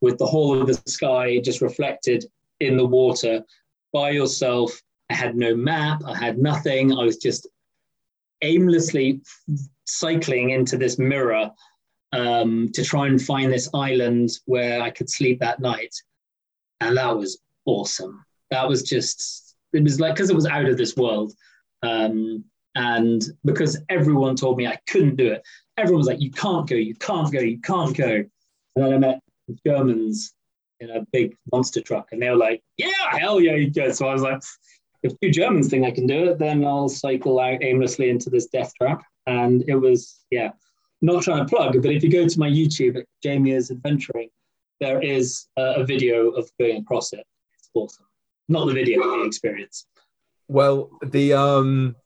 with 0.01 0.19
the 0.19 0.27
whole 0.27 0.61
of 0.61 0.67
the 0.67 0.81
sky 0.91 1.39
just 1.41 1.61
reflected 1.61 2.25
in 2.61 2.77
the 2.77 2.87
water 2.87 3.43
by 3.93 4.11
yourself. 4.11 4.81
I 5.11 5.15
had 5.15 5.37
no 5.37 5.55
map, 5.55 6.03
I 6.07 6.17
had 6.17 6.39
nothing. 6.39 6.93
I 6.93 7.05
was 7.05 7.17
just 7.17 7.49
aimlessly 8.43 9.21
cycling 9.85 10.51
into 10.51 10.77
this 10.77 10.99
mirror 10.99 11.51
um, 12.13 12.71
to 12.75 12.85
try 12.85 13.07
and 13.07 13.21
find 13.21 13.53
this 13.53 13.69
island 13.75 14.31
where 14.47 14.83
I 14.83 14.91
could 14.91 15.11
sleep 15.11 15.41
that 15.41 15.61
night. 15.61 15.95
And 16.81 16.97
that 16.97 17.17
was 17.17 17.41
awesome. 17.67 18.25
That 18.51 18.69
was 18.69 18.83
just, 18.83 19.57
it 19.73 19.83
was 19.83 20.01
like, 20.01 20.15
because 20.15 20.31
it 20.31 20.37
was 20.37 20.47
out 20.47 20.67
of 20.67 20.77
this 20.77 20.97
world. 20.97 21.33
Um, 21.83 22.45
and 22.75 23.23
because 23.45 23.79
everyone 23.89 24.37
told 24.37 24.57
me 24.57 24.67
I 24.67 24.79
couldn't 24.89 25.17
do 25.17 25.33
it, 25.33 25.43
everyone 25.77 25.99
was 25.99 26.07
like, 26.07 26.21
you 26.21 26.31
can't 26.31 26.69
go, 26.69 26.77
you 26.77 26.95
can't 26.95 27.33
go, 27.33 27.41
you 27.41 27.61
can't 27.61 27.97
go. 27.97 28.25
And 28.77 28.85
then 28.85 28.93
I 28.93 28.99
met 28.99 29.21
Germans 29.67 30.33
in 30.81 30.91
a 30.91 31.07
big 31.13 31.37
monster 31.53 31.81
truck, 31.81 32.09
and 32.13 32.23
they 32.23 32.31
were 32.31 32.37
like, 32.37 32.63
"Yeah, 32.77 32.89
hell 33.13 33.41
yeah, 33.41 33.55
you 33.55 33.71
go!" 33.71 33.91
So 33.93 34.09
I 34.09 34.13
was 34.13 34.23
like, 34.23 34.43
"If 35.03 35.13
two 35.21 35.31
Germans 35.31 35.69
think 35.69 35.85
I 35.85 35.91
can 35.91 36.07
do 36.07 36.31
it, 36.31 36.39
then 36.39 36.65
I'll 36.65 36.89
cycle 36.89 37.39
out 37.41 37.63
aimlessly 37.63 38.11
into 38.11 38.31
this 38.31 38.47
death 38.47 38.73
trap." 38.81 39.03
And 39.27 39.65
it 39.69 39.77
was, 39.77 40.25
yeah, 40.31 40.53
not 41.03 41.23
trying 41.23 41.47
to 41.47 41.57
plug, 41.57 41.81
but 41.83 41.93
if 41.93 42.03
you 42.03 42.11
go 42.11 42.27
to 42.27 42.39
my 42.39 42.49
YouTube, 42.49 43.03
Jamie 43.23 43.53
is 43.53 43.71
adventuring, 43.71 44.31
there 44.81 45.01
is 45.03 45.47
a 45.57 45.85
video 45.85 46.31
of 46.31 46.51
going 46.59 46.79
across 46.79 47.13
it. 47.13 47.25
It's 47.59 47.71
awesome. 47.75 48.07
Not 48.49 48.67
the 48.67 48.75
video, 48.75 49.03
the 49.03 49.25
experience. 49.25 49.87
Well, 50.49 50.91
the 51.03 51.35
um 51.35 51.97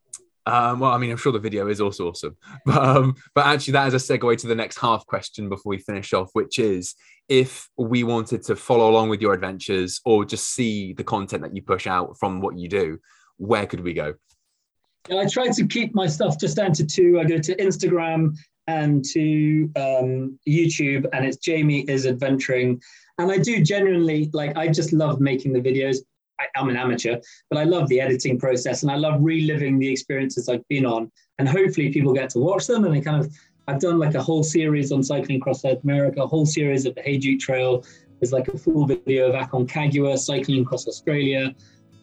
um, 0.46 0.80
well, 0.80 0.92
I 0.92 0.98
mean, 0.98 1.10
I'm 1.10 1.16
sure 1.16 1.32
the 1.32 1.38
video 1.38 1.68
is 1.68 1.80
also 1.80 2.08
awesome, 2.08 2.36
but, 2.66 2.76
um, 2.76 3.14
but 3.34 3.46
actually, 3.46 3.72
that 3.72 3.92
is 3.92 3.94
a 3.94 4.18
segue 4.18 4.36
to 4.38 4.46
the 4.46 4.54
next 4.54 4.78
half 4.78 5.06
question 5.06 5.48
before 5.48 5.70
we 5.70 5.78
finish 5.78 6.12
off, 6.12 6.30
which 6.32 6.58
is 6.58 6.94
if 7.28 7.68
we 7.78 8.04
wanted 8.04 8.42
to 8.44 8.56
follow 8.56 8.90
along 8.90 9.08
with 9.08 9.20
your 9.20 9.32
adventures 9.32 10.00
or 10.04 10.24
just 10.24 10.52
see 10.52 10.92
the 10.92 11.04
content 11.04 11.42
that 11.42 11.56
you 11.56 11.62
push 11.62 11.86
out 11.86 12.18
from 12.18 12.40
what 12.40 12.58
you 12.58 12.68
do, 12.68 12.98
where 13.38 13.66
could 13.66 13.80
we 13.80 13.94
go? 13.94 14.14
I 15.10 15.26
try 15.26 15.48
to 15.48 15.66
keep 15.66 15.94
my 15.94 16.06
stuff 16.06 16.38
just 16.38 16.56
down 16.56 16.72
to 16.74 16.86
two. 16.86 17.20
I 17.20 17.24
go 17.24 17.38
to 17.38 17.54
Instagram 17.56 18.36
and 18.66 19.04
to 19.12 19.70
um, 19.76 20.38
YouTube, 20.48 21.06
and 21.12 21.24
it's 21.24 21.36
Jamie 21.36 21.84
is 21.88 22.06
adventuring. 22.06 22.80
And 23.18 23.30
I 23.30 23.38
do 23.38 23.62
genuinely 23.62 24.30
like. 24.32 24.56
I 24.56 24.68
just 24.68 24.92
love 24.92 25.20
making 25.20 25.52
the 25.52 25.60
videos. 25.60 25.98
I, 26.40 26.46
am 26.56 26.68
an 26.68 26.76
amateur, 26.76 27.18
but 27.50 27.58
I 27.58 27.64
love 27.64 27.88
the 27.88 28.00
editing 28.00 28.38
process, 28.38 28.82
and 28.82 28.90
I 28.90 28.96
love 28.96 29.20
reliving 29.20 29.78
the 29.78 29.90
experiences 29.90 30.48
I've 30.48 30.66
been 30.68 30.86
on. 30.86 31.10
And 31.38 31.48
hopefully, 31.48 31.92
people 31.92 32.12
get 32.12 32.30
to 32.30 32.38
watch 32.38 32.66
them, 32.66 32.84
and 32.84 32.94
they 32.94 33.00
kind 33.00 33.20
of 33.20 33.32
I've 33.66 33.80
done 33.80 33.98
like 33.98 34.14
a 34.14 34.22
whole 34.22 34.42
series 34.42 34.92
on 34.92 35.02
cycling 35.02 35.38
across 35.38 35.62
South 35.62 35.82
America, 35.84 36.22
a 36.22 36.26
whole 36.26 36.46
series 36.46 36.84
of 36.86 36.94
the 36.94 37.00
Hayduke 37.00 37.40
Trail. 37.40 37.84
There's 38.20 38.32
like 38.32 38.48
a 38.48 38.58
full 38.58 38.86
video 38.86 39.30
of 39.30 39.34
Aconcagua 39.34 40.18
cycling 40.18 40.62
across 40.62 40.86
Australia. 40.86 41.54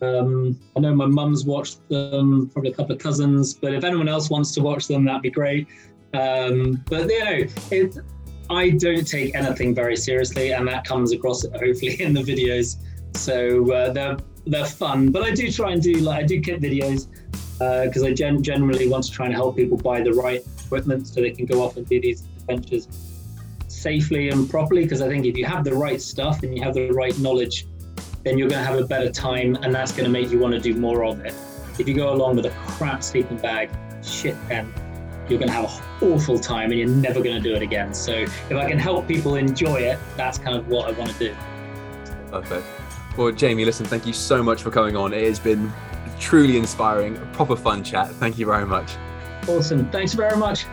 Um, 0.01 0.59
I 0.75 0.79
know 0.79 0.95
my 0.95 1.05
mum's 1.05 1.45
watched 1.45 1.87
them, 1.89 2.49
probably 2.49 2.71
a 2.71 2.73
couple 2.73 2.95
of 2.95 3.01
cousins, 3.01 3.53
but 3.53 3.73
if 3.73 3.83
anyone 3.83 4.07
else 4.07 4.29
wants 4.29 4.51
to 4.55 4.61
watch 4.61 4.87
them, 4.87 5.05
that'd 5.05 5.21
be 5.21 5.29
great. 5.29 5.67
Um, 6.13 6.83
but 6.89 7.09
you 7.09 7.23
know, 7.23 7.89
I 8.49 8.71
don't 8.71 9.07
take 9.07 9.35
anything 9.35 9.75
very 9.75 9.95
seriously, 9.95 10.53
and 10.53 10.67
that 10.67 10.83
comes 10.83 11.13
across 11.13 11.43
hopefully 11.43 11.95
in 12.01 12.13
the 12.13 12.21
videos. 12.21 12.77
So 13.13 13.71
uh, 13.71 13.93
they're 13.93 14.17
they're 14.45 14.65
fun, 14.65 15.11
but 15.11 15.23
I 15.23 15.31
do 15.31 15.51
try 15.51 15.71
and 15.71 15.81
do 15.81 15.93
like 15.95 16.23
I 16.23 16.25
do 16.25 16.41
kit 16.41 16.61
videos 16.61 17.07
because 17.59 18.03
uh, 18.03 18.07
I 18.07 18.13
gen- 18.13 18.41
generally 18.41 18.87
want 18.87 19.03
to 19.03 19.11
try 19.11 19.27
and 19.27 19.35
help 19.35 19.55
people 19.55 19.77
buy 19.77 20.01
the 20.01 20.13
right 20.13 20.43
equipment 20.65 21.07
so 21.07 21.21
they 21.21 21.31
can 21.31 21.45
go 21.45 21.61
off 21.61 21.77
and 21.77 21.87
do 21.87 22.01
these 22.01 22.23
adventures 22.39 22.87
safely 23.67 24.29
and 24.29 24.49
properly. 24.49 24.83
Because 24.83 25.01
I 25.01 25.07
think 25.07 25.25
if 25.25 25.37
you 25.37 25.45
have 25.45 25.63
the 25.63 25.73
right 25.73 26.01
stuff 26.01 26.43
and 26.43 26.55
you 26.55 26.63
have 26.63 26.73
the 26.73 26.89
right 26.91 27.17
knowledge, 27.19 27.67
then 28.23 28.37
you're 28.37 28.49
going 28.49 28.63
to 28.63 28.67
have 28.67 28.79
a 28.79 28.85
better 28.85 29.11
time, 29.11 29.55
and 29.61 29.73
that's 29.73 29.91
going 29.91 30.05
to 30.05 30.09
make 30.09 30.31
you 30.31 30.39
want 30.39 30.53
to 30.53 30.59
do 30.59 30.73
more 30.75 31.05
of 31.05 31.19
it. 31.25 31.33
If 31.77 31.87
you 31.87 31.93
go 31.93 32.13
along 32.13 32.35
with 32.35 32.45
a 32.45 32.51
crap 32.67 33.03
sleeping 33.03 33.37
bag, 33.37 33.69
shit 34.03 34.35
then 34.47 34.71
you're 35.29 35.39
going 35.39 35.47
to 35.49 35.53
have 35.53 35.65
an 35.65 36.11
awful 36.11 36.37
time 36.37 36.71
and 36.71 36.79
you're 36.79 36.89
never 36.89 37.21
going 37.21 37.35
to 37.35 37.41
do 37.41 37.55
it 37.55 37.61
again. 37.61 37.93
So 37.93 38.11
if 38.13 38.51
I 38.51 38.67
can 38.67 38.77
help 38.77 39.07
people 39.07 39.35
enjoy 39.35 39.77
it, 39.77 39.97
that's 40.17 40.37
kind 40.37 40.57
of 40.57 40.67
what 40.67 40.89
I 40.89 40.91
want 40.97 41.11
to 41.11 41.17
do. 41.17 41.35
Perfect. 42.29 42.65
Well, 43.17 43.31
Jamie, 43.31 43.65
listen, 43.65 43.85
thank 43.85 44.05
you 44.05 44.13
so 44.13 44.41
much 44.41 44.63
for 44.63 44.71
coming 44.71 44.95
on. 44.95 45.13
It 45.13 45.23
has 45.25 45.39
been 45.39 45.71
truly 46.19 46.57
inspiring, 46.57 47.17
a 47.17 47.25
proper 47.33 47.55
fun 47.55 47.83
chat. 47.83 48.09
Thank 48.11 48.37
you 48.37 48.45
very 48.45 48.65
much. 48.65 48.91
Awesome. 49.47 49.89
Thanks 49.89 50.13
very 50.13 50.37
much. 50.37 50.65